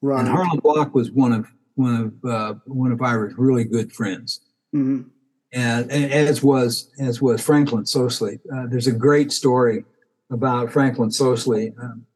right? 0.00 0.20
And 0.20 0.28
Harlon 0.28 0.58
Block 0.58 0.94
was 0.94 1.10
one 1.10 1.32
of 1.32 1.46
one 1.74 2.14
of 2.22 2.30
uh, 2.30 2.54
one 2.66 2.92
of 2.92 3.00
Ira's 3.00 3.34
really 3.38 3.64
good 3.64 3.92
friends, 3.92 4.40
mm-hmm. 4.74 5.08
and, 5.52 5.90
and, 5.90 6.12
as 6.12 6.42
was 6.42 6.90
as 6.98 7.22
was 7.22 7.40
Franklin 7.40 7.84
Sousley. 7.84 8.40
Uh, 8.52 8.66
there's 8.66 8.88
a 8.88 8.92
great 8.92 9.32
story 9.32 9.84
about 10.30 10.72
Franklin 10.72 11.10
Sousley. 11.10 11.72
Um, 11.80 12.06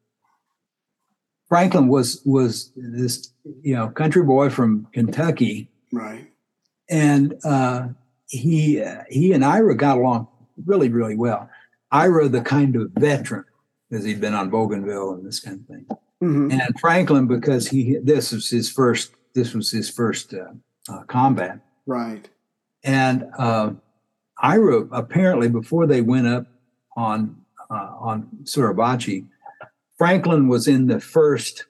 Franklin 1.47 1.87
was 1.87 2.21
was 2.25 2.71
this 2.75 3.31
you 3.61 3.75
know 3.75 3.87
country 3.89 4.23
boy 4.23 4.49
from 4.49 4.87
Kentucky, 4.91 5.69
right? 5.93 6.27
And 6.89 7.33
uh, 7.45 7.87
he 8.27 8.83
he 9.09 9.31
and 9.31 9.45
Ira 9.45 9.75
got 9.75 9.97
along 9.97 10.27
really 10.65 10.89
really 10.89 11.15
well 11.15 11.49
Ira, 11.91 12.27
the 12.27 12.41
kind 12.41 12.75
of 12.75 12.91
veteran 12.91 13.45
because 13.89 14.05
he'd 14.05 14.21
been 14.21 14.33
on 14.33 14.49
Bougainville 14.49 15.13
and 15.13 15.25
this 15.25 15.39
kind 15.39 15.59
of 15.59 15.67
thing. 15.67 15.85
Mm-hmm. 16.21 16.51
And 16.51 16.79
Franklin, 16.79 17.27
because 17.27 17.67
he 17.67 17.97
this 18.03 18.31
was 18.31 18.49
his 18.49 18.71
first 18.71 19.11
this 19.33 19.53
was 19.53 19.71
his 19.71 19.89
first 19.89 20.33
uh, 20.33 20.51
uh, 20.91 21.03
combat, 21.03 21.59
right? 21.85 22.27
And 22.83 23.29
uh, 23.37 23.71
Ira 24.41 24.87
apparently 24.91 25.47
before 25.47 25.85
they 25.85 26.01
went 26.01 26.27
up 26.27 26.47
on 26.95 27.37
uh, 27.69 27.91
on 27.99 28.29
Suribachi, 28.43 29.27
Franklin 29.97 30.47
was 30.47 30.67
in 30.67 30.87
the 30.87 30.99
first 30.99 31.65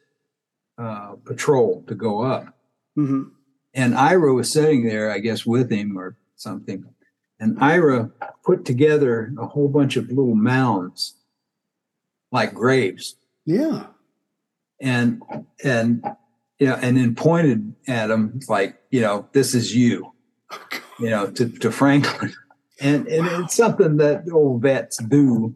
uh, 0.77 1.15
patrol 1.25 1.83
to 1.87 1.95
go 1.95 2.21
up, 2.21 2.57
mm-hmm. 2.97 3.23
and 3.73 3.95
Ira 3.95 4.33
was 4.33 4.51
sitting 4.51 4.87
there, 4.87 5.11
I 5.11 5.19
guess, 5.19 5.45
with 5.45 5.69
him 5.69 5.97
or 5.97 6.15
something. 6.35 6.85
And 7.39 7.57
Ira 7.59 8.11
put 8.43 8.65
together 8.65 9.31
a 9.39 9.45
whole 9.45 9.67
bunch 9.67 9.95
of 9.95 10.09
little 10.09 10.35
mounds, 10.35 11.15
like 12.31 12.53
graves. 12.53 13.15
Yeah. 13.45 13.87
And 14.81 15.21
and 15.63 16.03
yeah, 16.59 16.79
and 16.81 16.97
then 16.97 17.15
pointed 17.15 17.73
at 17.87 18.09
him 18.09 18.39
like, 18.47 18.77
you 18.89 19.01
know, 19.01 19.27
this 19.31 19.53
is 19.53 19.75
you, 19.75 20.11
you 20.99 21.09
know, 21.09 21.29
to, 21.31 21.49
to 21.49 21.71
Franklin. 21.71 22.33
And 22.79 23.07
and 23.07 23.25
wow. 23.25 23.43
it's 23.43 23.55
something 23.55 23.97
that 23.97 24.25
old 24.31 24.61
vets 24.61 24.97
do 24.97 25.55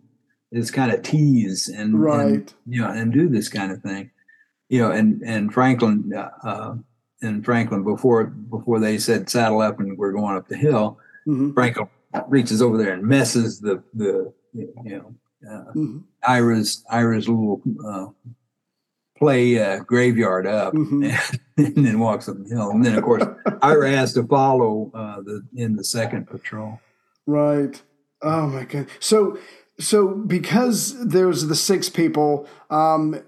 is 0.52 0.72
kind 0.72 0.92
of 0.92 1.02
tease 1.02 1.70
and 1.70 2.02
right, 2.02 2.26
and, 2.26 2.54
you 2.68 2.82
know, 2.82 2.90
and 2.90 3.14
do 3.14 3.30
this 3.30 3.48
kind 3.48 3.72
of 3.72 3.82
thing, 3.82 4.12
you 4.70 4.80
know. 4.80 4.92
And 4.92 5.22
and 5.24 5.54
Franklin 5.54 6.12
uh, 6.16 6.30
uh 6.44 6.76
and 7.22 7.46
Franklin 7.46 7.84
before 7.84 8.26
before 8.26 8.80
they 8.80 8.98
said 8.98 9.30
saddle 9.30 9.62
up 9.62 9.80
and 9.80 9.98
we're 9.98 10.12
going 10.12 10.36
up 10.36 10.48
the 10.48 10.58
hill, 10.58 10.98
mm-hmm. 11.28 11.54
Franklin 11.54 11.88
reaches 12.28 12.62
over 12.62 12.78
there 12.78 12.94
and 12.94 13.04
messes 13.04 13.60
the 13.60 13.84
the 13.94 14.34
you 14.54 14.74
know 14.84 15.16
uh, 15.50 15.72
mm-hmm. 15.76 16.00
Ira's 16.28 16.84
Ira's 16.90 17.28
little 17.28 17.62
uh, 17.86 18.08
play 19.18 19.60
uh, 19.60 19.80
graveyard 19.84 20.48
up 20.48 20.74
mm-hmm. 20.74 21.04
and, 21.04 21.40
and, 21.78 21.86
then 21.86 22.00
walks 22.00 22.28
up 22.28 22.38
the 22.38 22.50
hill. 22.50 22.72
And 22.72 22.84
then 22.84 22.96
of 22.96 23.04
course 23.04 23.24
Ira 23.62 23.92
has 23.92 24.14
to 24.14 24.24
follow 24.24 24.92
uh, 24.94 25.22
the 25.22 25.44
in 25.56 25.76
the 25.76 25.84
second 25.84 26.28
patrol. 26.28 26.80
Right. 27.26 27.82
Oh 28.22 28.48
my 28.48 28.66
god. 28.66 28.88
So 29.00 29.38
so 29.80 30.10
because 30.10 31.08
there's 31.08 31.48
the 31.48 31.56
six 31.56 31.90
people, 31.90 32.48
um, 32.70 33.22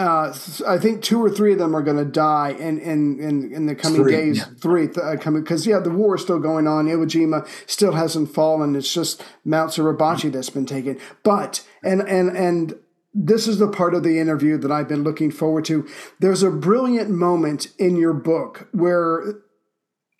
uh, 0.00 0.34
I 0.66 0.78
think 0.78 1.02
two 1.02 1.22
or 1.22 1.28
three 1.28 1.52
of 1.52 1.58
them 1.58 1.76
are 1.76 1.82
going 1.82 1.98
to 1.98 2.04
die 2.04 2.50
in 2.50 2.78
in 2.80 3.20
in, 3.20 3.52
in 3.52 3.66
the 3.66 3.74
coming 3.74 4.02
three, 4.02 4.12
days. 4.12 4.38
Yeah. 4.38 4.44
Three 4.58 4.88
uh, 4.96 5.16
coming 5.18 5.42
because 5.42 5.66
yeah, 5.66 5.78
the 5.78 5.90
war 5.90 6.14
is 6.14 6.22
still 6.22 6.38
going 6.38 6.66
on. 6.66 6.86
Iwo 6.86 7.04
Jima 7.04 7.46
still 7.68 7.92
hasn't 7.92 8.32
fallen. 8.32 8.74
It's 8.74 8.92
just 8.92 9.22
Mount 9.44 9.72
Suribachi 9.72 10.32
that's 10.32 10.50
been 10.50 10.66
taken. 10.66 10.98
But 11.22 11.66
and 11.82 12.00
and 12.02 12.34
and 12.34 12.74
this 13.12 13.46
is 13.46 13.58
the 13.58 13.68
part 13.68 13.94
of 13.94 14.02
the 14.02 14.18
interview 14.18 14.56
that 14.58 14.72
I've 14.72 14.88
been 14.88 15.04
looking 15.04 15.30
forward 15.30 15.66
to. 15.66 15.86
There's 16.18 16.42
a 16.42 16.50
brilliant 16.50 17.10
moment 17.10 17.68
in 17.78 17.96
your 17.96 18.14
book 18.14 18.68
where 18.72 19.34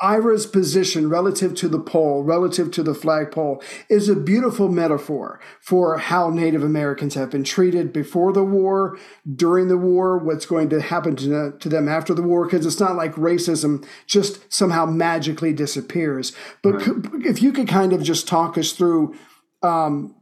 Ira's 0.01 0.47
position 0.47 1.11
relative 1.11 1.55
to 1.57 1.69
the 1.69 1.79
pole, 1.79 2.23
relative 2.23 2.71
to 2.73 2.83
the 2.83 2.95
flagpole, 2.95 3.63
is 3.89 4.09
a 4.09 4.17
beautiful 4.17 4.69
metaphor 4.69 5.41
for 5.61 5.99
how 5.99 6.31
Native 6.31 6.65
Americans 6.65 7.15
have 7.15 7.31
been 7.31 7.45
treated 7.45 7.93
before 7.93 8.33
the 8.33 8.45
war, 8.45 8.99
during 9.31 9.69
the 9.69 9.77
war, 9.77 10.17
what's 10.17 10.47
going 10.47 10.71
to 10.71 10.81
happen 10.81 11.17
to, 11.17 11.53
to 11.59 11.69
them 11.69 11.89
after 11.89 12.15
the 12.15 12.23
war, 12.23 12.47
because 12.47 12.65
it's 12.65 12.81
not 12.81 12.97
like 12.97 13.15
racism 13.15 13.87
just 14.07 14.53
somehow 14.53 14.87
magically 14.87 15.53
disappears. 15.53 16.33
But 16.63 16.87
right. 16.87 17.27
if 17.27 17.43
you 17.43 17.53
could 17.53 17.69
kind 17.69 17.93
of 17.93 18.03
just 18.03 18.27
talk 18.27 18.57
us 18.57 18.73
through 18.73 19.15
um, 19.63 20.15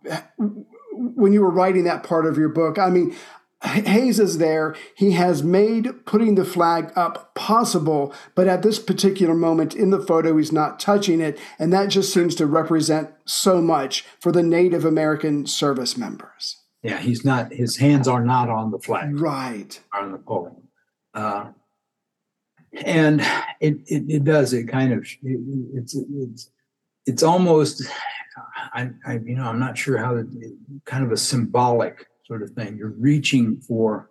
when 0.92 1.32
you 1.32 1.40
were 1.40 1.50
writing 1.50 1.84
that 1.84 2.02
part 2.02 2.26
of 2.26 2.36
your 2.36 2.48
book, 2.48 2.78
I 2.78 2.90
mean, 2.90 3.14
Hayes 3.62 4.20
is 4.20 4.38
there. 4.38 4.76
He 4.94 5.12
has 5.12 5.42
made 5.42 6.06
putting 6.06 6.36
the 6.36 6.44
flag 6.44 6.92
up 6.94 7.34
possible, 7.34 8.14
but 8.36 8.46
at 8.46 8.62
this 8.62 8.78
particular 8.78 9.34
moment 9.34 9.74
in 9.74 9.90
the 9.90 10.00
photo, 10.00 10.36
he's 10.36 10.52
not 10.52 10.78
touching 10.78 11.20
it. 11.20 11.38
And 11.58 11.72
that 11.72 11.88
just 11.88 12.12
seems 12.12 12.36
to 12.36 12.46
represent 12.46 13.10
so 13.24 13.60
much 13.60 14.04
for 14.20 14.30
the 14.30 14.44
Native 14.44 14.84
American 14.84 15.46
service 15.46 15.96
members. 15.96 16.56
Yeah, 16.82 16.98
he's 16.98 17.24
not, 17.24 17.52
his 17.52 17.76
hands 17.76 18.06
are 18.06 18.24
not 18.24 18.48
on 18.48 18.70
the 18.70 18.78
flag. 18.78 19.18
Right. 19.18 19.80
On 19.92 20.12
the 20.12 20.18
pole. 20.18 20.62
Uh, 21.12 21.48
and 22.84 23.20
it, 23.60 23.78
it, 23.86 24.04
it, 24.08 24.24
does, 24.24 24.52
it 24.52 24.68
kind 24.68 24.92
of, 24.92 25.00
it, 25.00 25.40
it's, 25.74 25.96
it's, 25.96 26.50
it's 27.06 27.22
almost, 27.24 27.82
I, 28.72 28.90
I, 29.04 29.14
you 29.14 29.34
know, 29.34 29.42
I'm 29.44 29.58
not 29.58 29.76
sure 29.76 29.98
how, 29.98 30.14
to, 30.14 30.56
kind 30.84 31.02
of 31.02 31.10
a 31.10 31.16
symbolic 31.16 32.06
sort 32.28 32.42
of 32.42 32.50
thing. 32.50 32.76
You're 32.76 32.90
reaching 32.90 33.60
for 33.60 34.10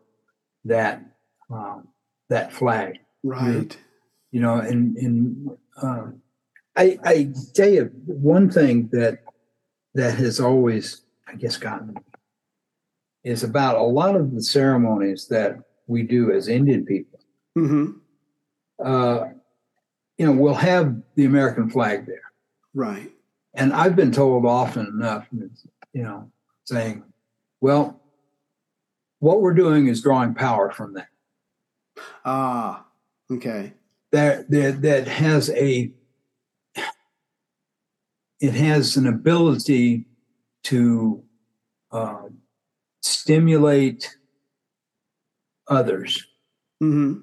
that 0.66 1.02
um, 1.50 1.88
that 2.30 2.52
flag, 2.52 2.98
right? 3.24 3.54
You're, 3.54 3.66
you 4.32 4.42
know, 4.42 4.56
and 4.56 4.98
and 4.98 5.50
uh, 5.82 6.08
I 6.76 7.00
I 7.06 7.34
tell 7.54 7.70
you 7.70 7.92
one 8.06 8.50
thing 8.50 8.90
that 8.92 9.20
that 9.94 10.16
has 10.16 10.42
always 10.42 11.04
I 11.28 11.36
guess 11.36 11.58
gotten 11.58 11.94
me 11.94 12.02
is 13.24 13.44
about 13.44 13.78
a 13.78 13.84
lot 13.84 14.16
of 14.16 14.34
the 14.34 14.42
ceremonies 14.42 15.28
that 15.30 15.58
we 15.86 16.04
do 16.04 16.32
as 16.32 16.48
Indian 16.48 16.86
people. 16.86 17.20
Mm-hmm. 17.58 17.92
Uh, 18.84 19.26
you 20.18 20.26
know, 20.26 20.32
we'll 20.32 20.54
have 20.54 20.96
the 21.16 21.26
American 21.26 21.70
flag 21.70 22.06
there, 22.06 22.22
right? 22.74 23.12
And 23.54 23.74
I've 23.74 23.96
been 23.96 24.12
told 24.12 24.46
often 24.46 24.86
enough, 24.88 25.28
you 25.32 26.04
know, 26.04 26.32
saying, 26.66 27.04
well, 27.60 28.00
what 29.20 29.42
we're 29.42 29.54
doing 29.54 29.88
is 29.88 30.02
drawing 30.02 30.34
power 30.34 30.72
from 30.72 30.94
that. 30.94 31.08
Ah, 32.26 32.86
okay. 33.32 33.74
That 34.12 34.50
that 34.50 34.82
that 34.82 35.08
has 35.08 35.50
a 35.52 35.92
it 38.40 38.54
has 38.54 38.96
an 38.98 39.08
ability 39.08 40.06
to 40.64 41.24
uh, 41.92 42.24
stimulate 43.02 44.16
others. 45.68 46.26
Mm-hmm. 46.82 47.22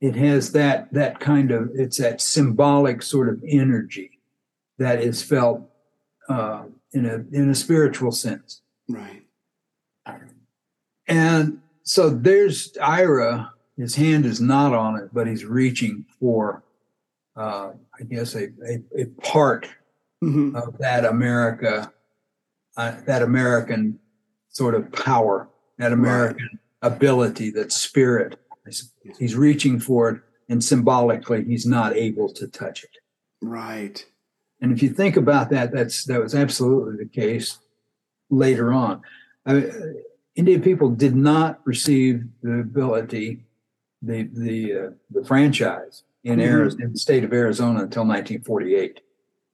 It 0.00 0.16
has 0.16 0.52
that 0.52 0.92
that 0.92 1.20
kind 1.20 1.50
of 1.50 1.70
it's 1.74 1.98
that 1.98 2.20
symbolic 2.20 3.02
sort 3.02 3.28
of 3.28 3.42
energy 3.46 4.20
that 4.78 5.00
is 5.00 5.22
felt 5.22 5.68
uh, 6.28 6.64
in 6.92 7.04
a 7.04 7.36
in 7.36 7.50
a 7.50 7.54
spiritual 7.54 8.12
sense. 8.12 8.62
Right. 8.88 9.17
And 11.08 11.60
so 11.82 12.10
there's 12.10 12.76
Ira. 12.78 13.52
His 13.76 13.94
hand 13.94 14.26
is 14.26 14.40
not 14.40 14.74
on 14.74 14.96
it, 14.96 15.10
but 15.12 15.26
he's 15.26 15.44
reaching 15.44 16.04
for, 16.20 16.62
uh, 17.36 17.70
I 17.98 18.04
guess, 18.08 18.34
a, 18.34 18.48
a, 18.66 19.02
a 19.02 19.04
part 19.22 19.68
mm-hmm. 20.22 20.54
of 20.54 20.78
that 20.78 21.04
America, 21.04 21.92
uh, 22.76 22.96
that 23.06 23.22
American 23.22 23.98
sort 24.50 24.74
of 24.74 24.92
power, 24.92 25.48
that 25.78 25.92
American 25.92 26.48
right. 26.82 26.92
ability, 26.92 27.50
that 27.50 27.72
spirit. 27.72 28.38
He's 29.18 29.34
reaching 29.34 29.80
for 29.80 30.10
it, 30.10 30.20
and 30.50 30.62
symbolically, 30.62 31.44
he's 31.44 31.64
not 31.64 31.96
able 31.96 32.28
to 32.34 32.46
touch 32.46 32.84
it. 32.84 32.90
Right. 33.40 34.04
And 34.60 34.72
if 34.72 34.82
you 34.82 34.90
think 34.90 35.16
about 35.16 35.50
that, 35.50 35.72
that's 35.72 36.04
that 36.04 36.20
was 36.20 36.34
absolutely 36.34 37.02
the 37.02 37.08
case 37.08 37.58
later 38.28 38.72
on. 38.72 39.02
I 39.46 39.70
Indian 40.38 40.62
people 40.62 40.88
did 40.88 41.16
not 41.16 41.58
receive 41.64 42.22
the 42.42 42.60
ability, 42.60 43.40
the 44.00 44.22
the 44.32 44.72
uh, 44.72 44.90
the 45.10 45.24
franchise 45.24 46.04
in 46.22 46.38
mm-hmm. 46.38 46.48
Arizona, 46.48 46.84
in 46.84 46.92
the 46.92 46.98
state 46.98 47.24
of 47.24 47.32
Arizona 47.32 47.82
until 47.82 48.04
1948. 48.04 49.00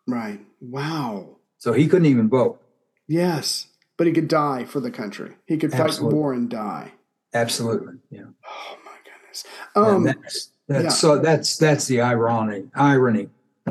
Right. 0.07 0.41
Wow. 0.61 1.37
So 1.57 1.72
he 1.72 1.89
couldn't 1.89 2.05
even 2.05 2.28
vote. 2.28 2.61
Yes, 3.09 3.68
but 3.97 4.07
he 4.07 4.12
could 4.12 4.28
die 4.28 4.66
for 4.66 4.80
the 4.80 4.91
country. 4.91 5.37
He 5.47 5.57
could 5.57 5.72
fight 5.72 5.80
Absolutely. 5.80 6.18
war 6.18 6.35
and 6.35 6.51
die. 6.51 6.93
Absolutely. 7.32 7.95
Yeah. 8.11 8.24
Oh 8.47 8.76
my 8.85 8.97
goodness. 9.05 9.45
Um, 9.74 10.05
that's, 10.05 10.51
that's 10.68 10.85
yeah. 10.85 10.91
so 10.91 11.18
that's 11.18 11.57
that's 11.57 11.87
the 11.87 12.03
irony 12.03 12.68
irony 12.74 13.30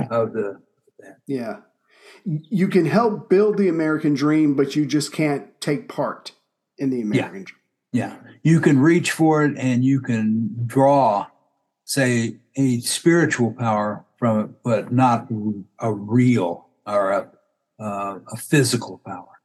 of 0.09 0.33
the. 0.33 0.59
That. 0.97 1.17
Yeah. 1.27 1.57
You 2.25 2.69
can 2.69 2.87
help 2.87 3.29
build 3.29 3.57
the 3.59 3.69
American 3.69 4.15
dream, 4.15 4.55
but 4.55 4.75
you 4.75 4.87
just 4.87 5.11
can't 5.11 5.61
take 5.61 5.87
part 5.87 6.31
in 6.83 6.89
the 6.89 7.01
American 7.01 7.45
yeah. 7.91 8.17
yeah. 8.23 8.31
You 8.43 8.59
can 8.59 8.79
reach 8.79 9.11
for 9.11 9.45
it 9.45 9.57
and 9.57 9.83
you 9.83 10.01
can 10.01 10.53
draw, 10.65 11.27
say, 11.85 12.37
a 12.55 12.79
spiritual 12.81 13.53
power 13.53 14.05
from 14.17 14.39
it, 14.39 14.49
but 14.63 14.91
not 14.91 15.27
a 15.79 15.91
real 15.91 16.67
or 16.85 17.11
a, 17.11 17.31
uh, 17.81 18.19
a 18.31 18.37
physical 18.37 19.01
power. 19.05 19.39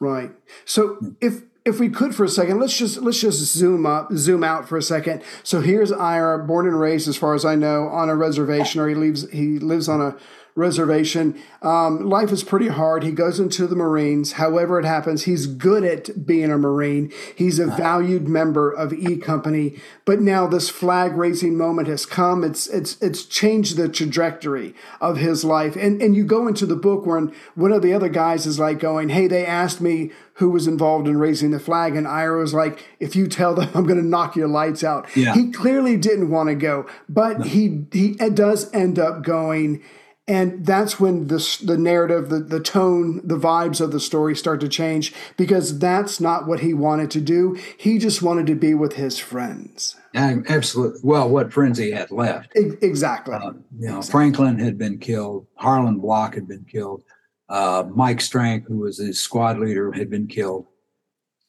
Right. 0.00 0.30
So 0.64 0.94
hmm. 0.94 1.08
if 1.20 1.42
if 1.64 1.80
we 1.80 1.88
could 1.88 2.14
for 2.14 2.24
a 2.24 2.28
second, 2.28 2.60
let's 2.60 2.76
just 2.76 2.98
let's 2.98 3.20
just 3.20 3.38
zoom 3.38 3.86
up, 3.86 4.12
zoom 4.12 4.44
out 4.44 4.68
for 4.68 4.76
a 4.76 4.82
second. 4.82 5.22
So 5.42 5.60
here's 5.62 5.90
Ira, 5.90 6.46
born 6.46 6.66
and 6.66 6.78
raised, 6.78 7.08
as 7.08 7.16
far 7.16 7.34
as 7.34 7.44
I 7.44 7.54
know, 7.54 7.88
on 7.88 8.10
a 8.10 8.14
reservation, 8.14 8.80
or 8.80 8.88
he 8.88 8.94
lives 8.94 9.30
he 9.30 9.58
lives 9.58 9.88
on 9.88 10.00
a 10.00 10.16
reservation. 10.56 11.36
Um, 11.62 12.08
life 12.08 12.30
is 12.30 12.44
pretty 12.44 12.68
hard. 12.68 13.02
He 13.02 13.10
goes 13.10 13.40
into 13.40 13.66
the 13.66 13.74
Marines. 13.74 14.32
However, 14.32 14.78
it 14.78 14.84
happens, 14.84 15.24
he's 15.24 15.46
good 15.46 15.82
at 15.82 16.24
being 16.26 16.52
a 16.52 16.58
Marine. 16.58 17.12
He's 17.34 17.58
a 17.58 17.66
valued 17.66 18.28
member 18.28 18.70
of 18.70 18.92
E 18.92 19.16
Company. 19.16 19.80
But 20.04 20.20
now 20.20 20.46
this 20.46 20.70
flag 20.70 21.16
raising 21.16 21.56
moment 21.56 21.88
has 21.88 22.06
come. 22.06 22.44
It's 22.44 22.68
it's 22.68 23.00
it's 23.02 23.24
changed 23.24 23.76
the 23.76 23.88
trajectory 23.88 24.74
of 25.00 25.16
his 25.16 25.44
life. 25.44 25.74
And 25.74 26.00
and 26.00 26.14
you 26.14 26.24
go 26.24 26.46
into 26.46 26.66
the 26.66 26.76
book 26.76 27.04
where 27.04 27.28
one 27.54 27.72
of 27.72 27.82
the 27.82 27.92
other 27.92 28.08
guys 28.08 28.46
is 28.46 28.58
like 28.60 28.78
going, 28.78 29.08
"Hey, 29.08 29.26
they 29.26 29.44
asked 29.44 29.80
me 29.80 30.12
who 30.34 30.50
was 30.50 30.66
involved 30.68 31.08
in 31.08 31.18
raising 31.18 31.50
the 31.50 31.58
flag," 31.58 31.96
and 31.96 32.06
Ira 32.06 32.38
was 32.38 32.54
like, 32.54 32.84
"If 33.00 33.16
you 33.16 33.26
tell 33.26 33.54
them, 33.54 33.70
I'm 33.74 33.86
going 33.86 34.00
to 34.00 34.06
knock 34.06 34.36
your 34.36 34.48
lights 34.48 34.84
out." 34.84 35.08
Yeah. 35.16 35.34
He 35.34 35.50
clearly 35.50 35.96
didn't 35.96 36.30
want 36.30 36.48
to 36.48 36.54
go, 36.54 36.86
but 37.08 37.40
no. 37.40 37.44
he 37.44 37.86
he 37.92 38.12
does 38.12 38.72
end 38.72 39.00
up 39.00 39.22
going 39.22 39.82
and 40.26 40.64
that's 40.64 40.98
when 40.98 41.26
the, 41.26 41.58
the 41.62 41.76
narrative 41.76 42.30
the, 42.30 42.40
the 42.40 42.60
tone 42.60 43.20
the 43.24 43.38
vibes 43.38 43.80
of 43.80 43.92
the 43.92 44.00
story 44.00 44.34
start 44.34 44.60
to 44.60 44.68
change 44.68 45.12
because 45.36 45.78
that's 45.78 46.20
not 46.20 46.46
what 46.46 46.60
he 46.60 46.72
wanted 46.72 47.10
to 47.10 47.20
do. 47.20 47.58
He 47.78 47.98
just 47.98 48.22
wanted 48.22 48.46
to 48.46 48.54
be 48.54 48.74
with 48.74 48.94
his 48.94 49.18
friends. 49.18 49.96
Absolutely 50.14 51.00
well 51.02 51.28
what 51.28 51.52
friends 51.52 51.78
he 51.78 51.90
had 51.90 52.10
left. 52.10 52.52
Exactly. 52.54 53.34
Uh, 53.34 53.52
you 53.78 53.88
know 53.88 53.98
exactly. 53.98 54.10
franklin 54.10 54.58
had 54.58 54.78
been 54.78 54.98
killed. 54.98 55.46
Harlon 55.56 55.98
block 55.98 56.34
had 56.34 56.48
been 56.48 56.64
killed. 56.64 57.02
Uh, 57.48 57.84
mike 57.94 58.20
strank 58.20 58.66
who 58.66 58.78
was 58.78 58.98
his 58.98 59.20
squad 59.20 59.58
leader 59.58 59.92
had 59.92 60.08
been 60.08 60.26
killed. 60.26 60.66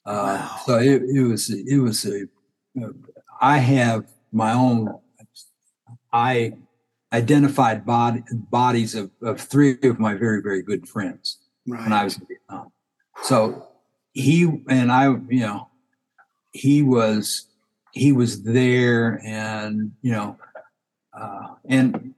Uh, 0.05 0.37
wow. 0.39 0.61
so 0.65 0.77
it, 0.77 1.01
it 1.03 1.23
was 1.23 1.49
it 1.49 1.77
was 1.79 2.05
a 2.05 2.25
i 3.41 3.57
have 3.57 4.05
my 4.31 4.51
own 4.51 4.99
i 6.11 6.53
identified 7.13 7.85
bod- 7.85 8.23
bodies 8.49 8.95
of, 8.95 9.11
of 9.21 9.39
three 9.39 9.77
of 9.83 9.99
my 9.99 10.15
very, 10.15 10.41
very 10.41 10.61
good 10.61 10.87
friends 10.87 11.39
right. 11.67 11.81
when 11.81 11.93
I 11.93 12.03
was 12.03 12.17
in 12.17 12.27
Vietnam. 12.27 12.71
So 13.23 13.67
he 14.13 14.61
and 14.69 14.91
I, 14.91 15.07
you 15.29 15.41
know, 15.41 15.69
he 16.51 16.81
was 16.81 17.47
he 17.91 18.11
was 18.11 18.43
there, 18.43 19.21
and 19.23 19.91
you 20.01 20.11
know, 20.11 20.37
uh, 21.17 21.55
and 21.69 22.13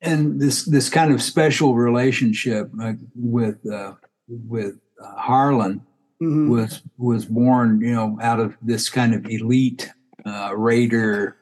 and 0.00 0.40
this 0.40 0.64
this 0.64 0.88
kind 0.88 1.12
of 1.12 1.22
special 1.22 1.74
relationship 1.74 2.70
uh, 2.80 2.94
with 3.14 3.58
uh, 3.70 3.94
with 4.28 4.78
uh, 5.02 5.14
Harlon 5.16 5.82
mm-hmm. 6.22 6.50
was 6.50 6.82
was 6.96 7.26
born, 7.26 7.80
you 7.80 7.94
know, 7.94 8.18
out 8.20 8.40
of 8.40 8.56
this 8.62 8.88
kind 8.88 9.14
of 9.14 9.26
elite 9.26 9.90
uh, 10.24 10.54
raider 10.56 11.36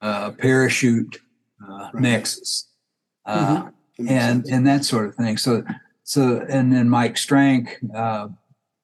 uh, 0.00 0.30
parachute 0.32 1.18
uh, 1.72 1.90
right. 1.92 2.02
Nexus, 2.02 2.68
uh, 3.26 3.56
mm-hmm. 3.56 4.08
and 4.08 4.44
sense. 4.44 4.50
and 4.50 4.66
that 4.66 4.84
sort 4.84 5.08
of 5.08 5.14
thing. 5.14 5.36
So 5.36 5.64
so 6.04 6.44
and 6.48 6.72
then 6.72 6.88
Mike 6.88 7.16
Strank 7.16 7.78
uh, 7.94 8.28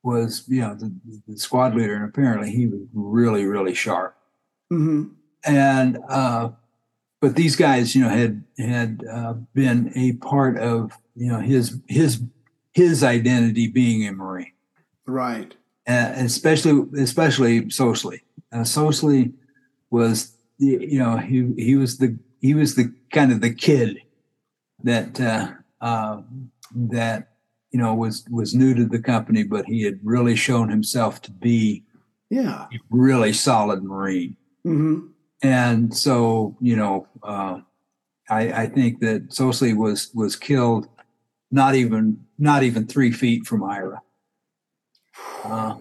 was 0.02 0.44
you 0.48 0.60
know 0.60 0.74
the, 0.74 0.94
the, 1.26 1.38
squad 1.38 1.74
leader, 1.74 1.94
and 1.94 2.04
apparently 2.04 2.50
he 2.50 2.66
was 2.66 2.80
really 2.92 3.44
really 3.44 3.74
sharp. 3.74 4.16
Mm-hmm. 4.72 5.12
And 5.44 5.98
uh, 6.08 6.50
but 7.20 7.34
these 7.36 7.56
guys, 7.56 7.94
you 7.94 8.02
know, 8.02 8.10
had 8.10 8.44
had 8.58 9.04
uh, 9.10 9.34
been 9.54 9.92
a 9.94 10.12
part 10.14 10.58
of 10.58 10.92
you 11.14 11.30
know 11.30 11.40
his 11.40 11.78
his 11.88 12.22
his 12.72 13.02
identity 13.02 13.66
being 13.66 14.06
a 14.06 14.12
Marine, 14.12 14.52
right? 15.06 15.54
Uh, 15.86 16.12
especially 16.16 16.86
especially 17.00 17.68
socially. 17.70 18.22
Uh, 18.52 18.64
socially 18.64 19.32
was 19.90 20.32
you 20.58 20.98
know 20.98 21.16
he 21.16 21.52
he 21.56 21.76
was 21.76 21.98
the 21.98 22.16
he 22.40 22.54
was 22.54 22.74
the 22.74 22.92
kind 23.12 23.32
of 23.32 23.40
the 23.40 23.52
kid 23.52 23.98
that 24.84 25.20
uh, 25.20 25.50
uh, 25.80 26.22
that 26.74 27.28
you 27.70 27.78
know 27.78 27.94
was 27.94 28.24
was 28.30 28.54
new 28.54 28.74
to 28.74 28.86
the 28.86 29.00
company, 29.00 29.42
but 29.42 29.66
he 29.66 29.82
had 29.82 29.98
really 30.02 30.36
shown 30.36 30.68
himself 30.68 31.20
to 31.22 31.30
be 31.30 31.84
yeah 32.30 32.66
a 32.72 32.78
really 32.90 33.32
solid 33.32 33.82
Marine. 33.82 34.36
Mm-hmm. 34.66 35.08
And 35.42 35.96
so 35.96 36.56
you 36.60 36.76
know, 36.76 37.06
uh, 37.22 37.60
I, 38.28 38.62
I 38.62 38.66
think 38.66 39.00
that 39.00 39.28
Sousley 39.30 39.76
was 39.76 40.10
was 40.14 40.36
killed 40.36 40.88
not 41.50 41.74
even 41.74 42.24
not 42.38 42.62
even 42.62 42.86
three 42.86 43.12
feet 43.12 43.46
from 43.46 43.64
Ira. 43.64 44.02
Uh, 45.44 45.76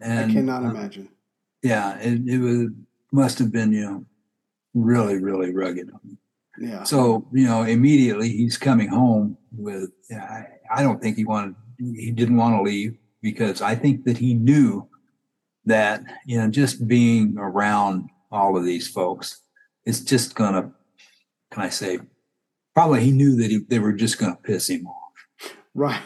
and 0.00 0.30
I 0.30 0.34
cannot 0.34 0.64
uh, 0.64 0.70
imagine. 0.70 1.08
Yeah, 1.62 1.98
it, 1.98 2.26
it 2.26 2.38
was 2.38 2.68
must 3.12 3.38
have 3.38 3.52
been 3.52 3.72
you 3.72 3.84
know 3.84 4.06
really, 4.74 5.18
really 5.18 5.52
rugged. 5.52 5.90
Yeah. 6.58 6.82
So, 6.82 7.26
you 7.32 7.46
know, 7.46 7.62
immediately 7.62 8.28
he's 8.28 8.58
coming 8.58 8.88
home 8.88 9.38
with, 9.52 9.90
I, 10.12 10.46
I 10.70 10.82
don't 10.82 11.00
think 11.00 11.16
he 11.16 11.24
wanted, 11.24 11.54
he 11.78 12.10
didn't 12.10 12.36
want 12.36 12.56
to 12.56 12.62
leave 12.62 12.98
because 13.22 13.62
I 13.62 13.74
think 13.74 14.04
that 14.04 14.18
he 14.18 14.34
knew 14.34 14.88
that, 15.64 16.02
you 16.26 16.38
know, 16.38 16.50
just 16.50 16.86
being 16.86 17.36
around 17.38 18.10
all 18.30 18.56
of 18.56 18.64
these 18.64 18.88
folks 18.88 19.42
is 19.86 20.04
just 20.04 20.34
going 20.34 20.54
to, 20.54 20.70
can 21.50 21.62
I 21.62 21.68
say, 21.68 22.00
probably 22.74 23.00
he 23.00 23.12
knew 23.12 23.36
that 23.36 23.50
he, 23.50 23.58
they 23.68 23.78
were 23.78 23.92
just 23.92 24.18
going 24.18 24.32
to 24.32 24.42
piss 24.42 24.68
him 24.68 24.86
off. 24.86 25.56
Right. 25.74 26.02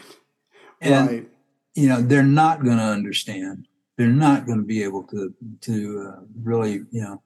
And, 0.81 1.09
right. 1.09 1.29
you 1.73 1.87
know, 1.87 2.01
they're 2.01 2.23
not 2.23 2.63
going 2.63 2.77
to 2.77 2.83
understand. 2.83 3.67
They're 3.97 4.07
not 4.07 4.45
going 4.45 4.59
to 4.59 4.65
be 4.65 4.83
able 4.83 5.03
to, 5.03 5.33
to 5.61 6.13
uh, 6.13 6.21
really, 6.41 6.83
you 6.91 7.01
know, 7.01 7.21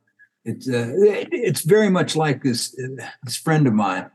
it's 0.50 0.68
uh, 0.68 0.93
it's 1.32 1.62
very 1.62 1.89
much 1.89 2.16
like 2.16 2.43
this 2.43 2.76
this 3.24 3.36
friend 3.36 3.68
of 3.68 3.74
mine. 3.74 4.10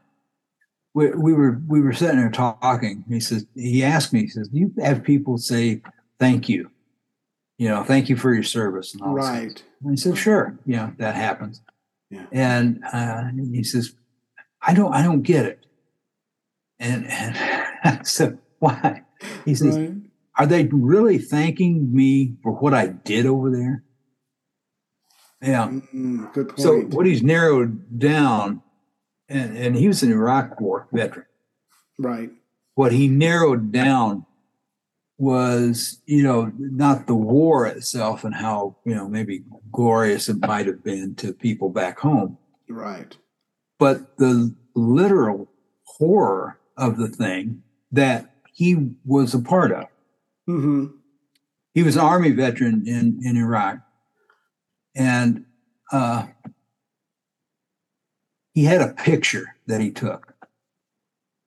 We, 0.92 1.10
we 1.10 1.32
were 1.32 1.60
we 1.68 1.80
were 1.80 1.92
sitting 1.92 2.18
there 2.18 2.30
talking. 2.30 3.04
He 3.08 3.20
says 3.20 3.46
he 3.54 3.84
asked 3.84 4.12
me. 4.12 4.22
He 4.22 4.28
says, 4.28 4.48
"Do 4.48 4.58
you 4.58 4.72
have 4.82 5.04
people 5.04 5.38
say 5.38 5.80
thank 6.18 6.48
you? 6.48 6.70
You 7.58 7.68
know, 7.68 7.84
thank 7.84 8.08
you 8.08 8.16
for 8.16 8.34
your 8.34 8.42
service 8.42 8.94
and 8.94 9.02
all 9.02 9.14
right?" 9.14 9.62
And 9.82 9.92
I 9.92 9.94
said, 9.94 10.18
"Sure, 10.18 10.58
yeah, 10.66 10.90
that 10.98 11.14
happens." 11.14 11.62
Yeah. 12.10 12.26
And 12.32 12.82
uh, 12.92 13.24
he 13.52 13.62
says, 13.62 13.94
"I 14.60 14.74
don't 14.74 14.92
I 14.92 15.02
don't 15.02 15.22
get 15.22 15.46
it." 15.46 15.66
And 16.80 17.06
and 17.06 17.36
I 17.84 18.02
said, 18.02 18.38
"Why?" 18.58 19.02
He 19.44 19.54
says, 19.54 19.78
right. 19.78 19.94
"Are 20.36 20.46
they 20.46 20.64
really 20.64 21.18
thanking 21.18 21.94
me 21.94 22.34
for 22.42 22.52
what 22.52 22.74
I 22.74 22.88
did 22.88 23.24
over 23.24 23.50
there?" 23.50 23.83
Yeah. 25.42 25.68
Mm, 25.68 26.32
good 26.32 26.48
point. 26.48 26.60
So 26.60 26.80
what 26.80 27.06
he's 27.06 27.22
narrowed 27.22 27.98
down, 27.98 28.62
and, 29.28 29.56
and 29.56 29.76
he 29.76 29.88
was 29.88 30.02
an 30.02 30.12
Iraq 30.12 30.60
War 30.60 30.88
veteran. 30.92 31.26
Right. 31.98 32.30
What 32.74 32.92
he 32.92 33.08
narrowed 33.08 33.70
down 33.72 34.26
was, 35.16 36.00
you 36.06 36.22
know, 36.22 36.50
not 36.58 37.06
the 37.06 37.14
war 37.14 37.66
itself 37.66 38.24
and 38.24 38.34
how, 38.34 38.76
you 38.84 38.94
know, 38.94 39.08
maybe 39.08 39.44
glorious 39.70 40.28
it 40.28 40.40
might 40.40 40.66
have 40.66 40.82
been 40.82 41.14
to 41.16 41.32
people 41.32 41.68
back 41.68 42.00
home. 42.00 42.36
Right. 42.68 43.16
But 43.78 44.16
the 44.18 44.54
literal 44.74 45.48
horror 45.84 46.58
of 46.76 46.96
the 46.96 47.08
thing 47.08 47.62
that 47.92 48.34
he 48.52 48.90
was 49.04 49.34
a 49.34 49.38
part 49.38 49.72
of. 49.72 49.84
Mm-hmm. 50.48 50.86
He 51.74 51.82
was 51.82 51.96
an 51.96 52.02
army 52.02 52.30
veteran 52.30 52.86
in, 52.86 53.20
in 53.24 53.36
Iraq 53.36 53.78
and 54.94 55.44
uh, 55.92 56.26
he 58.52 58.64
had 58.64 58.80
a 58.80 58.92
picture 58.92 59.56
that 59.66 59.80
he 59.80 59.90
took. 59.90 60.34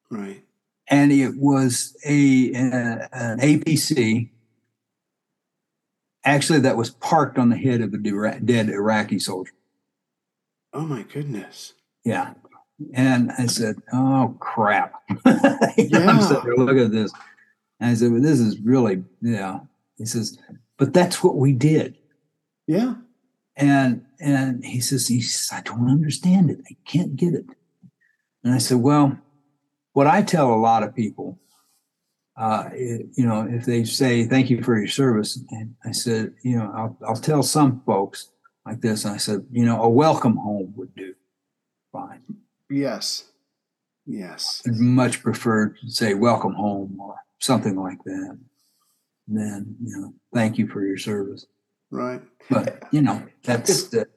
Right. 0.10 0.44
And 0.90 1.12
it 1.12 1.36
was 1.38 1.98
a, 2.06 2.54
an 2.54 3.40
APC 3.40 4.30
actually 6.24 6.60
that 6.60 6.78
was 6.78 6.92
parked 6.92 7.38
on 7.38 7.50
the 7.50 7.58
head 7.58 7.82
of 7.82 7.94
a 7.94 8.40
dead 8.40 8.70
Iraqi 8.70 9.20
soldier. 9.20 9.54
Oh 10.74 10.82
my 10.82 11.04
goodness. 11.04 11.74
Yeah. 12.04 12.34
And 12.94 13.32
I 13.32 13.48
said, 13.48 13.78
"Oh 13.92 14.36
crap!" 14.40 14.94
yeah. 15.26 16.10
I'm 16.10 16.22
sitting 16.22 16.44
there 16.44 16.56
looking 16.58 16.84
at 16.84 16.92
this, 16.92 17.12
and 17.80 17.90
I 17.90 17.94
said, 17.96 18.12
"Well, 18.12 18.22
this 18.22 18.40
is 18.40 18.60
really, 18.60 19.04
yeah." 19.20 19.62
He 19.98 20.06
says, 20.06 20.38
"But 20.78 20.94
that's 20.94 21.24
what 21.24 21.38
we 21.38 21.54
did." 21.54 21.98
Yeah. 22.68 22.94
And 23.58 24.06
and 24.20 24.64
he 24.64 24.80
says, 24.80 25.08
he 25.08 25.20
says, 25.20 25.50
I 25.52 25.62
don't 25.62 25.90
understand 25.90 26.52
it. 26.52 26.60
I 26.70 26.76
can't 26.86 27.16
get 27.16 27.34
it. 27.34 27.46
And 28.44 28.54
I 28.54 28.60
said, 28.60 28.78
well, 28.78 29.18
what 29.94 30.08
I 30.08 30.22
tell 30.22 30.54
a 30.54 30.56
lot 30.56 30.84
of 30.84 30.96
people, 30.96 31.40
uh, 32.38 32.70
it, 32.72 33.08
you 33.16 33.26
know, 33.26 33.48
if 33.50 33.66
they 33.66 33.84
say 33.84 34.26
thank 34.26 34.52
you 34.52 34.64
for 34.64 34.78
your 34.78 34.88
service, 34.88 35.40
and 35.50 35.76
I 35.84 35.92
said, 35.92 36.34
you 36.44 36.58
know, 36.58 36.72
I'll, 36.76 36.98
I'll 37.08 37.16
tell 37.16 37.42
some 37.42 37.82
folks 37.84 38.30
like 38.64 38.80
this. 38.80 39.06
And 39.06 39.16
I 39.16 39.18
said, 39.18 39.46
you 39.52 39.66
know, 39.66 39.82
a 39.82 39.90
welcome 39.90 40.38
home 40.38 40.72
would 40.78 40.94
do 40.96 41.16
fine. 41.92 42.22
Yes. 42.70 43.26
Yes. 44.06 44.62
I'd 44.68 44.76
much 44.76 45.24
prefer 45.24 45.70
to 45.70 45.90
say 45.90 46.14
welcome 46.14 46.54
home 46.54 46.98
or 47.00 47.16
something 47.40 47.76
like 47.76 48.04
that. 48.04 48.38
Then, 49.28 49.76
you 49.84 49.98
know, 49.98 50.14
thank 50.34 50.58
you 50.60 50.68
for 50.68 50.86
your 50.86 50.98
service. 50.98 51.48
Right. 51.92 52.22
But 52.50 52.84
you 52.92 53.02
know, 53.02 53.24
that's 53.44 53.84
the 53.90 54.08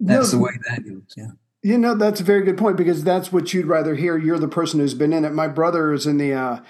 that's 0.00 0.32
no, 0.32 0.38
the 0.38 0.44
way 0.44 0.52
that 0.68 0.84
goes. 0.84 1.14
Yeah. 1.16 1.30
You 1.62 1.76
know, 1.76 1.94
that's 1.94 2.20
a 2.20 2.24
very 2.24 2.44
good 2.44 2.56
point 2.56 2.76
because 2.76 3.02
that's 3.02 3.32
what 3.32 3.52
you'd 3.52 3.66
rather 3.66 3.96
hear. 3.96 4.16
You're 4.16 4.38
the 4.38 4.48
person 4.48 4.80
who's 4.80 4.94
been 4.94 5.12
in 5.12 5.24
it. 5.24 5.32
My 5.32 5.48
brother 5.48 5.92
is 5.92 6.06
in 6.06 6.18
the 6.18 6.32
uh, 6.32 6.60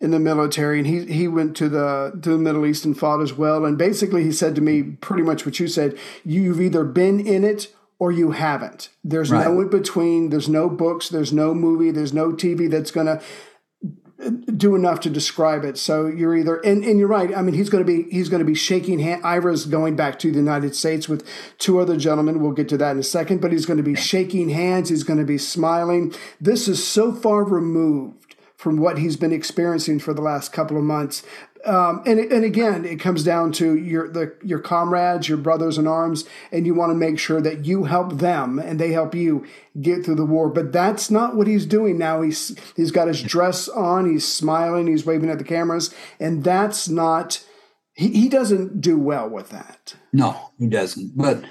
in 0.00 0.10
the 0.12 0.18
military, 0.18 0.78
and 0.78 0.86
he 0.86 1.04
he 1.04 1.28
went 1.28 1.56
to 1.58 1.68
the 1.68 2.18
to 2.22 2.30
the 2.30 2.38
Middle 2.38 2.64
East 2.64 2.84
and 2.84 2.98
fought 2.98 3.20
as 3.20 3.34
well. 3.34 3.64
And 3.64 3.76
basically, 3.76 4.24
he 4.24 4.32
said 4.32 4.54
to 4.54 4.60
me 4.60 4.82
pretty 4.82 5.22
much 5.22 5.44
what 5.44 5.60
you 5.60 5.68
said. 5.68 5.98
You've 6.24 6.60
either 6.60 6.84
been 6.84 7.20
in 7.20 7.44
it 7.44 7.68
or 7.98 8.10
you 8.10 8.30
haven't. 8.30 8.88
There's 9.04 9.30
right. 9.30 9.46
no 9.46 9.60
in 9.60 9.68
between. 9.68 10.30
There's 10.30 10.48
no 10.48 10.70
books. 10.70 11.10
There's 11.10 11.34
no 11.34 11.52
movie. 11.52 11.90
There's 11.90 12.14
no 12.14 12.32
TV 12.32 12.68
that's 12.70 12.90
going 12.90 13.06
to 13.06 13.22
do 14.56 14.74
enough 14.74 15.00
to 15.00 15.10
describe 15.10 15.64
it. 15.64 15.78
So 15.78 16.06
you're 16.06 16.36
either 16.36 16.56
and, 16.56 16.84
and 16.84 16.98
you're 16.98 17.08
right. 17.08 17.34
I 17.34 17.42
mean, 17.42 17.54
he's 17.54 17.70
going 17.70 17.84
to 17.84 17.90
be 17.90 18.10
he's 18.10 18.28
going 18.28 18.40
to 18.40 18.46
be 18.46 18.54
shaking 18.54 18.98
hand. 18.98 19.22
Ira's 19.24 19.66
going 19.66 19.96
back 19.96 20.18
to 20.20 20.30
the 20.30 20.38
United 20.38 20.74
States 20.74 21.08
with 21.08 21.26
two 21.58 21.80
other 21.80 21.96
gentlemen. 21.96 22.40
We'll 22.40 22.52
get 22.52 22.68
to 22.70 22.76
that 22.78 22.92
in 22.92 22.98
a 22.98 23.02
second. 23.02 23.40
But 23.40 23.52
he's 23.52 23.66
going 23.66 23.78
to 23.78 23.82
be 23.82 23.94
shaking 23.94 24.50
hands. 24.50 24.88
He's 24.88 25.04
going 25.04 25.18
to 25.18 25.24
be 25.24 25.38
smiling. 25.38 26.14
This 26.40 26.68
is 26.68 26.86
so 26.86 27.12
far 27.12 27.44
removed 27.44 28.36
from 28.56 28.76
what 28.76 28.98
he's 28.98 29.16
been 29.16 29.32
experiencing 29.32 29.98
for 29.98 30.12
the 30.12 30.20
last 30.20 30.52
couple 30.52 30.76
of 30.76 30.82
months 30.84 31.22
um, 31.64 32.02
and 32.06 32.18
and 32.18 32.44
again, 32.44 32.84
it 32.84 33.00
comes 33.00 33.22
down 33.22 33.52
to 33.52 33.76
your 33.76 34.08
the 34.08 34.34
your 34.42 34.58
comrades, 34.60 35.28
your 35.28 35.38
brothers 35.38 35.78
in 35.78 35.86
arms, 35.86 36.24
and 36.50 36.66
you 36.66 36.74
want 36.74 36.90
to 36.90 36.94
make 36.94 37.18
sure 37.18 37.40
that 37.40 37.64
you 37.66 37.84
help 37.84 38.18
them 38.18 38.58
and 38.58 38.78
they 38.78 38.92
help 38.92 39.14
you 39.14 39.46
get 39.80 40.04
through 40.04 40.14
the 40.14 40.24
war. 40.24 40.48
But 40.48 40.72
that's 40.72 41.10
not 41.10 41.36
what 41.36 41.46
he's 41.46 41.66
doing 41.66 41.98
now. 41.98 42.22
He's 42.22 42.56
he's 42.76 42.90
got 42.90 43.08
his 43.08 43.22
dress 43.22 43.68
on, 43.68 44.10
he's 44.10 44.26
smiling, 44.26 44.86
he's 44.86 45.04
waving 45.04 45.30
at 45.30 45.38
the 45.38 45.44
cameras, 45.44 45.94
and 46.18 46.44
that's 46.44 46.88
not. 46.88 47.44
He, 47.92 48.08
he 48.08 48.28
doesn't 48.28 48.80
do 48.80 48.98
well 48.98 49.28
with 49.28 49.50
that. 49.50 49.96
No, 50.12 50.52
he 50.58 50.66
doesn't. 50.66 51.16
But 51.16 51.44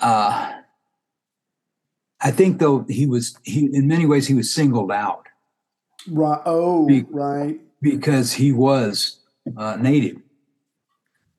uh, 0.00 0.52
I 2.20 2.30
think 2.30 2.58
though 2.58 2.84
he 2.88 3.06
was 3.06 3.36
he 3.42 3.68
in 3.72 3.88
many 3.88 4.06
ways 4.06 4.28
he 4.28 4.34
was 4.34 4.52
singled 4.52 4.92
out. 4.92 5.26
Right. 6.08 6.40
Oh, 6.44 6.88
right 7.10 7.60
because 7.82 8.32
he 8.32 8.52
was 8.52 9.18
uh, 9.56 9.76
native, 9.76 10.16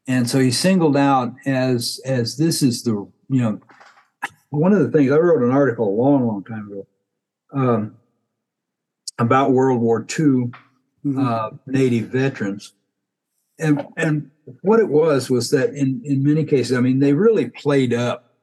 and 0.08 0.30
so 0.30 0.40
he's 0.40 0.60
singled 0.60 0.98
out 0.98 1.34
as 1.46 2.00
as 2.06 2.38
this 2.38 2.62
is 2.62 2.84
the 2.84 2.92
you 3.30 3.42
know 3.42 3.60
one 4.50 4.74
of 4.74 4.80
the 4.80 4.92
things 4.92 5.12
I 5.12 5.18
wrote 5.18 5.42
an 5.42 5.52
article 5.52 5.88
a 5.88 5.98
long 6.02 6.28
long 6.28 6.44
time 6.44 6.70
ago 6.72 6.88
um, 7.54 7.96
about 9.18 9.52
World 9.52 9.82
War 9.82 10.02
II 10.02 10.52
mm-hmm. 11.06 11.20
uh, 11.20 11.52
native 11.66 12.10
veterans, 12.10 12.74
and 13.58 13.88
and 13.98 14.30
what 14.62 14.80
it 14.80 14.90
was 14.90 15.30
was 15.30 15.50
that 15.52 15.74
in 15.74 16.02
in 16.04 16.24
many 16.24 16.44
cases, 16.44 16.78
I 16.78 16.82
mean, 16.82 17.00
they 17.00 17.14
really 17.14 17.50
played 17.50 17.94
up 17.94 18.36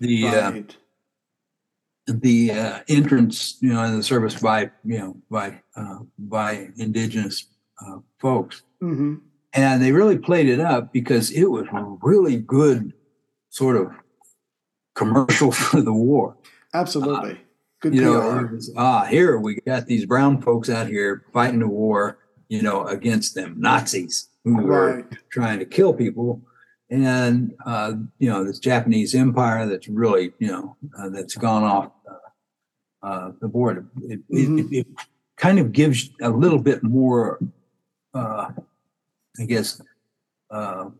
the. 0.00 0.26
Uh, 0.26 0.50
right. 0.50 0.70
Uh, 0.70 0.74
the 2.06 2.50
uh, 2.50 2.80
entrance, 2.88 3.58
you 3.60 3.72
know, 3.72 3.82
in 3.84 3.96
the 3.96 4.02
service 4.02 4.40
by, 4.40 4.70
you 4.84 4.98
know, 4.98 5.16
by 5.30 5.60
uh, 5.76 5.98
by 6.18 6.68
indigenous 6.76 7.46
uh, 7.80 7.98
folks, 8.18 8.62
mm-hmm. 8.82 9.16
and 9.52 9.82
they 9.82 9.92
really 9.92 10.18
played 10.18 10.48
it 10.48 10.60
up 10.60 10.92
because 10.92 11.30
it 11.30 11.44
was 11.44 11.66
a 11.72 11.96
really 12.02 12.36
good 12.36 12.92
sort 13.50 13.76
of 13.76 13.92
commercial 14.94 15.52
for 15.52 15.80
the 15.80 15.92
war. 15.92 16.36
Absolutely, 16.74 17.40
good. 17.80 17.94
You 17.94 18.00
PR. 18.00 18.06
know, 18.06 18.48
was, 18.52 18.72
ah, 18.76 19.04
here 19.04 19.38
we 19.38 19.56
got 19.66 19.86
these 19.86 20.06
brown 20.06 20.42
folks 20.42 20.68
out 20.68 20.88
here 20.88 21.24
fighting 21.32 21.60
the 21.60 21.68
war, 21.68 22.18
you 22.48 22.62
know, 22.62 22.86
against 22.86 23.34
them 23.34 23.56
Nazis 23.58 24.28
who 24.44 24.56
right. 24.56 24.64
were 24.64 25.08
trying 25.30 25.60
to 25.60 25.64
kill 25.64 25.94
people 25.94 26.42
and 26.92 27.54
uh, 27.64 27.94
you 28.18 28.28
know 28.28 28.44
this 28.44 28.58
Japanese 28.58 29.14
empire 29.14 29.66
that's 29.66 29.88
really 29.88 30.32
you 30.38 30.48
know 30.48 30.76
uh, 30.98 31.08
that's 31.08 31.34
gone 31.34 31.64
off 31.64 31.90
uh, 32.08 33.06
uh 33.06 33.32
the 33.40 33.48
board. 33.48 33.88
It, 34.02 34.20
mm-hmm. 34.30 34.58
it, 34.58 34.66
it, 34.70 34.86
kind 35.36 35.58
of 35.58 35.72
gives 35.72 36.10
a 36.20 36.30
little 36.30 36.58
bit 36.58 36.84
more, 36.84 37.40
uh, 38.14 38.50
I 39.40 39.44
guess. 39.44 39.80
Uh, 40.50 40.90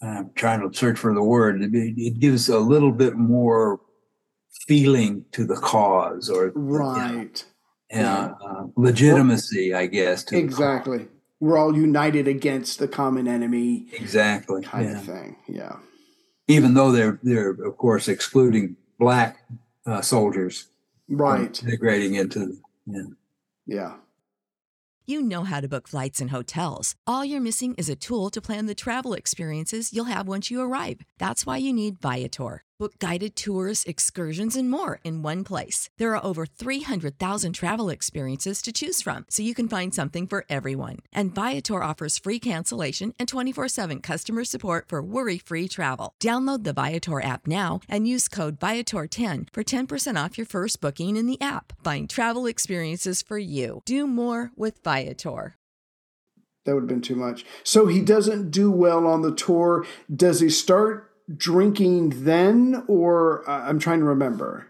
I'm 0.00 0.30
trying 0.36 0.60
to 0.60 0.78
search 0.78 0.96
for 0.96 1.12
the 1.12 1.22
word. 1.24 1.60
It, 1.74 2.20
gives 2.20 2.48
a 2.48 2.58
little 2.58 2.92
bit 2.92 3.16
more 3.16 3.80
feeling 4.68 5.24
to 5.32 5.44
the 5.44 5.56
cause, 5.56 6.30
or 6.30 6.52
right, 6.54 7.44
you 7.90 7.96
know, 7.96 8.36
yeah, 8.40 8.64
legitimacy, 8.76 9.74
I 9.74 9.86
guess. 9.86 10.30
exactly 10.30 11.08
we're 11.40 11.58
all 11.58 11.76
united 11.76 12.26
against 12.26 12.78
the 12.78 12.88
common 12.88 13.28
enemy. 13.28 13.86
Exactly. 13.92 14.62
Kind 14.62 14.90
yeah. 14.90 14.98
of 14.98 15.04
thing. 15.04 15.36
Yeah. 15.46 15.76
Even 16.48 16.74
though 16.74 16.92
they're 16.92 17.18
they're 17.22 17.50
of 17.50 17.76
course 17.76 18.08
excluding 18.08 18.76
black 18.98 19.44
uh, 19.86 20.00
soldiers. 20.00 20.66
Right. 21.08 21.62
Integrating 21.62 22.14
into 22.14 22.58
yeah. 22.86 23.02
Yeah. 23.66 23.94
You 25.06 25.22
know 25.22 25.44
how 25.44 25.60
to 25.60 25.68
book 25.68 25.88
flights 25.88 26.20
and 26.20 26.30
hotels. 26.30 26.94
All 27.06 27.24
you're 27.24 27.40
missing 27.40 27.74
is 27.76 27.88
a 27.88 27.96
tool 27.96 28.28
to 28.30 28.42
plan 28.42 28.66
the 28.66 28.74
travel 28.74 29.14
experiences 29.14 29.92
you'll 29.92 30.04
have 30.04 30.28
once 30.28 30.50
you 30.50 30.60
arrive. 30.60 31.00
That's 31.18 31.46
why 31.46 31.56
you 31.56 31.72
need 31.72 31.98
Viator. 32.00 32.62
Book 32.78 33.00
guided 33.00 33.34
tours, 33.34 33.82
excursions, 33.86 34.54
and 34.54 34.70
more 34.70 35.00
in 35.02 35.20
one 35.20 35.42
place. 35.42 35.90
There 35.98 36.14
are 36.14 36.24
over 36.24 36.46
300,000 36.46 37.52
travel 37.52 37.88
experiences 37.88 38.62
to 38.62 38.72
choose 38.72 39.02
from, 39.02 39.26
so 39.28 39.42
you 39.42 39.52
can 39.52 39.68
find 39.68 39.92
something 39.92 40.28
for 40.28 40.44
everyone. 40.48 40.98
And 41.12 41.34
Viator 41.34 41.82
offers 41.82 42.20
free 42.20 42.38
cancellation 42.38 43.14
and 43.18 43.28
24 43.28 43.66
7 43.66 44.00
customer 44.00 44.44
support 44.44 44.86
for 44.88 45.02
worry 45.02 45.38
free 45.38 45.66
travel. 45.66 46.14
Download 46.22 46.62
the 46.62 46.72
Viator 46.72 47.20
app 47.20 47.48
now 47.48 47.80
and 47.88 48.06
use 48.06 48.28
code 48.28 48.60
Viator10 48.60 49.48
for 49.52 49.64
10% 49.64 50.24
off 50.24 50.38
your 50.38 50.46
first 50.46 50.80
booking 50.80 51.16
in 51.16 51.26
the 51.26 51.40
app. 51.40 51.72
Find 51.82 52.08
travel 52.08 52.46
experiences 52.46 53.22
for 53.22 53.38
you. 53.38 53.82
Do 53.86 54.06
more 54.06 54.52
with 54.54 54.84
Viator. 54.84 55.56
That 56.64 56.74
would 56.74 56.82
have 56.82 56.88
been 56.88 57.00
too 57.00 57.16
much. 57.16 57.44
So 57.64 57.86
he 57.86 58.02
doesn't 58.02 58.50
do 58.50 58.70
well 58.70 59.06
on 59.06 59.22
the 59.22 59.34
tour. 59.34 59.86
Does 60.14 60.40
he 60.40 60.50
start 60.50 61.07
drinking 61.36 62.24
then, 62.24 62.84
or 62.88 63.48
uh, 63.48 63.68
I'm 63.68 63.78
trying 63.78 64.00
to 64.00 64.06
remember. 64.06 64.66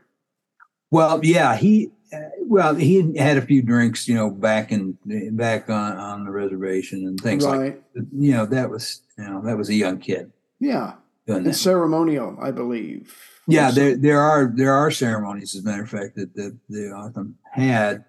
Well, 0.91 1.25
yeah, 1.25 1.57
he 1.57 1.91
uh, 2.13 2.19
well 2.43 2.75
he 2.75 3.17
had 3.17 3.37
a 3.37 3.43
few 3.43 3.63
drinks, 3.63 4.09
you 4.09 4.15
know, 4.15 4.31
back 4.31 4.73
in 4.73 4.99
back 5.37 5.69
on 5.69 5.97
on 5.97 6.25
the 6.25 6.31
reservation 6.31 7.07
and 7.07 7.21
things 7.21 7.45
right. 7.45 7.59
like 7.59 7.83
you 8.17 8.33
know 8.33 8.47
that 8.47 8.71
was 8.71 9.03
you 9.17 9.25
know 9.25 9.43
that 9.43 9.57
was 9.57 9.69
a 9.69 9.75
young 9.75 9.99
kid. 9.99 10.33
Yeah, 10.61 10.95
and 11.27 11.55
ceremonial, 11.55 12.37
I 12.41 12.51
believe. 12.51 13.15
Yeah, 13.47 13.71
there 13.71 13.97
there 13.97 14.21
are 14.21 14.53
there 14.55 14.73
are 14.73 14.91
ceremonies, 14.91 15.55
as 15.55 15.63
a 15.63 15.65
matter 15.65 15.83
of 15.83 15.91
fact, 15.91 16.17
that 16.17 16.35
the 16.35 16.57
the 16.69 16.93
O'odham 16.93 17.37
had. 17.53 18.05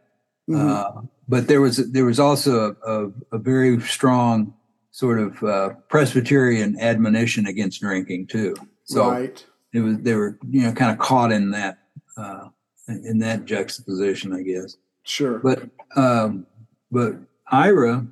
Mm-hmm. 0.50 0.68
Uh, 0.68 1.02
but 1.28 1.48
there 1.48 1.62
was 1.62 1.78
there 1.92 2.06
was 2.06 2.20
also 2.20 2.76
a, 2.84 2.92
a, 2.92 3.12
a 3.34 3.38
very 3.38 3.80
strong 3.82 4.54
sort 5.00 5.18
of 5.18 5.42
uh, 5.44 5.70
Presbyterian 5.88 6.78
admonition 6.78 7.48
against 7.48 7.80
drinking 7.80 8.28
too. 8.28 8.54
So 8.84 9.10
right. 9.10 9.46
it 9.72 9.80
was 9.80 9.98
they 10.00 10.14
were 10.14 10.38
you 10.50 10.64
know 10.64 10.74
kind 10.74 10.92
of 10.92 10.98
caught 10.98 11.32
in 11.32 11.52
that 11.52 11.78
uh, 12.18 12.50
in 12.90 13.20
that 13.20 13.46
juxtaposition, 13.46 14.34
I 14.34 14.42
guess. 14.42 14.76
Sure. 15.04 15.40
But 15.40 15.70
um, 15.96 16.46
but 16.92 17.16
Ira, 17.50 18.06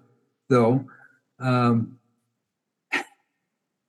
though, 0.47 0.85
um, 1.39 1.99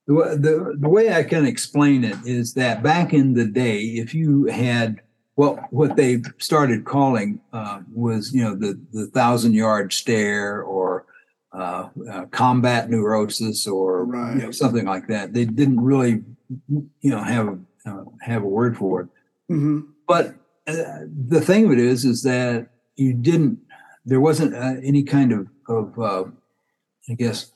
the, 0.05 0.37
the 0.37 0.75
the 0.77 0.89
way 0.89 1.13
I 1.13 1.23
can 1.23 1.45
explain 1.45 2.03
it 2.03 2.17
is 2.25 2.53
that 2.55 2.83
back 2.83 3.13
in 3.13 3.33
the 3.33 3.45
day, 3.45 3.79
if 3.79 4.13
you 4.13 4.47
had 4.47 4.99
well, 5.37 5.65
what 5.69 5.95
they 5.95 6.21
started 6.37 6.83
calling 6.83 7.39
uh, 7.53 7.79
was 7.93 8.33
you 8.33 8.43
know 8.43 8.55
the 8.55 8.77
the 8.91 9.07
thousand 9.07 9.53
yard 9.53 9.93
stare 9.93 10.61
or 10.61 11.05
uh, 11.51 11.89
uh, 12.11 12.25
combat 12.25 12.89
neurosis 12.89 13.65
or 13.65 14.05
right. 14.05 14.35
you 14.35 14.41
know, 14.43 14.51
something 14.51 14.85
like 14.85 15.07
that. 15.07 15.33
They 15.33 15.45
didn't 15.45 15.81
really, 15.81 16.23
you 16.67 17.09
know, 17.09 17.23
have 17.23 17.59
uh, 17.87 18.03
have 18.21 18.43
a 18.43 18.47
word 18.47 18.77
for 18.77 19.01
it. 19.01 19.07
Mm-hmm. 19.51 19.79
But 20.07 20.35
uh, 20.67 21.05
the 21.27 21.41
thing 21.41 21.65
of 21.65 21.71
it 21.71 21.79
is, 21.79 22.05
is 22.05 22.21
that 22.23 22.69
you 22.95 23.13
didn't. 23.13 23.59
There 24.05 24.21
wasn't 24.21 24.53
uh, 24.53 24.75
any 24.83 25.03
kind 25.03 25.31
of 25.31 25.47
of 25.67 25.99
uh, 25.99 26.25
I 27.09 27.13
guess 27.15 27.51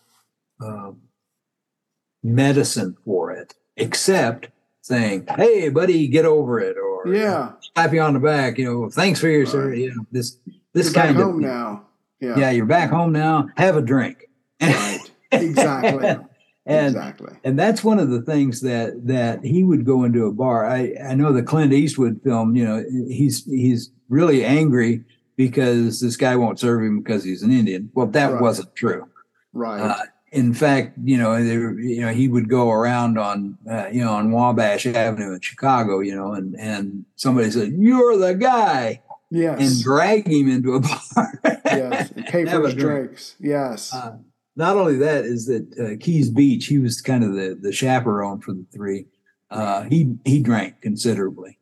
medicine 2.24 2.98
for 3.06 3.32
it, 3.32 3.54
except 3.78 4.50
saying, 4.82 5.28
"Hey, 5.36 5.70
buddy, 5.70 6.08
get 6.08 6.26
over 6.26 6.60
it," 6.60 6.78
or 6.78 7.14
yeah, 7.14 7.52
slap 7.76 7.94
you 7.94 8.02
on 8.02 8.14
the 8.14 8.20
back. 8.20 8.58
You 8.58 8.66
know, 8.66 8.90
thanks 8.90 9.20
for 9.20 9.28
your 9.28 9.46
right. 9.46 9.78
You 9.78 9.96
know, 9.96 10.06
this 10.12 10.38
this 10.74 10.88
You're 10.94 11.04
kind 11.04 11.20
of 11.20 11.36
now 11.36 11.86
yeah. 12.24 12.38
yeah, 12.38 12.52
you're 12.52 12.66
back 12.66 12.90
home 12.90 13.12
now. 13.12 13.48
Have 13.58 13.76
a 13.76 13.82
drink. 13.82 14.30
Right. 14.62 15.00
Exactly. 15.32 16.08
and 16.66 16.96
exactly. 16.96 17.34
and 17.44 17.60
that's 17.60 17.84
one 17.84 18.00
of 18.00 18.10
the 18.10 18.22
things 18.22 18.62
that 18.62 19.08
that 19.08 19.44
he 19.44 19.64
would 19.64 19.86
go 19.86 20.04
into 20.04 20.26
a 20.26 20.32
bar. 20.32 20.66
I 20.66 20.96
I 21.04 21.16
know 21.16 21.34
the 21.34 21.44
Clint 21.44 21.74
Eastwood 21.74 22.22
film. 22.24 22.56
You 22.56 22.66
know, 22.66 22.86
he's 23.08 23.44
he's 23.46 23.92
really 24.10 24.46
angry 24.46 25.04
because 25.36 26.00
this 26.00 26.16
guy 26.16 26.36
won't 26.36 26.60
serve 26.60 26.84
him 26.84 27.02
because 27.02 27.24
he's 27.24 27.44
an 27.44 27.52
Indian. 27.52 27.90
Well, 27.94 28.08
that 28.08 28.34
right. 28.34 28.42
wasn't 28.42 28.76
true. 28.76 29.08
Right. 29.52 29.82
Uh, 29.82 30.04
in 30.32 30.54
fact, 30.54 30.98
you 31.04 31.18
know, 31.18 31.44
there, 31.44 31.80
you 31.80 32.02
know, 32.02 32.12
he 32.12 32.28
would 32.28 32.50
go 32.50 32.72
around 32.72 33.20
on, 33.20 33.56
uh, 33.70 33.88
you 33.92 34.04
know, 34.04 34.14
on 34.14 34.32
Wabash 34.32 34.88
Avenue 34.88 35.34
in 35.34 35.42
Chicago, 35.42 36.00
you 36.00 36.16
know, 36.16 36.34
and 36.34 36.56
and 36.60 37.06
somebody 37.16 37.52
said, 37.52 37.74
"You're 37.78 38.18
the 38.18 38.34
guy," 38.34 39.02
yes, 39.34 39.60
and 39.60 39.84
drag 39.84 40.28
him 40.28 40.50
into 40.50 40.74
a 40.76 40.80
bar. 40.88 41.40
yes, 41.66 42.12
and 42.12 42.26
pay 42.26 42.46
for 42.46 42.62
his 42.64 42.74
drink. 42.76 42.78
drinks. 43.08 43.36
Yes, 43.40 43.94
Uh, 43.94 44.18
not 44.56 44.78
only 44.78 44.98
that 44.98 45.26
is 45.26 45.48
that 45.48 45.66
uh, 45.80 45.98
Keyes 46.04 46.30
Beach, 46.30 46.68
he 46.68 46.78
was 46.78 47.02
kind 47.02 47.24
of 47.24 47.34
the 47.34 47.58
the 47.60 47.72
chaperone 47.72 48.40
for 48.40 48.54
the 48.54 48.66
three. 48.74 49.08
Uh, 49.52 49.84
he 49.84 50.16
he 50.26 50.42
drank 50.42 50.82
considerably. 50.82 51.58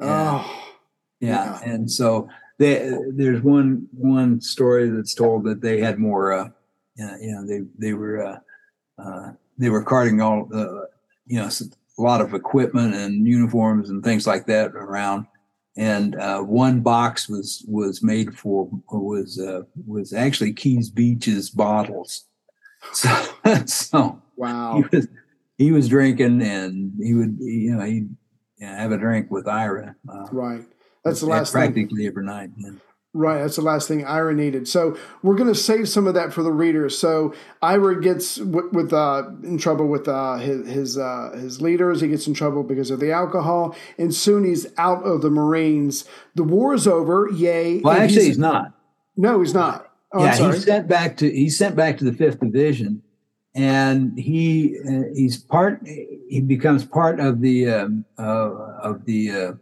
yeah. 0.00 0.42
oh, 0.44 0.72
Yeah, 1.20 1.60
and 1.64 1.90
so 1.90 2.28
they, 2.58 2.92
there's 3.12 3.42
one 3.42 3.88
one 3.92 4.40
story 4.40 4.88
that's 4.90 5.14
told 5.14 5.44
that 5.44 5.60
they 5.60 5.80
had 5.80 5.98
more. 5.98 6.32
Uh, 6.32 6.48
yeah, 6.96 7.16
you 7.20 7.32
know, 7.32 7.46
they 7.46 7.60
they 7.78 7.94
were 7.94 8.24
uh, 8.26 8.38
uh, 9.02 9.32
they 9.58 9.68
were 9.70 9.82
carting 9.82 10.20
all 10.20 10.48
uh, 10.54 10.86
you 11.26 11.38
know 11.40 11.48
a 11.98 12.02
lot 12.02 12.20
of 12.20 12.34
equipment 12.34 12.94
and 12.94 13.26
uniforms 13.26 13.88
and 13.90 14.02
things 14.04 14.26
like 14.26 14.46
that 14.46 14.72
around. 14.74 15.26
And 15.76 16.14
uh, 16.16 16.40
one 16.40 16.80
box 16.80 17.28
was 17.28 17.64
was 17.66 18.02
made 18.02 18.36
for 18.38 18.70
was 18.92 19.40
uh, 19.40 19.62
was 19.86 20.12
actually 20.12 20.52
Keyes 20.52 20.90
Beach's 20.90 21.50
bottles. 21.50 22.24
So 22.92 23.64
so 23.64 24.22
wow, 24.36 24.76
he 24.76 24.96
was 24.96 25.08
he 25.56 25.72
was 25.72 25.88
drinking 25.88 26.42
and 26.42 26.92
he 27.02 27.14
would 27.14 27.38
you 27.40 27.74
know 27.74 27.84
he'd 27.84 28.14
have 28.60 28.92
a 28.92 28.98
drink 28.98 29.30
with 29.30 29.48
Ira. 29.48 29.96
Uh, 30.06 30.26
right. 30.32 30.64
That's 31.02 31.20
the 31.20 31.26
last 31.26 31.52
thing. 31.52 31.60
practically 31.62 32.06
every 32.06 32.24
night. 32.24 32.50
yeah. 32.58 32.72
Right, 33.16 33.40
that's 33.40 33.54
the 33.54 33.62
last 33.62 33.86
thing 33.86 34.04
Ira 34.04 34.34
needed. 34.34 34.66
So 34.66 34.98
we're 35.22 35.36
going 35.36 35.52
to 35.52 35.54
save 35.54 35.88
some 35.88 36.08
of 36.08 36.14
that 36.14 36.32
for 36.32 36.42
the 36.42 36.50
readers. 36.50 36.98
So 36.98 37.32
Ira 37.62 38.00
gets 38.02 38.38
with, 38.38 38.72
with 38.72 38.92
uh, 38.92 39.22
in 39.44 39.56
trouble 39.56 39.86
with 39.86 40.08
uh, 40.08 40.38
his 40.38 40.68
his, 40.68 40.98
uh, 40.98 41.30
his 41.40 41.62
leaders. 41.62 42.00
He 42.00 42.08
gets 42.08 42.26
in 42.26 42.34
trouble 42.34 42.64
because 42.64 42.90
of 42.90 42.98
the 42.98 43.12
alcohol, 43.12 43.76
and 43.98 44.12
soon 44.12 44.44
he's 44.44 44.66
out 44.78 45.04
of 45.04 45.22
the 45.22 45.30
Marines. 45.30 46.06
The 46.34 46.42
war 46.42 46.74
is 46.74 46.88
over. 46.88 47.30
Yay! 47.30 47.78
Well, 47.78 47.94
and 47.94 48.02
actually, 48.02 48.24
he's, 48.24 48.36
not. 48.36 48.72
No, 49.16 49.38
he's 49.38 49.54
not. 49.54 49.92
Oh, 50.12 50.18
I'm 50.18 50.24
yeah, 50.24 50.32
sorry. 50.32 50.54
he's 50.54 50.64
sent 50.64 50.88
back 50.88 51.16
to 51.18 51.30
he's 51.30 51.56
sent 51.56 51.76
back 51.76 51.98
to 51.98 52.04
the 52.04 52.12
fifth 52.12 52.40
division, 52.40 53.00
and 53.54 54.18
he 54.18 54.76
uh, 54.88 55.02
he's 55.14 55.36
part 55.36 55.86
he 55.86 56.40
becomes 56.44 56.84
part 56.84 57.20
of 57.20 57.40
the 57.40 57.68
um, 57.68 58.04
uh, 58.18 58.50
of 58.82 59.04
the 59.04 59.30
uh, 59.30 59.52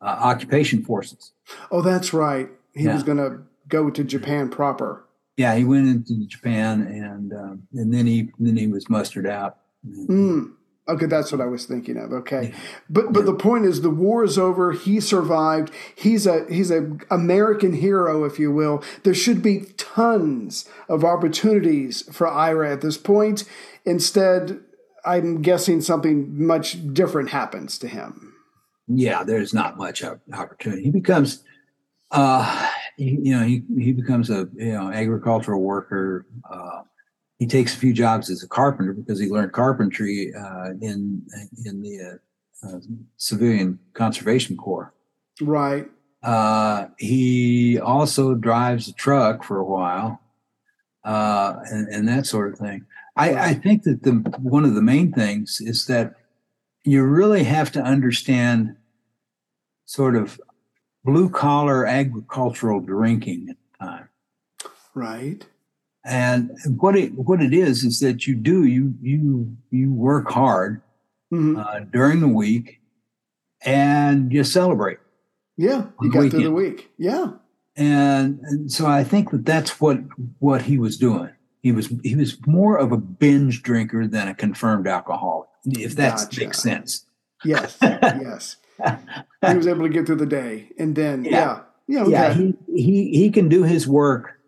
uh, 0.00 0.04
occupation 0.04 0.84
forces. 0.84 1.32
oh, 1.72 1.82
that's 1.82 2.12
right. 2.12 2.48
He 2.74 2.84
Yeah. 2.84 2.94
was 2.94 3.02
going 3.02 3.18
to 3.18 3.40
go 3.68 3.90
to 3.90 4.04
Japan 4.04 4.48
proper. 4.48 5.04
Yeah, 5.36 5.54
he 5.56 5.64
went 5.64 5.88
into 5.88 6.26
Japan, 6.26 6.82
and 6.82 7.32
um, 7.32 7.62
and 7.72 7.92
then 7.94 8.06
he 8.06 8.30
then 8.38 8.56
he 8.56 8.66
was 8.66 8.90
mustered 8.90 9.26
out. 9.26 9.56
Mm. 9.86 10.52
Okay, 10.88 11.06
that's 11.06 11.30
what 11.32 11.40
I 11.40 11.46
was 11.46 11.64
thinking 11.66 11.96
of. 11.96 12.12
Okay, 12.12 12.52
but 12.90 13.12
but 13.12 13.24
the 13.24 13.34
point 13.34 13.64
is, 13.64 13.80
the 13.80 13.90
war 13.90 14.22
is 14.24 14.36
over. 14.36 14.72
He 14.72 15.00
survived. 15.00 15.70
He's 15.94 16.26
a 16.26 16.44
he's 16.50 16.70
a 16.70 16.98
American 17.10 17.72
hero, 17.74 18.24
if 18.24 18.38
you 18.38 18.52
will. 18.52 18.82
There 19.04 19.14
should 19.14 19.40
be 19.42 19.66
tons 19.78 20.68
of 20.88 21.04
opportunities 21.04 22.02
for 22.14 22.26
Ira 22.28 22.70
at 22.72 22.80
this 22.82 22.98
point. 22.98 23.44
Instead, 23.86 24.60
I'm 25.06 25.40
guessing 25.40 25.80
something 25.80 26.44
much 26.46 26.92
different 26.92 27.30
happens 27.30 27.78
to 27.78 27.88
him. 27.88 28.34
yeah, 28.88 29.22
there's 29.24 29.54
not 29.54 29.78
much 29.78 30.02
opportunity. 30.34 30.82
He 30.82 30.90
becomes, 30.90 31.42
uh, 32.10 32.68
he, 32.96 33.18
you 33.22 33.36
know, 33.36 33.44
he 33.44 33.62
he 33.78 33.92
becomes 33.92 34.30
a 34.30 34.48
you 34.54 34.72
know 34.72 34.90
agricultural 34.90 35.60
worker. 35.60 36.26
Uh, 36.50 36.82
he 37.38 37.46
takes 37.46 37.74
a 37.74 37.78
few 37.78 37.92
jobs 37.92 38.30
as 38.30 38.42
a 38.42 38.48
carpenter 38.48 38.92
because 38.92 39.18
he 39.18 39.28
learned 39.28 39.52
carpentry 39.52 40.32
uh, 40.34 40.70
in 40.80 41.22
in 41.64 41.82
the 41.82 42.00
uh, 42.02 42.66
uh, 42.68 42.80
civilian 43.16 43.78
conservation 43.94 44.56
corps. 44.56 44.92
Right. 45.40 45.88
Uh, 46.22 46.88
he 46.98 47.78
also 47.78 48.34
drives 48.34 48.88
a 48.88 48.92
truck 48.92 49.42
for 49.42 49.58
a 49.58 49.64
while, 49.64 50.20
uh, 51.04 51.54
and, 51.70 51.88
and 51.88 52.08
that 52.08 52.26
sort 52.26 52.52
of 52.52 52.58
thing. 52.58 52.84
I, 53.16 53.34
I 53.34 53.54
think 53.54 53.84
that 53.84 54.02
the 54.02 54.12
one 54.38 54.64
of 54.64 54.74
the 54.74 54.82
main 54.82 55.12
things 55.12 55.60
is 55.60 55.86
that 55.86 56.14
you 56.84 57.02
really 57.04 57.44
have 57.44 57.72
to 57.72 57.82
understand 57.82 58.76
sort 59.86 60.14
of 60.14 60.40
blue 61.04 61.28
collar 61.30 61.86
agricultural 61.86 62.80
drinking 62.80 63.48
at 63.50 63.56
the 63.80 63.86
time. 63.86 64.08
Right. 64.94 65.46
And 66.04 66.50
what 66.78 66.96
it 66.96 67.12
what 67.14 67.40
it 67.42 67.52
is 67.52 67.84
is 67.84 68.00
that 68.00 68.26
you 68.26 68.34
do 68.34 68.64
you 68.64 68.94
you 69.02 69.56
you 69.70 69.92
work 69.92 70.30
hard 70.30 70.82
Mhm. 71.32 71.58
uh, 71.64 71.80
during 71.92 72.18
the 72.20 72.28
week, 72.28 72.80
and 73.64 74.32
you 74.32 74.42
celebrate. 74.42 74.98
Yeah, 75.56 75.86
you 76.00 76.10
got 76.10 76.30
through 76.30 76.42
the 76.42 76.50
week. 76.50 76.90
Yeah. 76.98 77.32
and, 77.76 78.40
and 78.42 78.72
so 78.72 78.86
I 78.86 79.04
think 79.04 79.30
that 79.30 79.44
that's 79.44 79.80
what 79.80 79.98
what 80.38 80.62
he 80.62 80.78
was 80.78 80.96
doing. 80.96 81.30
He 81.62 81.70
was 81.72 81.86
he 82.02 82.16
was 82.16 82.36
more 82.46 82.78
of 82.78 82.90
a 82.92 82.96
binge 82.96 83.62
drinker 83.62 84.06
than 84.06 84.26
a 84.28 84.34
confirmed 84.34 84.88
alcoholic, 84.88 85.48
if 85.66 85.94
that 85.96 86.16
Gotcha. 86.16 86.40
makes 86.40 86.58
sense. 86.60 87.04
Yes. 87.44 87.76
yes. 87.82 88.56
He 89.46 89.56
was 89.56 89.66
able 89.66 89.82
to 89.82 89.88
get 89.88 90.06
through 90.06 90.16
the 90.16 90.26
day, 90.26 90.70
and 90.78 90.94
then 90.94 91.24
yeah, 91.24 91.30
Yeah. 91.30 91.60
yeah, 91.86 92.02
okay. 92.02 92.10
Yeah, 92.10 92.34
he 92.34 92.54
he 92.74 93.10
he 93.12 93.30
can 93.30 93.48
do 93.48 93.62
his 93.62 93.88
work, 93.88 94.38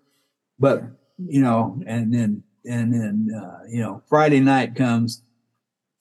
but 0.59 0.83
you 1.19 1.41
know, 1.41 1.81
and 1.87 2.13
then 2.13 2.43
and 2.65 2.93
then 2.93 3.29
uh, 3.35 3.61
you 3.69 3.81
know, 3.81 4.03
Friday 4.09 4.41
night 4.41 4.75
comes, 4.75 5.23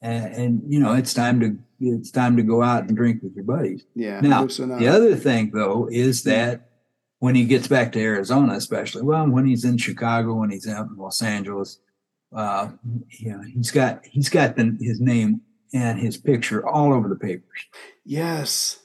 and, 0.02 0.34
and 0.36 0.74
you 0.74 0.80
know, 0.80 0.94
it's 0.94 1.14
time 1.14 1.40
to 1.40 1.58
it's 1.80 2.12
time 2.12 2.38
to 2.38 2.44
go 2.44 2.62
out 2.62 2.88
and 2.88 2.96
drink 2.98 3.24
with 3.24 3.34
your 3.34 3.44
buddies. 3.46 3.86
yeah. 3.96 4.20
Now, 4.22 4.46
the 4.46 4.88
other 4.88 5.16
thing, 5.16 5.52
though, 5.52 5.88
is 5.92 6.24
that 6.24 6.70
when 7.20 7.34
he 7.34 7.46
gets 7.46 7.68
back 7.68 7.92
to 7.94 8.00
Arizona, 8.00 8.54
especially, 8.54 9.02
well, 9.02 9.28
when 9.28 9.46
he's 9.46 9.66
in 9.66 9.78
Chicago, 9.78 10.36
when 10.36 10.52
he's 10.52 10.68
out 10.68 10.90
in 10.90 10.98
Los 10.98 11.22
Angeles, 11.24 11.80
uh, 12.36 12.70
you 13.10 13.32
know, 13.32 13.42
he's 13.42 13.72
got 13.72 14.06
he's 14.06 14.30
got 14.30 14.56
the, 14.56 14.78
his 14.80 15.00
name 15.00 15.42
and 15.74 16.00
his 16.00 16.18
picture 16.18 16.68
all 16.68 16.94
over 16.94 17.08
the 17.08 17.16
papers, 17.16 17.60
Yes. 18.06 18.80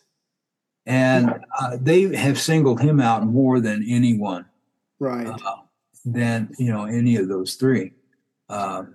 and 0.86 1.44
uh, 1.60 1.76
they 1.80 2.14
have 2.16 2.38
singled 2.40 2.80
him 2.80 3.00
out 3.00 3.26
more 3.26 3.60
than 3.60 3.84
anyone, 3.88 4.46
Right. 4.98 5.26
uh, 5.26 5.36
than 6.04 6.52
you 6.58 6.70
know 6.72 6.84
any 6.84 7.16
of 7.16 7.28
those 7.28 7.54
three. 7.54 7.92
Um, 8.48 8.94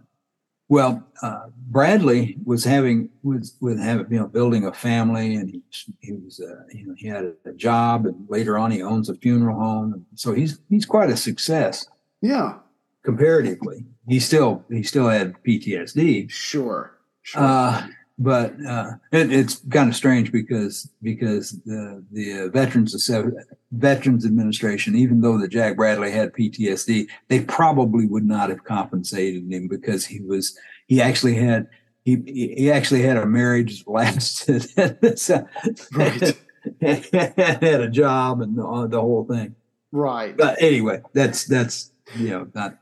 well, 0.70 1.04
uh, 1.22 1.48
Bradley 1.70 2.38
was 2.46 2.64
having 2.64 3.10
was 3.24 3.56
with 3.60 3.78
having 3.78 4.08
you 4.10 4.20
know 4.20 4.28
building 4.28 4.66
a 4.66 4.74
family, 4.74 5.36
and 5.36 5.50
he 5.50 5.62
he 6.00 6.14
was 6.14 6.40
uh, 6.40 6.64
you 6.74 6.88
know 6.88 6.94
he 6.98 7.08
had 7.08 7.34
a 7.46 7.52
job, 7.54 8.06
and 8.06 8.26
later 8.30 8.58
on 8.58 8.72
he 8.72 8.82
owns 8.82 9.10
a 9.10 9.16
funeral 9.16 9.60
home, 9.60 10.06
so 10.16 10.34
he's 10.34 10.60
he's 10.70 10.86
quite 10.86 11.10
a 11.10 11.18
success 11.18 11.86
yeah. 12.22 12.60
comparatively. 13.04 13.86
He 14.08 14.20
still 14.22 14.64
he 14.70 14.82
still 14.84 15.10
had 15.10 15.36
PTSD, 15.44 16.30
Sure. 16.32 16.98
Sure. 17.24 17.42
uh, 17.44 17.88
but 18.20 18.54
uh, 18.66 18.92
it, 19.12 19.32
it's 19.32 19.62
kind 19.72 19.90
of 19.90 19.96
strange 19.96 20.32
because 20.32 20.90
because 21.02 21.52
the 21.66 22.04
the 22.12 22.50
Veterans 22.54 22.96
Associ- 22.96 23.34
Veterans 23.72 24.26
Administration, 24.26 24.96
even 24.96 25.22
though 25.22 25.38
the 25.40 25.48
Jack 25.48 25.76
Bradley 25.76 26.12
had 26.12 26.34
PTSD, 26.34 27.08
they 27.30 27.42
probably 27.42 28.06
would 28.06 28.26
not 28.26 28.50
have 28.50 28.64
compensated 28.64 29.52
him 29.52 29.68
because 29.68 30.06
he 30.06 30.20
was 30.22 30.56
he 30.88 31.02
actually 31.02 31.36
had 31.36 31.68
he 32.06 32.18
he 32.28 32.72
actually 32.72 33.02
had 33.02 33.18
a 33.18 33.26
marriage 33.26 33.84
that 33.86 33.92
lasted, 33.92 35.18
so- 35.20 35.48
Right. 35.94 36.38
had 36.82 37.82
a 37.82 37.90
job 37.90 38.42
and 38.42 38.56
the, 38.56 38.88
the 38.88 39.02
whole 39.02 39.26
thing. 39.26 39.56
right. 39.92 40.38
But 40.38 40.62
anyway, 40.62 41.02
that's 41.14 41.46
that's 41.46 41.92
you 42.16 42.30
know 42.30 42.48
not 42.54 42.78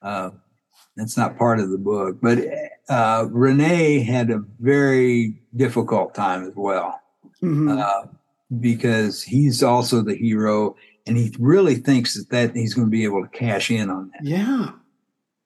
uh, 0.00 0.30
that's 0.96 1.16
not 1.16 1.38
part 1.38 1.58
of 1.60 1.70
the 1.70 1.78
book. 1.78 2.18
But 2.20 2.38
uh, 2.88 3.26
Rene 3.30 4.00
had 4.00 4.30
a 4.30 4.42
very 4.60 5.40
difficult 5.56 6.14
time 6.14 6.44
as 6.44 6.52
well 6.54 7.00
Mhm. 7.42 7.78
uh, 7.80 8.06
because 8.60 9.22
he's 9.22 9.62
also 9.62 10.02
the 10.02 10.14
hero, 10.14 10.76
and 11.06 11.16
he 11.16 11.34
really 11.38 11.76
thinks 11.76 12.14
that, 12.14 12.28
that 12.30 12.54
he's 12.56 12.74
going 12.74 12.86
to 12.86 12.90
be 12.90 13.04
able 13.04 13.22
to 13.22 13.28
cash 13.28 13.70
in 13.70 13.88
on 13.90 14.10
that, 14.12 14.24
yeah. 14.24 14.70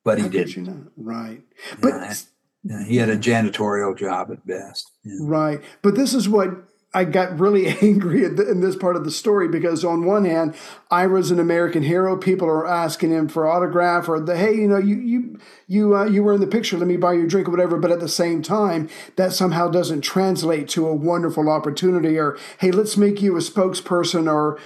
but 0.04 0.18
he 0.18 0.24
How 0.24 0.30
didn't. 0.30 0.90
Right. 0.96 1.42
But 1.80 2.24
Yeah, 2.64 2.84
he 2.84 2.96
had 2.96 3.08
a 3.08 3.16
janitorial 3.16 3.96
job 3.96 4.30
at 4.32 4.44
best. 4.46 4.90
Yeah. 5.04 5.14
Right. 5.20 5.60
But 5.82 5.94
this 5.94 6.12
is 6.14 6.28
what 6.28 6.50
I 6.96 7.04
got 7.04 7.38
really 7.38 7.66
angry 7.82 8.24
at 8.24 8.36
the, 8.36 8.50
in 8.50 8.62
this 8.62 8.74
part 8.74 8.96
of 8.96 9.04
the 9.04 9.10
story 9.10 9.48
because 9.48 9.84
on 9.84 10.06
one 10.06 10.24
hand, 10.24 10.54
Ira's 10.90 11.30
an 11.30 11.38
American 11.38 11.82
hero. 11.82 12.16
People 12.16 12.48
are 12.48 12.66
asking 12.66 13.10
him 13.10 13.28
for 13.28 13.46
autograph 13.46 14.08
or 14.08 14.18
the 14.18 14.34
hey, 14.34 14.54
you 14.54 14.66
know, 14.66 14.78
you 14.78 14.96
you 14.96 15.38
you 15.66 15.94
uh, 15.94 16.06
you 16.06 16.22
were 16.22 16.32
in 16.32 16.40
the 16.40 16.46
picture. 16.46 16.78
Let 16.78 16.88
me 16.88 16.96
buy 16.96 17.12
you 17.12 17.24
a 17.24 17.28
drink 17.28 17.48
or 17.48 17.50
whatever. 17.50 17.78
But 17.78 17.92
at 17.92 18.00
the 18.00 18.08
same 18.08 18.40
time, 18.40 18.88
that 19.16 19.34
somehow 19.34 19.68
doesn't 19.68 20.00
translate 20.00 20.70
to 20.70 20.88
a 20.88 20.94
wonderful 20.94 21.50
opportunity 21.50 22.18
or 22.18 22.38
hey, 22.60 22.70
let's 22.70 22.96
make 22.96 23.20
you 23.20 23.36
a 23.36 23.40
spokesperson 23.40 24.32
or 24.32 24.58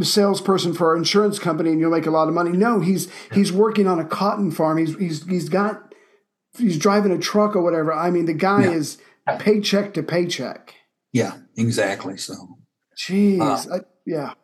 salesperson 0.00 0.72
for 0.72 0.88
our 0.88 0.96
insurance 0.96 1.38
company 1.38 1.70
and 1.70 1.80
you'll 1.80 1.90
make 1.90 2.06
a 2.06 2.10
lot 2.10 2.28
of 2.28 2.34
money. 2.34 2.52
No, 2.52 2.80
he's 2.80 3.12
he's 3.34 3.52
working 3.52 3.86
on 3.86 4.00
a 4.00 4.06
cotton 4.06 4.50
farm. 4.50 4.78
He's 4.78 4.96
he's 4.96 5.24
he's 5.26 5.48
got 5.50 5.94
he's 6.56 6.78
driving 6.78 7.12
a 7.12 7.18
truck 7.18 7.54
or 7.54 7.60
whatever. 7.60 7.92
I 7.92 8.10
mean, 8.10 8.24
the 8.24 8.32
guy 8.32 8.62
yeah. 8.64 8.70
is 8.70 8.96
paycheck 9.38 9.92
to 9.94 10.02
paycheck. 10.02 10.74
Yeah, 11.14 11.36
exactly. 11.56 12.16
So, 12.16 12.58
jeez, 12.98 13.40
uh, 13.40 13.76
I, 13.76 13.78
yeah, 14.04 14.34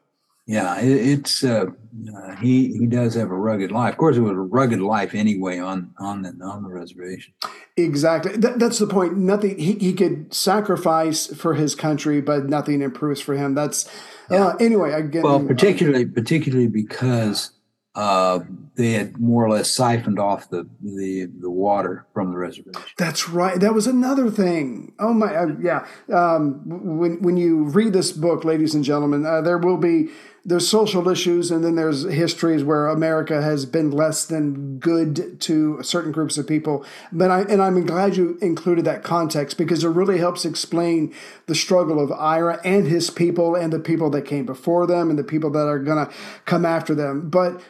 yeah. 0.46 0.78
It, 0.80 1.18
it's 1.18 1.42
uh, 1.42 1.66
uh, 1.66 2.36
he 2.36 2.68
he 2.78 2.86
does 2.86 3.14
have 3.16 3.32
a 3.32 3.34
rugged 3.34 3.72
life. 3.72 3.94
Of 3.94 3.98
course, 3.98 4.16
it 4.16 4.20
was 4.20 4.30
a 4.30 4.36
rugged 4.36 4.80
life 4.80 5.12
anyway 5.12 5.58
on 5.58 5.92
on 5.98 6.22
the 6.22 6.28
on 6.44 6.62
the 6.62 6.68
reservation. 6.68 7.34
Exactly. 7.76 8.36
That, 8.36 8.60
that's 8.60 8.78
the 8.78 8.86
point. 8.86 9.16
Nothing 9.16 9.58
he 9.58 9.72
he 9.74 9.92
could 9.92 10.32
sacrifice 10.32 11.26
for 11.26 11.54
his 11.54 11.74
country, 11.74 12.20
but 12.20 12.48
nothing 12.48 12.82
improves 12.82 13.20
for 13.20 13.34
him. 13.34 13.56
That's 13.56 13.90
yeah. 14.30 14.46
uh, 14.46 14.56
anyway. 14.60 14.92
Again, 14.92 15.22
well, 15.22 15.44
particularly 15.44 16.06
particularly 16.06 16.68
because 16.68 17.50
uh, 17.94 18.40
they 18.76 18.92
had 18.92 19.18
more 19.18 19.44
or 19.44 19.50
less 19.50 19.70
siphoned 19.70 20.18
off 20.18 20.48
the, 20.48 20.68
the 20.80 21.26
the 21.40 21.50
water 21.50 22.06
from 22.14 22.30
the 22.30 22.38
reservation. 22.38 22.80
That's 22.96 23.28
right. 23.28 23.58
That 23.58 23.74
was 23.74 23.86
another 23.88 24.30
thing. 24.30 24.92
Oh 25.00 25.12
my, 25.12 25.34
uh, 25.34 25.48
yeah. 25.60 25.86
Um, 26.12 26.62
when 26.98 27.20
when 27.20 27.36
you 27.36 27.64
read 27.64 27.92
this 27.92 28.12
book, 28.12 28.44
ladies 28.44 28.74
and 28.74 28.84
gentlemen, 28.84 29.26
uh, 29.26 29.40
there 29.40 29.58
will 29.58 29.76
be 29.76 30.08
there's 30.44 30.66
social 30.66 31.06
issues, 31.08 31.50
and 31.50 31.62
then 31.62 31.74
there's 31.74 32.04
histories 32.04 32.64
where 32.64 32.86
America 32.86 33.42
has 33.42 33.66
been 33.66 33.90
less 33.90 34.24
than 34.24 34.78
good 34.78 35.40
to 35.40 35.82
certain 35.82 36.12
groups 36.12 36.38
of 36.38 36.46
people. 36.46 36.84
But 37.12 37.30
I 37.30 37.42
and 37.42 37.60
I'm 37.60 37.84
glad 37.84 38.16
you 38.16 38.38
included 38.40 38.84
that 38.86 39.02
context 39.02 39.58
because 39.58 39.84
it 39.84 39.88
really 39.88 40.18
helps 40.18 40.44
explain 40.44 41.14
the 41.46 41.54
struggle 41.54 42.02
of 42.02 42.10
Ira 42.12 42.60
and 42.64 42.86
his 42.86 43.10
people, 43.10 43.54
and 43.54 43.72
the 43.72 43.78
people 43.78 44.08
that 44.10 44.22
came 44.22 44.46
before 44.46 44.86
them, 44.86 45.10
and 45.10 45.18
the 45.18 45.24
people 45.24 45.50
that 45.50 45.66
are 45.66 45.78
going 45.78 46.06
to 46.06 46.12
come 46.46 46.64
after 46.64 46.94
them. 46.94 47.28
But 47.28 47.60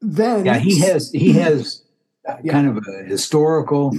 then, 0.00 0.46
yeah, 0.46 0.58
he 0.58 0.80
has 0.80 1.10
he 1.12 1.32
has 1.34 1.84
yeah. 2.42 2.52
kind 2.52 2.66
of 2.66 2.84
a 2.86 3.04
historical 3.04 3.96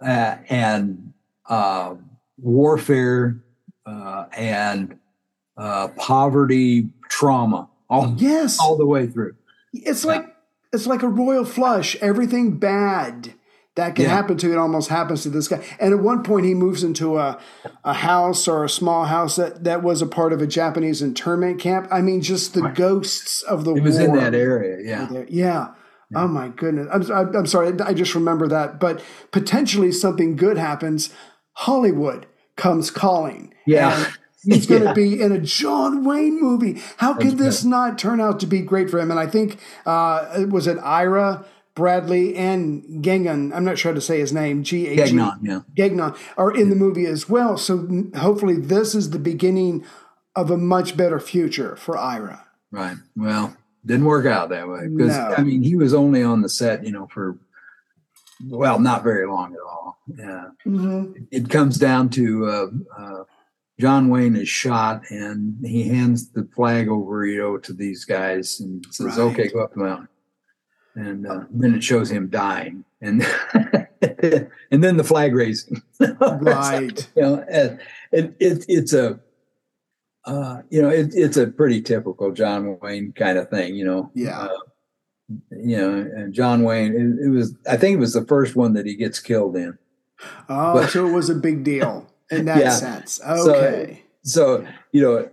uh, 0.00 0.36
and 0.48 1.12
uh, 1.48 1.96
warfare 2.38 3.42
uh, 3.84 4.26
and 4.32 4.96
uh, 5.56 5.88
poverty 5.96 6.88
trauma 7.10 7.68
all 7.90 8.14
yes 8.16 8.58
all 8.58 8.78
the 8.78 8.86
way 8.86 9.06
through 9.06 9.34
it's 9.72 10.04
like 10.04 10.24
it's 10.72 10.86
like 10.86 11.02
a 11.02 11.08
royal 11.08 11.44
flush 11.44 11.96
everything 11.96 12.56
bad 12.56 13.34
that 13.74 13.94
can 13.94 14.04
yeah. 14.04 14.10
happen 14.10 14.36
to 14.36 14.52
it 14.52 14.56
almost 14.58 14.88
happens 14.88 15.22
to 15.24 15.28
this 15.28 15.48
guy 15.48 15.62
and 15.78 15.92
at 15.92 16.00
one 16.00 16.22
point 16.22 16.46
he 16.46 16.54
moves 16.54 16.82
into 16.82 17.18
a, 17.18 17.38
a 17.84 17.92
house 17.92 18.48
or 18.48 18.64
a 18.64 18.68
small 18.68 19.04
house 19.04 19.36
that, 19.36 19.64
that 19.64 19.82
was 19.82 20.00
a 20.00 20.06
part 20.06 20.32
of 20.32 20.40
a 20.40 20.46
japanese 20.46 21.02
internment 21.02 21.60
camp 21.60 21.86
i 21.90 22.00
mean 22.00 22.22
just 22.22 22.54
the 22.54 22.62
right. 22.62 22.74
ghosts 22.74 23.42
of 23.42 23.64
the 23.64 23.74
it 23.74 23.82
was 23.82 23.98
in 23.98 24.14
that 24.14 24.34
area 24.34 24.78
yeah 24.82 25.10
yeah, 25.12 25.24
yeah. 25.28 25.74
Oh 26.12 26.26
my 26.26 26.48
goodness! 26.48 26.88
I'm, 26.92 27.36
I'm 27.36 27.46
sorry. 27.46 27.72
I 27.80 27.94
just 27.94 28.16
remember 28.16 28.48
that. 28.48 28.80
But 28.80 29.00
potentially 29.30 29.92
something 29.92 30.34
good 30.34 30.58
happens. 30.58 31.10
Hollywood 31.52 32.26
comes 32.56 32.90
calling. 32.90 33.54
Yeah. 33.64 34.10
He's 34.42 34.66
going 34.66 34.82
to 34.82 34.88
yeah. 34.88 34.92
be 34.94 35.20
in 35.20 35.32
a 35.32 35.38
John 35.38 36.04
Wayne 36.04 36.40
movie. 36.40 36.80
How 36.96 37.14
can 37.14 37.36
this 37.36 37.62
not 37.64 37.98
turn 37.98 38.20
out 38.20 38.40
to 38.40 38.46
be 38.46 38.60
great 38.60 38.88
for 38.88 38.98
him? 38.98 39.10
And 39.10 39.20
I 39.20 39.26
think 39.26 39.58
uh, 39.84 40.46
was 40.48 40.66
it 40.66 40.78
Ira 40.78 41.44
Bradley 41.74 42.36
and 42.36 42.82
Gengan, 43.02 43.54
I'm 43.54 43.64
not 43.64 43.78
sure 43.78 43.92
how 43.92 43.94
to 43.94 44.00
say 44.00 44.18
his 44.18 44.32
name, 44.32 44.64
G 44.64 44.88
A 44.88 45.06
G 45.06 45.14
yeah. 45.14 45.60
Gagnon 45.74 46.14
are 46.36 46.54
in 46.54 46.68
the 46.68 46.76
movie 46.76 47.06
as 47.06 47.28
well. 47.28 47.56
So 47.56 48.06
hopefully 48.16 48.56
this 48.56 48.94
is 48.94 49.10
the 49.10 49.18
beginning 49.18 49.84
of 50.34 50.50
a 50.50 50.56
much 50.56 50.96
better 50.96 51.20
future 51.20 51.76
for 51.76 51.96
Ira. 51.96 52.46
Right. 52.70 52.96
Well, 53.16 53.56
didn't 53.86 54.06
work 54.06 54.26
out 54.26 54.50
that 54.50 54.68
way 54.68 54.88
because 54.88 55.16
no. 55.16 55.34
I 55.36 55.42
mean 55.42 55.62
he 55.62 55.76
was 55.76 55.94
only 55.94 56.22
on 56.22 56.42
the 56.42 56.48
set, 56.48 56.84
you 56.84 56.92
know, 56.92 57.06
for 57.06 57.38
well, 58.46 58.78
not 58.78 59.02
very 59.02 59.26
long 59.26 59.54
at 59.54 59.60
all. 59.60 59.98
Yeah. 60.06 60.48
Mm-hmm. 60.66 61.24
It 61.30 61.48
comes 61.50 61.78
down 61.78 62.10
to 62.10 62.46
uh, 62.46 62.66
uh, 62.98 63.24
John 63.80 64.10
Wayne 64.10 64.36
is 64.36 64.48
shot 64.48 65.02
and 65.10 65.56
he 65.64 65.88
hands 65.88 66.30
the 66.30 66.46
flag 66.54 66.88
over, 66.88 67.24
you 67.24 67.38
know, 67.38 67.56
to 67.58 67.72
these 67.72 68.04
guys 68.04 68.60
and 68.60 68.84
says, 68.90 69.16
right. 69.16 69.18
okay, 69.18 69.48
go 69.48 69.60
up 69.60 69.72
the 69.72 69.80
mountain. 69.80 70.08
And 70.94 71.26
uh, 71.26 71.44
then 71.50 71.74
it 71.74 71.82
shows 71.82 72.10
him 72.10 72.28
dying 72.28 72.84
and 73.00 73.22
and 74.70 74.84
then 74.84 74.96
the 74.96 75.04
flag 75.04 75.34
raising. 75.34 75.82
right. 76.20 77.08
you 77.16 77.22
know, 77.22 77.44
it, 77.48 77.78
it, 78.12 78.64
it's 78.68 78.92
a, 78.92 79.18
uh, 80.26 80.58
you 80.68 80.82
know, 80.82 80.90
it, 80.90 81.12
it's 81.14 81.38
a 81.38 81.46
pretty 81.46 81.80
typical 81.80 82.32
John 82.32 82.78
Wayne 82.80 83.12
kind 83.12 83.38
of 83.38 83.48
thing, 83.48 83.76
you 83.76 83.84
know. 83.84 84.10
Yeah. 84.14 84.40
Uh, 84.40 84.58
you 85.50 85.76
know, 85.76 85.92
and 85.94 86.34
John 86.34 86.64
Wayne, 86.64 86.92
it, 86.92 87.26
it, 87.26 87.30
was, 87.30 87.54
I 87.68 87.76
think 87.76 87.94
it 87.94 88.00
was 88.00 88.12
the 88.12 88.26
first 88.26 88.56
one 88.56 88.74
that 88.74 88.84
he 88.84 88.94
gets 88.94 89.20
killed 89.20 89.56
in. 89.56 89.78
Oh, 90.48 90.74
but, 90.74 90.90
so 90.90 91.06
it 91.06 91.12
was 91.12 91.30
a 91.30 91.34
big 91.34 91.64
deal 91.64 92.06
in 92.30 92.44
that 92.46 92.58
yeah. 92.58 92.70
sense. 92.70 93.20
Okay. 93.20 94.02
So, 94.22 94.62
so, 94.62 94.68
you 94.92 95.02
know, 95.02 95.30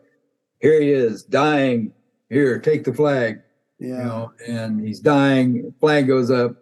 here 0.60 0.82
he 0.82 0.92
is 0.92 1.24
dying. 1.24 1.94
Here, 2.30 2.60
take 2.60 2.84
the 2.84 2.94
flag. 2.94 3.42
Yeah. 3.80 3.88
You 3.88 4.04
know, 4.04 4.34
and 4.48 4.82
he's 4.86 5.00
dying. 5.00 5.74
Flag 5.80 6.08
goes 6.08 6.32
up 6.32 6.56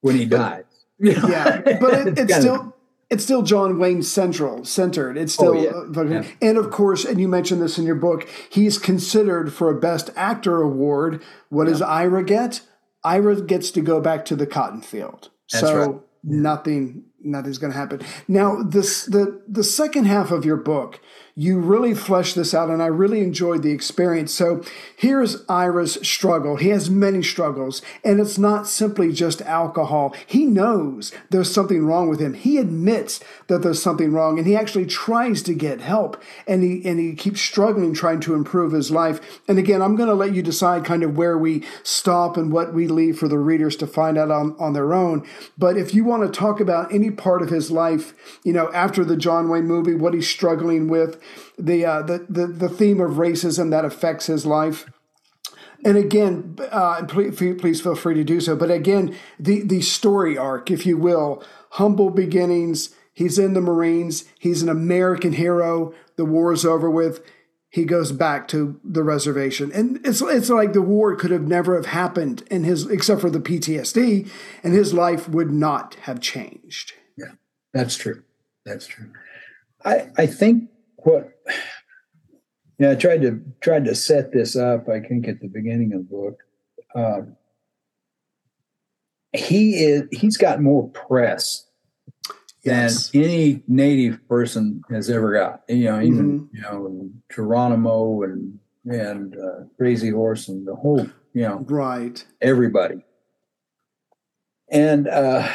when 0.00 0.16
he 0.16 0.24
dies. 0.24 0.64
You 0.98 1.12
know? 1.12 1.28
Yeah, 1.28 1.60
but 1.78 1.92
it, 1.92 2.18
it's, 2.18 2.36
still. 2.36 2.54
Of, 2.54 2.72
it's 3.10 3.22
still 3.22 3.42
John 3.42 3.78
Wayne 3.78 4.02
central 4.02 4.64
centered. 4.64 5.18
It's 5.18 5.34
still, 5.34 5.58
oh, 5.58 5.62
yeah. 5.62 6.00
uh, 6.00 6.04
yeah. 6.04 6.24
and 6.40 6.56
of 6.56 6.70
course, 6.70 7.04
and 7.04 7.20
you 7.20 7.28
mentioned 7.28 7.60
this 7.60 7.76
in 7.76 7.84
your 7.84 7.96
book. 7.96 8.26
He's 8.50 8.78
considered 8.78 9.52
for 9.52 9.68
a 9.68 9.78
Best 9.78 10.08
Actor 10.16 10.62
award. 10.62 11.22
What 11.50 11.64
yeah. 11.64 11.72
does 11.72 11.82
Ira 11.82 12.24
get? 12.24 12.62
Ira 13.04 13.42
gets 13.42 13.70
to 13.72 13.82
go 13.82 14.00
back 14.00 14.24
to 14.24 14.36
the 14.36 14.46
cotton 14.46 14.80
field. 14.80 15.28
That's 15.52 15.66
so 15.66 15.86
right. 15.86 16.00
nothing 16.24 17.04
nothing's 17.26 17.58
going 17.58 17.72
to 17.72 17.78
happen. 17.78 18.00
Now, 18.28 18.62
this 18.62 19.04
the 19.04 19.42
the 19.48 19.64
second 19.64 20.04
half 20.04 20.30
of 20.30 20.44
your 20.44 20.56
book 20.56 21.00
you 21.38 21.60
really 21.60 21.92
flesh 21.92 22.32
this 22.32 22.54
out, 22.54 22.70
and 22.70 22.82
I 22.82 22.86
really 22.86 23.20
enjoyed 23.20 23.62
the 23.62 23.70
experience. 23.70 24.32
So 24.32 24.64
here's 24.96 25.44
Ira's 25.50 25.98
struggle. 26.06 26.56
He 26.56 26.70
has 26.70 26.88
many 26.88 27.22
struggles, 27.22 27.82
and 28.02 28.18
it's 28.18 28.38
not 28.38 28.66
simply 28.66 29.12
just 29.12 29.42
alcohol. 29.42 30.14
He 30.26 30.46
knows 30.46 31.12
there's 31.28 31.52
something 31.52 31.84
wrong 31.84 32.08
with 32.08 32.20
him. 32.20 32.32
He 32.32 32.56
admits 32.56 33.20
that 33.48 33.60
there's 33.60 33.82
something 33.82 34.12
wrong, 34.12 34.38
and 34.38 34.46
he 34.46 34.56
actually 34.56 34.86
tries 34.86 35.42
to 35.42 35.52
get 35.52 35.82
help, 35.82 36.22
and 36.46 36.62
he 36.62 36.82
and 36.88 36.98
he 36.98 37.14
keeps 37.14 37.42
struggling 37.42 37.92
trying 37.92 38.20
to 38.20 38.34
improve 38.34 38.72
his 38.72 38.90
life. 38.90 39.42
And 39.46 39.58
again, 39.58 39.82
I'm 39.82 39.94
going 39.94 40.08
to 40.08 40.14
let 40.14 40.34
you 40.34 40.40
decide 40.40 40.86
kind 40.86 41.02
of 41.02 41.18
where 41.18 41.36
we 41.36 41.64
stop 41.82 42.38
and 42.38 42.50
what 42.50 42.72
we 42.72 42.88
leave 42.88 43.18
for 43.18 43.28
the 43.28 43.38
readers 43.38 43.76
to 43.76 43.86
find 43.86 44.16
out 44.16 44.30
on, 44.30 44.56
on 44.58 44.72
their 44.72 44.94
own. 44.94 45.26
But 45.58 45.76
if 45.76 45.92
you 45.92 46.02
want 46.02 46.22
to 46.22 46.38
talk 46.38 46.60
about 46.60 46.94
any 46.94 47.10
part 47.10 47.42
of 47.42 47.50
his 47.50 47.70
life, 47.70 48.14
you 48.42 48.54
know, 48.54 48.72
after 48.72 49.04
the 49.04 49.18
John 49.18 49.50
Wayne 49.50 49.66
movie, 49.66 49.94
what 49.94 50.14
he's 50.14 50.28
struggling 50.28 50.88
with, 50.88 51.20
the, 51.58 51.84
uh, 51.84 52.02
the, 52.02 52.26
the, 52.28 52.46
the 52.46 52.68
theme 52.68 53.00
of 53.00 53.12
racism 53.12 53.70
that 53.70 53.84
affects 53.84 54.26
his 54.26 54.46
life. 54.46 54.86
And 55.84 55.96
again, 55.96 56.56
uh, 56.70 57.04
please, 57.06 57.36
please 57.36 57.80
feel 57.80 57.94
free 57.94 58.14
to 58.14 58.24
do 58.24 58.40
so. 58.40 58.56
But 58.56 58.70
again, 58.70 59.16
the, 59.38 59.62
the 59.62 59.82
story 59.82 60.36
arc, 60.36 60.70
if 60.70 60.86
you 60.86 60.96
will, 60.96 61.44
humble 61.70 62.10
beginnings. 62.10 62.94
He's 63.12 63.38
in 63.38 63.54
the 63.54 63.60
Marines. 63.60 64.24
He's 64.38 64.62
an 64.62 64.68
American 64.68 65.32
hero. 65.32 65.94
The 66.16 66.24
war 66.24 66.52
is 66.52 66.64
over 66.64 66.90
with. 66.90 67.22
He 67.68 67.84
goes 67.84 68.10
back 68.12 68.48
to 68.48 68.80
the 68.82 69.02
reservation, 69.02 69.70
and 69.72 70.00
it's 70.06 70.22
it's 70.22 70.48
like 70.48 70.72
the 70.72 70.80
war 70.80 71.14
could 71.14 71.30
have 71.30 71.42
never 71.42 71.74
have 71.74 71.86
happened 71.86 72.42
in 72.50 72.64
his 72.64 72.86
except 72.86 73.20
for 73.20 73.28
the 73.28 73.40
PTSD, 73.40 74.30
and 74.62 74.72
his 74.72 74.94
life 74.94 75.28
would 75.28 75.50
not 75.50 75.94
have 76.02 76.20
changed. 76.20 76.94
Yeah, 77.18 77.32
that's 77.74 77.96
true. 77.96 78.22
That's 78.64 78.86
true. 78.86 79.10
I 79.84 80.08
I 80.16 80.26
think 80.26 80.70
what 81.06 81.32
yeah 82.78 82.90
i 82.90 82.94
tried 82.94 83.22
to 83.22 83.40
tried 83.60 83.84
to 83.84 83.94
set 83.94 84.32
this 84.32 84.56
up. 84.56 84.88
I 84.88 85.00
think 85.00 85.28
at 85.28 85.40
the 85.40 85.48
beginning 85.48 85.92
of 85.92 86.08
the 86.08 86.16
book. 86.16 86.38
Um, 86.94 87.36
he 89.32 89.84
is 89.84 90.04
he's 90.12 90.36
got 90.36 90.62
more 90.62 90.88
press 90.90 91.66
yes. 92.62 93.10
than 93.10 93.22
any 93.22 93.62
native 93.68 94.26
person 94.28 94.82
has 94.90 95.10
ever 95.10 95.32
got. 95.32 95.62
You 95.68 95.84
know 95.84 96.00
even 96.00 96.40
mm-hmm. 96.40 96.56
you 96.56 96.62
know 96.62 97.10
geronimo 97.32 98.22
and 98.22 98.58
and 98.84 99.36
uh, 99.36 99.64
crazy 99.76 100.10
horse 100.10 100.48
and 100.48 100.66
the 100.66 100.74
whole 100.74 101.06
you 101.34 101.42
know 101.42 101.64
right. 101.68 102.24
everybody. 102.40 103.04
And 104.68 105.06
uh 105.06 105.48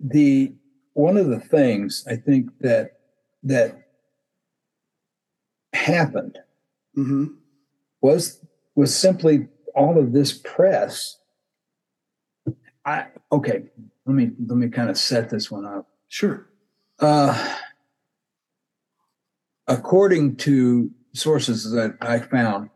the 0.00 0.52
one 0.92 1.16
of 1.16 1.28
the 1.28 1.40
things 1.40 2.04
i 2.08 2.16
think 2.16 2.50
that 2.60 3.00
that 3.42 3.87
happened 5.72 6.38
mm-hmm. 6.96 7.26
was 8.00 8.40
was 8.74 8.94
simply 8.94 9.48
all 9.74 9.98
of 9.98 10.12
this 10.12 10.32
press. 10.32 11.18
I 12.84 13.06
okay, 13.32 13.64
let 14.06 14.14
me 14.14 14.30
let 14.46 14.56
me 14.56 14.68
kind 14.68 14.90
of 14.90 14.96
set 14.98 15.30
this 15.30 15.50
one 15.50 15.64
up. 15.64 15.88
Sure. 16.08 16.48
Uh, 16.98 17.56
according 19.66 20.36
to 20.36 20.90
sources 21.12 21.70
that 21.70 21.96
I 22.00 22.18
found, 22.18 22.70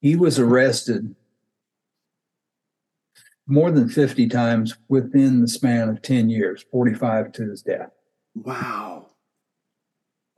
he 0.00 0.16
was 0.16 0.38
arrested 0.38 1.14
more 3.46 3.70
than 3.70 3.88
50 3.88 4.28
times 4.28 4.76
within 4.88 5.40
the 5.40 5.48
span 5.48 5.88
of 5.88 6.00
10 6.00 6.30
years, 6.30 6.64
45 6.70 7.32
to 7.32 7.50
his 7.50 7.62
death. 7.62 7.90
Wow. 8.34 9.08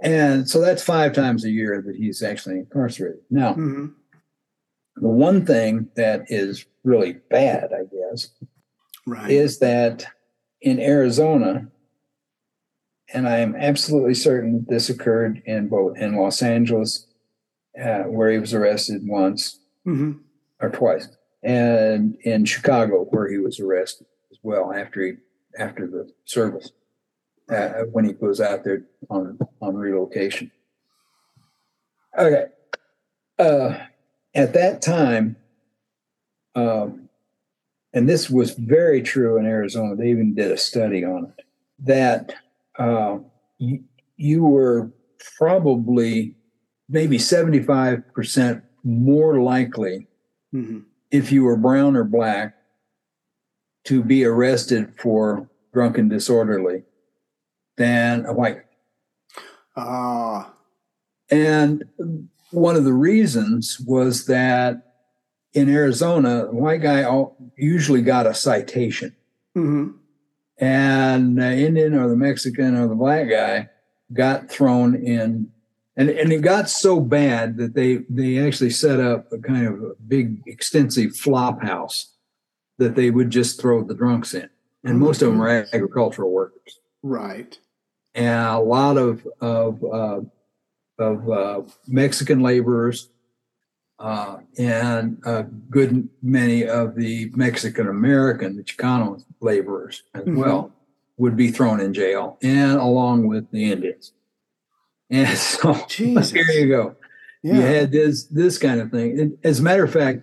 And 0.02 0.48
so 0.48 0.60
that's 0.60 0.82
five 0.82 1.12
times 1.12 1.44
a 1.44 1.50
year 1.50 1.82
that 1.86 1.96
he's 1.96 2.22
actually 2.22 2.58
incarcerated. 2.58 3.20
Now, 3.30 3.54
hmm 3.54 3.86
the 4.96 5.08
one 5.08 5.44
thing 5.44 5.88
that 5.96 6.22
is 6.28 6.66
really 6.84 7.14
bad, 7.28 7.72
I 7.72 7.82
guess, 7.82 8.28
Right. 9.08 9.28
is 9.28 9.58
that 9.58 10.06
in 10.60 10.78
Arizona, 10.78 11.66
and 13.12 13.28
I 13.28 13.38
am 13.38 13.56
absolutely 13.56 14.14
certain 14.14 14.64
this 14.68 14.88
occurred 14.90 15.42
in 15.46 15.66
both 15.68 15.96
in 15.98 16.14
Los 16.16 16.42
Angeles, 16.42 17.08
uh, 17.82 18.04
where 18.04 18.30
he 18.30 18.38
was 18.38 18.54
arrested 18.54 19.00
once 19.04 19.58
hmm 19.84 20.12
or 20.60 20.70
twice, 20.70 21.08
and 21.42 22.14
in 22.22 22.44
Chicago, 22.44 23.04
where 23.10 23.28
he 23.28 23.38
was 23.38 23.58
arrested 23.58 24.06
as 24.30 24.38
well 24.44 24.72
after 24.72 25.04
he 25.04 25.12
after 25.58 25.88
the 25.88 26.08
service 26.24 26.70
uh, 27.50 27.84
when 27.92 28.04
he 28.04 28.12
goes 28.12 28.40
out 28.40 28.64
there 28.64 28.84
on 29.10 29.38
on 29.60 29.76
relocation. 29.76 30.50
Okay, 32.16 32.46
uh, 33.38 33.78
at 34.34 34.52
that 34.54 34.82
time, 34.82 35.36
um, 36.54 37.08
and 37.92 38.08
this 38.08 38.30
was 38.30 38.52
very 38.52 39.02
true 39.02 39.38
in 39.38 39.46
Arizona. 39.46 39.96
They 39.96 40.10
even 40.10 40.34
did 40.34 40.52
a 40.52 40.56
study 40.56 41.04
on 41.04 41.24
it 41.24 41.44
that 41.80 42.34
uh, 42.78 43.18
you, 43.58 43.84
you 44.16 44.44
were 44.44 44.90
probably 45.36 46.36
maybe 46.88 47.18
seventy 47.18 47.62
five 47.62 48.02
percent 48.14 48.62
more 48.84 49.40
likely 49.40 50.06
hmm 50.52 50.80
if 51.10 51.30
you 51.30 51.44
were 51.44 51.56
brown 51.56 51.94
or 51.94 52.02
black 52.02 52.56
to 53.84 54.02
be 54.02 54.24
arrested 54.24 54.92
for 54.98 55.48
drunken 55.72 56.08
disorderly 56.08 56.82
than 57.76 58.26
a 58.26 58.32
white. 58.32 58.62
Ah. 59.76 60.52
And 61.30 61.84
one 62.50 62.76
of 62.76 62.84
the 62.84 62.92
reasons 62.92 63.80
was 63.80 64.26
that 64.26 64.94
in 65.52 65.68
Arizona, 65.68 66.46
a 66.46 66.54
white 66.54 66.82
guy 66.82 67.04
usually 67.56 68.02
got 68.02 68.26
a 68.26 68.34
citation, 68.34 69.14
hmm 69.54 69.90
and 70.58 71.38
the 71.38 71.56
Indian 71.58 71.94
or 71.94 72.08
the 72.08 72.16
Mexican 72.16 72.76
or 72.76 72.86
the 72.86 72.94
black 72.94 73.28
guy 73.28 73.68
got 74.12 74.48
thrown 74.48 74.94
in. 74.94 75.50
And, 75.96 76.10
and 76.10 76.32
it 76.32 76.42
got 76.42 76.68
so 76.68 77.00
bad 77.00 77.56
that 77.58 77.74
they, 77.74 77.98
they 78.08 78.38
actually 78.44 78.70
set 78.70 78.98
up 79.00 79.32
a 79.32 79.38
kind 79.38 79.66
of 79.66 79.74
a 79.82 79.94
big, 80.08 80.42
extensive 80.46 81.16
flop 81.16 81.62
house 81.62 82.12
that 82.78 82.96
they 82.96 83.10
would 83.10 83.30
just 83.30 83.60
throw 83.60 83.84
the 83.84 83.94
drunks 83.94 84.34
in. 84.34 84.48
And 84.82 84.98
most 84.98 85.22
of 85.22 85.28
them 85.28 85.38
were 85.38 85.66
agricultural 85.72 86.30
workers. 86.30 86.80
Right. 87.02 87.58
And 88.14 88.46
a 88.48 88.58
lot 88.58 88.96
of 88.96 89.26
of 89.40 89.82
uh, 89.84 90.20
of 90.98 91.30
uh, 91.30 91.62
Mexican 91.88 92.40
laborers 92.40 93.08
uh, 93.98 94.38
and 94.58 95.18
a 95.24 95.42
good 95.44 96.08
many 96.22 96.66
of 96.66 96.94
the 96.94 97.30
Mexican 97.34 97.88
American, 97.88 98.56
the 98.56 98.62
Chicano 98.64 99.22
laborers 99.40 100.02
as 100.14 100.24
Mhm. 100.24 100.36
well, 100.36 100.72
would 101.16 101.36
be 101.36 101.50
thrown 101.50 101.80
in 101.80 101.92
jail, 101.94 102.38
and 102.42 102.72
along 102.72 103.26
with 103.26 103.50
the 103.50 103.70
Indians. 103.70 104.12
And 105.10 105.28
so 105.38 105.74
Jesus. 105.88 106.30
here 106.32 106.44
you 106.50 106.68
go. 106.68 106.96
Yeah. 107.42 107.54
You 107.54 107.60
had 107.60 107.92
this 107.92 108.24
this 108.24 108.58
kind 108.58 108.80
of 108.80 108.90
thing. 108.90 109.18
And 109.20 109.38
as 109.44 109.60
a 109.60 109.62
matter 109.62 109.84
of 109.84 109.92
fact, 109.92 110.22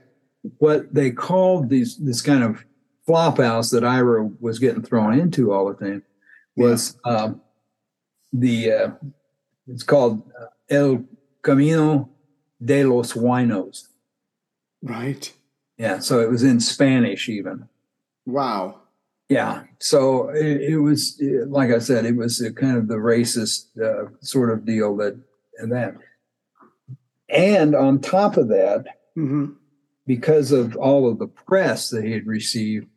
what 0.57 0.93
they 0.93 1.11
called 1.11 1.69
these 1.69 1.97
this 1.97 2.21
kind 2.21 2.43
of 2.43 2.65
flop 3.05 3.37
house 3.37 3.69
that 3.71 3.83
Ira 3.83 4.29
was 4.39 4.57
getting 4.59 4.81
thrown 4.81 5.17
into 5.19 5.51
all 5.53 5.67
the 5.67 5.73
time 5.75 6.03
was 6.57 6.97
um, 7.05 7.41
the 8.32 8.71
uh, 8.71 8.91
it's 9.67 9.84
called 9.84 10.23
uh, 10.39 10.47
El 10.69 11.03
Camino 11.41 12.09
de 12.63 12.84
los 12.84 13.13
Winos. 13.13 13.88
Right. 14.82 15.32
Yeah, 15.77 15.99
so 15.99 16.19
it 16.19 16.29
was 16.29 16.43
in 16.43 16.59
Spanish 16.59 17.27
even. 17.29 17.67
Wow. 18.25 18.82
Yeah, 19.29 19.63
so 19.79 20.29
it, 20.29 20.61
it 20.61 20.77
was 20.77 21.19
uh, 21.21 21.45
like 21.47 21.71
I 21.71 21.79
said, 21.79 22.05
it 22.05 22.15
was 22.15 22.41
a 22.41 22.51
kind 22.51 22.77
of 22.77 22.88
the 22.88 22.95
racist 22.95 23.67
uh, 23.79 24.09
sort 24.21 24.51
of 24.51 24.65
deal 24.65 24.95
that 24.97 25.17
and 25.57 25.71
that. 25.71 25.95
And 27.29 27.75
on 27.75 28.01
top 28.01 28.38
of 28.38 28.49
that, 28.49 28.86
hmm 29.15 29.51
because 30.05 30.51
of 30.51 30.75
all 30.75 31.09
of 31.09 31.19
the 31.19 31.27
press 31.27 31.89
that 31.89 32.03
he 32.03 32.11
had 32.11 32.25
received, 32.25 32.88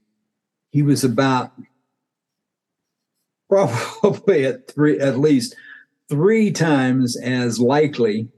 he 0.70 0.82
was 0.82 1.04
about 1.04 1.52
probably 3.54 4.44
at 4.46 4.70
three, 4.70 4.98
at 4.98 5.18
least 5.18 5.54
three 6.08 6.50
times 6.50 7.16
as 7.16 7.58
likely 7.58 8.28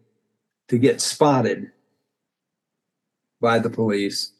to 0.68 0.78
get 0.78 1.00
spotted 1.00 1.70
by 3.40 3.58
the 3.58 3.70
police 3.70 4.32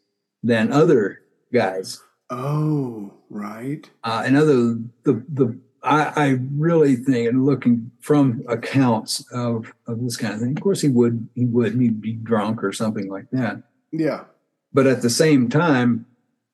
than 0.43 0.73
other 0.73 1.23
guys. 1.53 2.03
Oh, 2.31 3.13
right. 3.31 3.89
Uh, 4.03 4.23
and 4.27 4.37
other 4.37 4.79
the 5.05 5.25
the 5.33 5.59
I, 5.83 6.13
I 6.17 6.39
really 6.53 6.97
think 6.97 7.29
and 7.29 7.47
looking 7.47 7.91
from 8.01 8.43
accounts 8.49 9.25
of 9.33 9.73
of 9.87 10.03
this 10.03 10.17
kind 10.17 10.35
of 10.35 10.41
thing, 10.41 10.57
of 10.57 10.63
course 10.63 10.81
he 10.81 10.89
would 10.89 11.29
he 11.35 11.45
would 11.45 11.75
he'd 11.81 12.01
be 12.01 12.15
drunk 12.15 12.65
or 12.65 12.73
something 12.73 13.09
like 13.09 13.31
that. 13.31 13.63
Yeah. 13.93 14.25
But 14.73 14.87
at 14.87 15.03
the 15.03 15.11
same 15.11 15.49
time, 15.49 16.07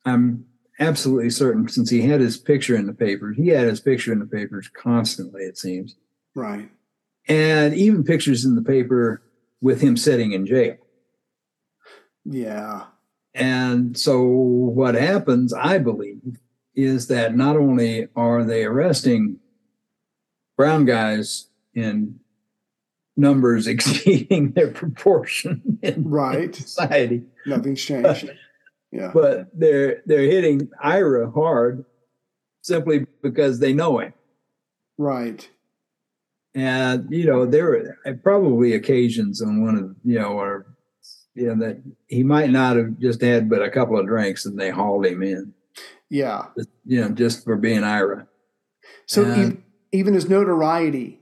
I'm 0.05 0.47
absolutely 0.81 1.31
certain 1.31 1.68
since 1.68 1.91
he 1.91 2.03
had 2.03 2.20
his 2.20 2.37
picture 2.39 2.77
in 2.77 2.87
the 2.87 2.93
papers, 2.95 3.37
he 3.37 3.49
had 3.49 3.66
his 3.66 3.81
picture 3.81 4.12
in 4.12 4.18
the 4.18 4.27
papers 4.27 4.68
constantly, 4.73 5.43
it 5.43 5.59
seems. 5.59 5.97
Right. 6.35 6.70
And 7.29 7.75
even 7.75 8.05
pictures 8.05 8.45
in 8.45 8.55
the 8.57 8.62
paper 8.62 9.23
with 9.61 9.81
him 9.81 9.97
sitting 9.97 10.33
in 10.33 10.47
jail. 10.47 10.77
Yeah. 12.25 12.85
And 13.35 13.97
so 13.99 14.23
what 14.23 14.95
happens, 14.95 15.53
I 15.53 15.79
believe, 15.79 16.39
is 16.75 17.07
that 17.09 17.35
not 17.37 17.57
only 17.57 18.09
are 18.16 18.45
they 18.45 18.64
arresting 18.64 19.39
brown 20.57 20.85
guys 20.85 21.49
in 21.75 22.18
numbers 23.16 23.66
exceeding 23.68 24.53
their 24.53 24.70
proportion 24.70 25.79
in 25.83 26.05
Right. 26.09 26.55
society, 26.55 27.23
Nothing's 27.47 27.83
changed. 27.83 28.31
Yeah. 28.93 29.11
but 29.14 29.49
they're 29.59 30.03
they're 30.07 30.30
hitting 30.30 30.68
Ira 30.82 31.30
hard 31.30 31.84
simply 32.61 33.07
because 33.22 33.59
they 33.59 33.72
know 33.72 33.99
him. 33.99 34.12
Right. 34.99 35.49
And 36.55 37.07
you 37.11 37.24
know, 37.24 37.47
there 37.47 37.70
were 38.05 38.14
probably 38.22 38.74
occasions 38.74 39.40
on 39.40 39.64
one 39.64 39.76
of 39.78 39.97
you 40.05 40.18
know, 40.18 40.38
or 40.38 40.66
you 41.34 41.47
know, 41.47 41.66
that 41.66 41.82
he 42.09 42.22
might 42.22 42.51
not 42.51 42.76
have 42.76 42.99
just 42.99 43.22
had 43.22 43.49
but 43.49 43.62
a 43.62 43.70
couple 43.70 43.99
of 43.99 44.07
drinks 44.07 44.45
and 44.45 44.59
they 44.61 44.68
hauled 44.70 45.07
him 45.07 45.22
in. 45.22 45.55
Yeah. 46.11 46.49
You 46.84 47.01
know, 47.01 47.09
just 47.09 47.45
for 47.45 47.57
being 47.57 47.84
Ira. 47.84 48.26
So 49.07 49.24
And- 49.24 49.55
e- 49.55 49.59
even 49.93 50.12
his 50.14 50.28
notoriety 50.28 51.20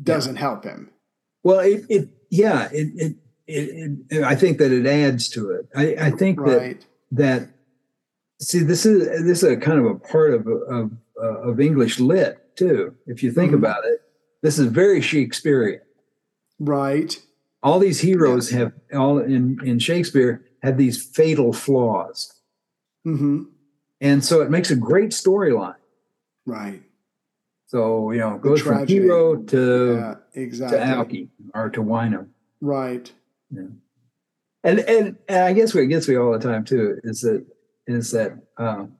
doesn't 0.00 0.36
help 0.36 0.62
him. 0.64 0.90
Well, 1.42 1.58
it, 1.60 1.84
it 1.88 2.08
yeah, 2.30 2.68
it, 2.72 2.88
it 2.94 3.16
it, 3.48 3.98
it 4.10 4.22
I 4.22 4.36
think 4.36 4.58
that 4.58 4.70
it 4.70 4.86
adds 4.86 5.28
to 5.30 5.50
it. 5.50 5.68
I, 5.74 6.06
I 6.06 6.10
think 6.12 6.40
Right. 6.40 6.80
that 6.80 6.86
see 8.40 8.60
this 8.60 8.84
is 8.86 9.24
this 9.24 9.42
is 9.42 9.50
a 9.50 9.56
kind 9.56 9.78
of 9.78 9.86
a 9.86 9.94
part 9.94 10.34
of 10.34 10.46
of 10.46 10.90
uh, 11.22 11.50
of 11.50 11.60
English 11.60 12.00
lit 12.00 12.56
too. 12.56 12.94
If 13.06 13.22
you 13.22 13.30
think 13.32 13.52
Mhm. 13.52 13.56
about 13.56 13.84
it, 13.84 14.00
this 14.42 14.58
is 14.58 14.66
very 14.66 15.00
Shakespearean. 15.00 15.80
Right. 16.58 17.20
All 17.62 17.78
these 17.78 18.00
heroes 18.00 18.50
have 18.50 18.72
all 18.92 19.18
in 19.18 19.58
in 19.64 19.78
Shakespeare 19.78 20.44
have 20.62 20.76
these 20.78 21.02
fatal 21.02 21.52
flaws, 21.52 22.32
hmm 23.04 23.44
and 24.00 24.24
so 24.24 24.40
it 24.40 24.50
makes 24.50 24.70
a 24.70 24.76
great 24.76 25.10
storyline. 25.10 25.76
Right. 26.46 26.82
So 27.66 28.10
you 28.10 28.18
know, 28.18 28.34
it 28.34 28.42
goes 28.42 28.60
from 28.60 28.86
hero 28.86 29.36
to 29.36 29.94
yeah. 29.94 30.14
to 30.14 30.40
Exactly. 30.40 30.78
Alki 30.78 31.30
or 31.54 31.70
to 31.70 31.80
Wino. 31.82 32.26
Right. 32.60 33.12
And 34.64 34.80
and 34.80 35.16
and 35.28 35.44
I 35.44 35.52
guess 35.52 35.74
what 35.74 35.82
gets 35.88 36.08
me 36.08 36.16
all 36.16 36.32
the 36.32 36.38
time 36.38 36.64
too 36.64 36.98
is 37.04 37.20
that 37.22 37.44
is 37.86 38.10
that 38.12 38.32
um, 38.58 38.92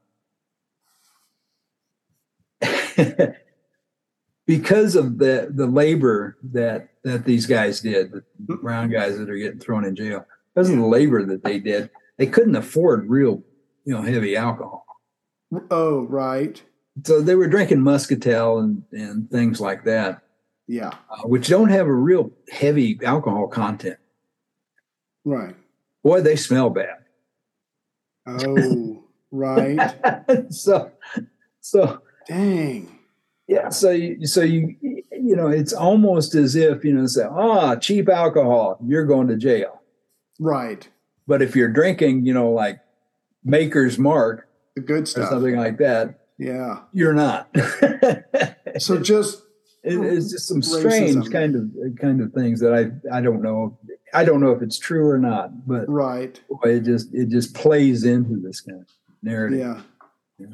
because 4.47 4.97
of 4.97 5.19
the 5.19 5.49
the 5.55 5.67
labor 5.67 6.37
that 6.53 6.89
that 7.05 7.25
these 7.25 7.47
guys 7.47 7.81
did, 7.81 8.13
the 8.13 8.57
brown 8.57 8.91
guys 8.91 9.19
that 9.19 9.29
are 9.31 9.37
getting 9.37 9.59
thrown 9.61 9.85
in 9.85 9.95
jail, 9.97 10.25
because 10.55 10.71
of 10.71 10.77
the 10.77 10.87
labor 10.87 11.25
that 11.27 11.43
they 11.45 11.59
did, 11.59 11.91
they 12.17 12.27
couldn't 12.27 12.57
afford 12.57 13.09
real, 13.09 13.43
you 13.85 13.95
know, 13.95 14.03
heavy 14.03 14.37
alcohol. 14.37 14.85
Oh, 15.71 16.03
right. 16.03 16.63
So 17.05 17.21
they 17.21 17.35
were 17.35 17.49
drinking 17.49 17.81
muscatel 17.83 18.59
and 18.59 18.83
and 18.93 19.31
things 19.31 19.61
like 19.61 19.85
that, 19.85 20.23
Yeah. 20.67 20.93
uh, 21.11 21.23
which 21.27 21.49
don't 21.49 21.71
have 21.71 21.87
a 21.87 21.93
real 21.95 22.31
heavy 22.53 22.99
alcohol 23.05 23.49
content. 23.49 23.99
Right. 25.25 25.55
boy, 26.03 26.21
they 26.21 26.37
smell 26.37 26.71
bad. 26.71 26.99
Oh, 28.27 29.05
right. 29.31 29.95
so, 30.53 30.93
so 31.61 32.01
Dang. 32.29 32.99
yeah, 33.49 33.69
so 33.69 33.91
you, 33.91 34.27
so 34.27 34.43
you 34.43 34.77
you 34.81 35.37
know, 35.37 35.49
it's 35.49 35.73
almost 35.73 36.35
as 36.35 36.57
if 36.57 36.85
you 36.85 36.93
know, 36.93 37.07
say, 37.07 37.25
ah, 37.29 37.77
cheap 37.77 38.09
alcohol, 38.09 38.79
you're 38.85 39.07
going 39.07 39.29
to 39.29 39.37
jail. 39.37 39.81
Right. 40.41 40.89
But 41.29 41.43
if 41.43 41.55
you're 41.55 41.69
drinking, 41.69 42.27
you 42.27 42.35
know, 42.35 42.51
like 42.51 42.81
Maker's 43.45 43.99
Mark 43.99 44.49
The 44.75 44.83
good 44.83 45.05
or 45.05 45.07
stuff. 45.07 45.29
something 45.31 45.57
like 45.57 45.79
that, 45.79 46.19
Yeah. 46.39 46.81
you're 46.93 47.15
not. 47.15 47.49
So 48.79 48.99
just 48.99 49.43
It- 49.85 49.99
it's 49.99 50.31
just 50.31 50.47
some 50.47 50.63
strange 50.63 51.17
Racism. 51.17 51.33
kind 51.33 51.57
of 51.57 51.97
kind 52.01 52.21
of 52.21 52.33
things 52.33 52.61
that 52.61 52.73
I 52.73 53.17
I 53.17 53.21
don't 53.21 53.43
know 53.43 53.79
I 54.15 54.25
don't 54.25 54.41
know 54.41 54.53
if 54.53 54.63
it's 54.63 54.79
true 54.79 55.09
or 55.09 55.19
not, 55.19 55.67
but 55.67 55.89
right. 55.89 56.39
boy, 56.49 56.77
it 56.77 56.85
just 56.85 57.15
it 57.15 57.29
just 57.29 57.55
plays 57.55 58.05
into 58.05 58.37
this 58.41 58.61
kind 58.61 58.81
of 58.83 58.87
narrative. 59.23 59.59
Yeah. 59.59 59.81
Yeah. 60.39 60.47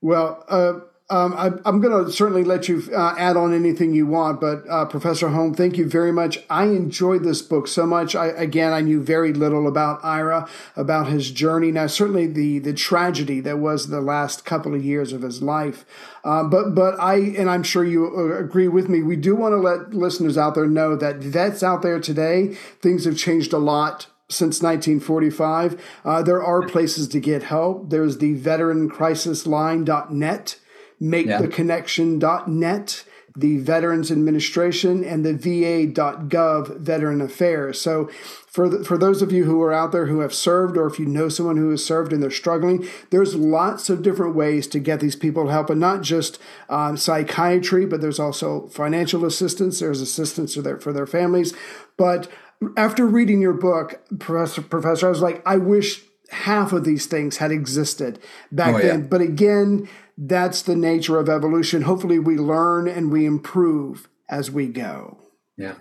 Well, 0.00 0.44
uh, 0.48 0.80
um, 1.10 1.34
I, 1.36 1.50
I'm 1.68 1.80
going 1.80 2.04
to 2.04 2.12
certainly 2.12 2.44
let 2.44 2.68
you 2.68 2.82
uh, 2.94 3.14
add 3.18 3.36
on 3.36 3.52
anything 3.52 3.92
you 3.92 4.06
want, 4.06 4.40
but 4.40 4.62
uh, 4.68 4.84
Professor 4.84 5.28
Holm, 5.28 5.54
thank 5.54 5.76
you 5.76 5.88
very 5.88 6.12
much. 6.12 6.38
I 6.48 6.66
enjoyed 6.66 7.24
this 7.24 7.42
book 7.42 7.66
so 7.66 7.84
much. 7.84 8.14
I, 8.14 8.26
again, 8.26 8.72
I 8.72 8.80
knew 8.80 9.02
very 9.02 9.32
little 9.32 9.66
about 9.66 10.04
Ira, 10.04 10.48
about 10.76 11.08
his 11.08 11.32
journey. 11.32 11.72
Now, 11.72 11.88
certainly 11.88 12.26
the 12.26 12.60
the 12.60 12.72
tragedy 12.72 13.40
that 13.40 13.58
was 13.58 13.88
the 13.88 14.00
last 14.00 14.44
couple 14.44 14.74
of 14.74 14.84
years 14.84 15.12
of 15.12 15.22
his 15.22 15.42
life. 15.42 15.84
Um, 16.24 16.48
but 16.48 16.74
but 16.74 16.98
I 17.00 17.16
and 17.16 17.50
I'm 17.50 17.64
sure 17.64 17.84
you 17.84 18.06
uh, 18.06 18.38
agree 18.38 18.68
with 18.68 18.88
me. 18.88 19.02
We 19.02 19.16
do 19.16 19.34
want 19.34 19.52
to 19.52 19.58
let 19.58 19.92
listeners 19.92 20.38
out 20.38 20.54
there 20.54 20.66
know 20.66 20.94
that 20.96 21.16
vets 21.16 21.62
out 21.62 21.82
there 21.82 21.98
today, 21.98 22.54
things 22.80 23.04
have 23.04 23.16
changed 23.16 23.52
a 23.52 23.58
lot 23.58 24.06
since 24.30 24.62
1945. 24.62 25.82
Uh, 26.04 26.22
there 26.22 26.42
are 26.42 26.66
places 26.66 27.08
to 27.08 27.20
get 27.20 27.42
help. 27.42 27.90
There's 27.90 28.16
the 28.18 28.36
veterancrisisline.net, 28.36 30.59
maketheconnection.net, 31.00 31.42
the 31.42 31.48
connection.net, 31.48 33.04
the 33.36 33.58
Veterans 33.58 34.10
Administration, 34.10 35.04
and 35.04 35.24
the 35.24 35.32
VA.gov 35.34 36.78
Veteran 36.78 37.20
Affairs. 37.20 37.80
So, 37.80 38.10
for 38.48 38.68
the, 38.68 38.84
for 38.84 38.98
those 38.98 39.22
of 39.22 39.30
you 39.30 39.44
who 39.44 39.62
are 39.62 39.72
out 39.72 39.92
there 39.92 40.06
who 40.06 40.18
have 40.20 40.34
served, 40.34 40.76
or 40.76 40.86
if 40.88 40.98
you 40.98 41.06
know 41.06 41.28
someone 41.28 41.56
who 41.56 41.70
has 41.70 41.84
served 41.84 42.12
and 42.12 42.20
they're 42.20 42.30
struggling, 42.30 42.86
there's 43.10 43.36
lots 43.36 43.88
of 43.88 44.02
different 44.02 44.34
ways 44.34 44.66
to 44.68 44.80
get 44.80 44.98
these 44.98 45.14
people 45.14 45.48
help, 45.48 45.70
and 45.70 45.78
not 45.80 46.02
just 46.02 46.40
um, 46.68 46.96
psychiatry, 46.96 47.86
but 47.86 48.00
there's 48.00 48.18
also 48.18 48.66
financial 48.68 49.24
assistance. 49.24 49.78
There's 49.78 50.00
assistance 50.00 50.54
for 50.54 50.62
their 50.62 50.78
for 50.80 50.92
their 50.92 51.06
families, 51.06 51.54
but 51.96 52.28
after 52.76 53.06
reading 53.06 53.40
your 53.40 53.52
book, 53.54 54.02
Professor, 54.18 54.62
Professor, 54.62 55.06
I 55.06 55.10
was 55.10 55.22
like, 55.22 55.42
I 55.46 55.56
wish 55.56 56.02
half 56.30 56.72
of 56.72 56.84
these 56.84 57.06
things 57.06 57.38
had 57.38 57.50
existed 57.50 58.18
back 58.52 58.74
Oh, 58.74 58.78
yeah. 58.78 58.86
then. 58.88 59.08
But 59.08 59.20
again, 59.20 59.88
that's 60.22 60.62
the 60.62 60.76
nature 60.76 61.18
of 61.18 61.28
evolution. 61.28 61.82
Hopefully, 61.82 62.18
we 62.18 62.36
learn 62.36 62.86
and 62.86 63.10
we 63.10 63.24
improve 63.24 64.08
as 64.28 64.50
we 64.50 64.66
go. 64.68 65.18
Yeah. 65.56 65.74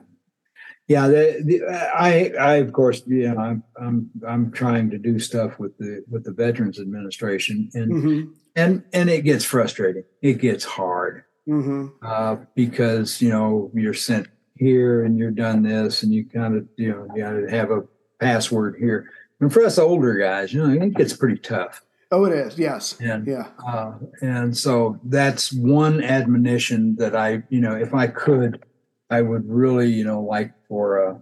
Yeah, 0.88 1.08
the, 1.08 1.44
the, 1.46 1.62
I, 1.96 2.32
I 2.40 2.54
of 2.56 2.74
course, 2.74 3.04
you 3.06 3.32
know, 3.32 3.38
I'm, 3.40 3.64
I'm, 3.80 4.10
I'm 4.28 4.52
trying 4.52 4.90
to 4.90 4.98
do 4.98 5.20
stuff 5.20 5.60
with 5.60 5.78
the 5.78 6.04
with 6.10 6.24
the 6.24 6.32
Veterans 6.32 6.80
Administration, 6.80 7.70
and 7.76 7.92
Mm-hmm. 7.92 8.32
and 8.56 8.84
and 8.92 9.10
it 9.10 9.24
gets 9.24 9.46
frustrating. 9.46 10.04
It 10.24 10.40
gets 10.40 10.64
hard 10.64 11.26
Mm-hmm. 11.48 11.88
uh, 12.02 12.38
because 12.56 13.22
you 13.22 13.30
know 13.30 13.70
you're 13.76 13.94
sent 13.94 14.28
here 14.56 15.04
and 15.04 15.18
you're 15.18 15.30
done 15.32 15.62
this, 15.62 16.02
and 16.02 16.12
you 16.14 16.26
kind 16.26 16.56
of 16.58 16.68
you 16.78 16.90
know 16.92 17.08
you 17.16 17.22
got 17.24 17.34
to 17.34 17.48
have 17.52 17.70
a 17.72 17.84
password 18.20 18.76
here. 18.80 19.10
And 19.42 19.54
for 19.54 19.64
us 19.64 19.78
older 19.78 20.16
guys, 20.16 20.52
you 20.54 20.66
know, 20.66 20.86
it 20.86 20.96
gets 20.96 21.14
pretty 21.14 21.38
tough. 21.38 21.84
Oh, 22.12 22.26
it 22.26 22.34
is. 22.34 22.58
Yes. 22.58 22.98
And 23.00 23.28
Yeah. 23.28 23.50
uh, 23.66 23.94
and 24.22 24.58
so 24.58 25.00
that's 25.04 25.54
one 25.54 26.04
admonition 26.04 26.96
that 26.96 27.16
I, 27.16 27.44
you 27.50 27.62
know, 27.62 27.76
if 27.76 27.94
I 27.94 28.08
could, 28.08 28.64
I 29.12 29.22
would 29.22 29.48
really, 29.48 29.88
you 29.92 30.04
know, 30.04 30.22
like 30.22 30.52
for 30.68 31.08
uh, 31.08 31.18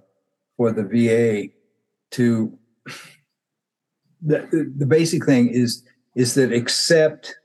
for 0.55 0.71
the 0.71 0.83
VA 0.83 1.49
to 2.11 2.57
the, 4.21 4.71
the 4.77 4.85
basic 4.85 5.25
thing 5.25 5.49
is 5.49 5.83
is 6.15 6.33
that 6.35 6.51
accept 6.53 7.35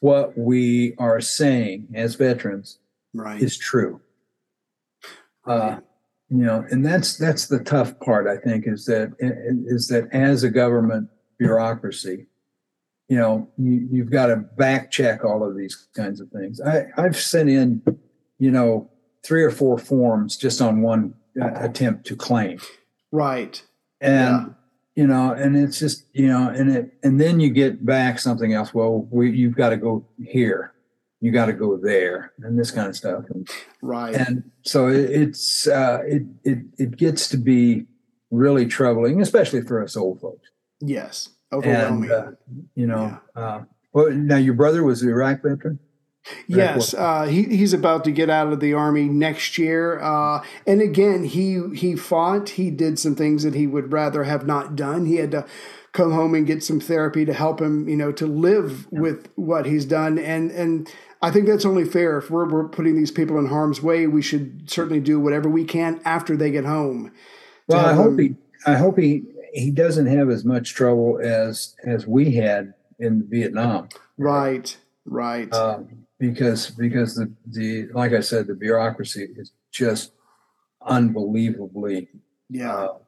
what 0.00 0.36
we 0.36 0.94
are 0.98 1.20
saying 1.20 1.88
as 1.94 2.14
veterans 2.16 2.78
Right. 3.14 3.42
is 3.42 3.58
true. 3.58 4.00
Uh, 5.46 5.80
you 6.30 6.44
know, 6.44 6.64
and 6.70 6.84
that's 6.84 7.16
that's 7.18 7.46
the 7.46 7.58
tough 7.60 7.98
part. 8.00 8.26
I 8.26 8.36
think 8.36 8.66
is 8.66 8.84
that 8.86 9.12
is 9.20 9.88
that 9.88 10.08
as 10.12 10.44
a 10.44 10.50
government 10.50 11.08
bureaucracy, 11.38 12.26
you 13.08 13.16
know, 13.18 13.48
you, 13.58 13.86
you've 13.90 14.10
got 14.10 14.26
to 14.26 14.36
back 14.36 14.90
check 14.90 15.24
all 15.24 15.44
of 15.46 15.56
these 15.56 15.88
kinds 15.94 16.20
of 16.20 16.28
things. 16.30 16.60
I 16.60 16.86
I've 16.96 17.16
sent 17.16 17.48
in, 17.50 17.82
you 18.38 18.50
know, 18.50 18.90
three 19.24 19.42
or 19.42 19.50
four 19.50 19.78
forms 19.78 20.36
just 20.36 20.60
on 20.62 20.82
one 20.82 21.14
uh, 21.40 21.50
attempt 21.56 22.06
to 22.06 22.16
claim, 22.16 22.58
right. 23.10 23.62
and 24.00 24.46
Yeah. 24.46 24.46
you 24.96 25.06
know, 25.06 25.32
and 25.32 25.56
it's 25.56 25.78
just 25.78 26.06
you 26.12 26.26
know, 26.28 26.48
and 26.48 26.70
it 26.70 26.94
and 27.02 27.20
then 27.20 27.40
you 27.40 27.50
get 27.50 27.84
back 27.84 28.18
something 28.18 28.52
else. 28.52 28.72
Well, 28.74 29.06
we, 29.10 29.30
you've 29.30 29.56
got 29.56 29.70
to 29.70 29.76
go 29.76 30.06
here, 30.22 30.72
you 31.20 31.32
got 31.32 31.46
to 31.46 31.52
go 31.52 31.76
there, 31.76 32.32
and 32.42 32.58
this 32.58 32.70
kind 32.70 32.88
of 32.88 32.96
stuff. 32.96 33.24
And, 33.30 33.48
Right. 33.82 34.14
and 34.14 34.50
so 34.62 34.88
it, 34.88 35.10
it's 35.10 35.66
uh, 35.66 36.00
it 36.06 36.22
it 36.44 36.58
it 36.78 36.96
gets 36.96 37.28
to 37.30 37.36
be 37.36 37.86
really 38.30 38.64
troubling, 38.66 39.20
especially 39.20 39.60
for 39.62 39.82
us 39.82 39.96
old 39.96 40.20
folks. 40.20 40.48
yes. 40.80 41.28
And 41.52 41.64
Overwhelming. 41.64 42.10
uh, 42.10 42.32
you 42.74 42.86
know, 42.86 43.18
uh, 43.36 43.60
well, 43.92 44.10
now 44.10 44.36
your 44.36 44.54
brother 44.54 44.82
was 44.82 45.02
an 45.02 45.10
Iraq 45.10 45.42
veteran. 45.42 45.78
Yes, 46.46 46.94
uh, 46.94 47.24
he 47.24 47.42
he's 47.44 47.72
about 47.72 48.04
to 48.04 48.12
get 48.12 48.30
out 48.30 48.52
of 48.52 48.60
the 48.60 48.74
army 48.74 49.04
next 49.04 49.58
year, 49.58 49.98
uh, 50.00 50.42
and 50.66 50.80
again 50.80 51.24
he 51.24 51.60
he 51.74 51.96
fought. 51.96 52.50
He 52.50 52.70
did 52.70 52.98
some 52.98 53.16
things 53.16 53.42
that 53.42 53.54
he 53.54 53.66
would 53.66 53.92
rather 53.92 54.22
have 54.24 54.46
not 54.46 54.76
done. 54.76 55.06
He 55.06 55.16
had 55.16 55.32
to 55.32 55.44
come 55.92 56.12
home 56.12 56.34
and 56.34 56.46
get 56.46 56.62
some 56.62 56.80
therapy 56.80 57.24
to 57.24 57.34
help 57.34 57.60
him, 57.60 57.88
you 57.88 57.96
know, 57.96 58.12
to 58.12 58.26
live 58.26 58.86
with 58.92 59.28
what 59.34 59.66
he's 59.66 59.84
done. 59.84 60.16
And 60.16 60.52
and 60.52 60.88
I 61.20 61.32
think 61.32 61.46
that's 61.46 61.66
only 61.66 61.84
fair. 61.84 62.18
If 62.18 62.30
we're 62.30 62.48
we're 62.48 62.68
putting 62.68 62.94
these 62.96 63.10
people 63.10 63.36
in 63.38 63.46
harm's 63.46 63.82
way, 63.82 64.06
we 64.06 64.22
should 64.22 64.70
certainly 64.70 65.00
do 65.00 65.18
whatever 65.18 65.48
we 65.48 65.64
can 65.64 66.00
after 66.04 66.36
they 66.36 66.52
get 66.52 66.64
home. 66.64 67.12
Well, 67.66 67.84
I 67.84 67.94
hope 67.94 68.16
them- 68.16 68.18
he 68.18 68.34
I 68.64 68.76
hope 68.76 68.96
he 68.96 69.24
he 69.52 69.70
doesn't 69.70 70.06
have 70.06 70.30
as 70.30 70.44
much 70.44 70.74
trouble 70.74 71.20
as 71.22 71.74
as 71.84 72.06
we 72.06 72.32
had 72.32 72.74
in 72.98 73.26
Vietnam. 73.28 73.88
Right, 74.16 74.76
right. 75.04 75.52
um, 75.52 76.06
because 76.18 76.70
because 76.70 77.14
the 77.14 77.32
the 77.46 77.88
like 77.92 78.12
I 78.12 78.20
said, 78.20 78.46
the 78.46 78.54
bureaucracy 78.54 79.28
is 79.36 79.52
just 79.70 80.12
unbelievably 80.86 82.08
yeah, 82.48 82.74
uh, 82.74 82.98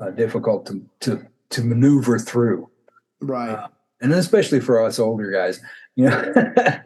uh, 0.00 0.10
difficult 0.10 0.66
to 0.66 0.84
to 1.00 1.26
to 1.50 1.62
maneuver 1.62 2.18
through, 2.18 2.68
right. 3.20 3.50
uh, 3.50 3.68
and 4.00 4.12
especially 4.12 4.60
for 4.60 4.82
us 4.82 4.98
older 4.98 5.30
guys. 5.30 5.60
You 5.94 6.08
know? 6.08 6.32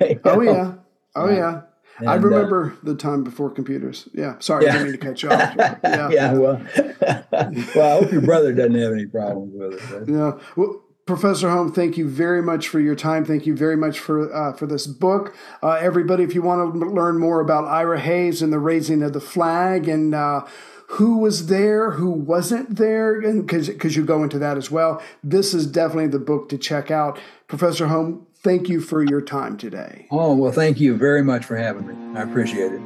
Oh 0.25 0.41
yeah, 0.41 0.75
oh 1.14 1.31
Yeah. 1.31 1.62
Yeah. 2.03 2.11
I 2.11 2.16
And, 2.16 2.24
uh, 2.24 2.28
remember 2.28 2.76
the 2.82 2.94
time 2.94 3.24
before 3.24 3.51
computers. 3.51 4.09
Yeah, 4.12 4.34
sorry, 4.38 4.64
I 4.64 4.66
Yeah. 4.66 4.72
didn't 4.72 4.88
mean 4.90 5.01
to 5.01 5.07
cut 5.07 5.22
you 5.22 5.30
off. 5.30 5.55
Yeah, 5.84 6.09
yeah. 6.11 6.32
Well, 6.39 6.60
well, 7.74 7.97
I 7.98 8.02
hope 8.02 8.12
your 8.12 8.23
brother 8.23 8.52
doesn't 8.52 8.74
have 8.74 8.93
any 8.93 9.06
problems 9.06 9.52
with 9.55 9.74
it. 9.74 10.06
but- 10.06 10.12
yeah. 10.12 10.32
Well, 10.56 10.82
Professor 11.06 11.48
Holm, 11.51 11.73
thank 11.73 11.97
you 11.97 12.09
very 12.09 12.43
much 12.43 12.66
for 12.66 12.81
your 12.81 12.97
time. 12.97 13.24
Thank 13.24 13.47
you 13.47 13.55
very 13.56 13.77
much 13.77 14.01
for 14.01 14.32
uh, 14.35 14.52
for 14.55 14.66
this 14.66 14.89
book. 14.89 15.36
Uh, 15.62 15.78
everybody, 15.81 16.24
if 16.24 16.35
you 16.35 16.43
want 16.43 16.74
to 16.74 16.81
learn 16.81 17.18
more 17.18 17.39
about 17.40 17.64
Ira 17.64 18.01
Hayes 18.01 18.43
and 18.43 18.52
the 18.52 18.59
raising 18.59 19.05
of 19.05 19.12
the 19.12 19.20
flag 19.20 19.86
and 19.89 20.16
uh, 20.16 20.40
who 20.89 21.18
was 21.18 21.47
there, 21.47 21.93
who 21.93 22.10
wasn't 22.10 22.74
there, 22.77 23.20
and 23.20 23.47
because 23.47 23.94
you 23.97 24.05
go 24.05 24.24
into 24.24 24.39
that 24.40 24.56
as 24.56 24.68
well, 24.73 25.01
this 25.23 25.55
is 25.55 25.68
definitely 25.68 26.09
the 26.09 26.18
book 26.18 26.48
to 26.48 26.59
check 26.59 26.90
out. 26.90 27.20
Professor 27.47 27.86
Holm, 27.86 28.26
thank 28.47 28.68
you 28.68 28.81
for 28.81 29.02
your 29.02 29.20
time 29.20 29.56
today. 29.56 30.06
Oh 30.12 30.32
well, 30.36 30.52
thank 30.52 30.78
you 30.78 30.97
very 30.97 31.23
much 31.23 31.44
for 31.44 31.56
having 31.56 31.86
me. 31.89 32.18
I 32.18 32.23
appreciate 32.23 32.73
it. 32.73 32.81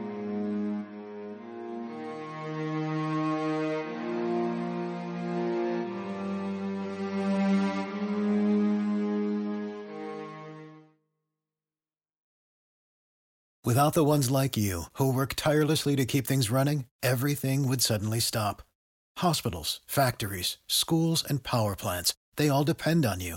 Without 13.62 13.92
the 13.92 14.02
ones 14.02 14.30
like 14.30 14.56
you, 14.56 14.84
who 14.94 15.12
work 15.12 15.34
tirelessly 15.36 15.94
to 15.94 16.06
keep 16.06 16.26
things 16.26 16.50
running, 16.50 16.86
everything 17.02 17.68
would 17.68 17.82
suddenly 17.82 18.18
stop. 18.18 18.62
Hospitals, 19.18 19.80
factories, 19.86 20.56
schools, 20.66 21.22
and 21.22 21.42
power 21.42 21.76
plants, 21.76 22.14
they 22.36 22.48
all 22.48 22.64
depend 22.64 23.04
on 23.04 23.20
you. 23.20 23.36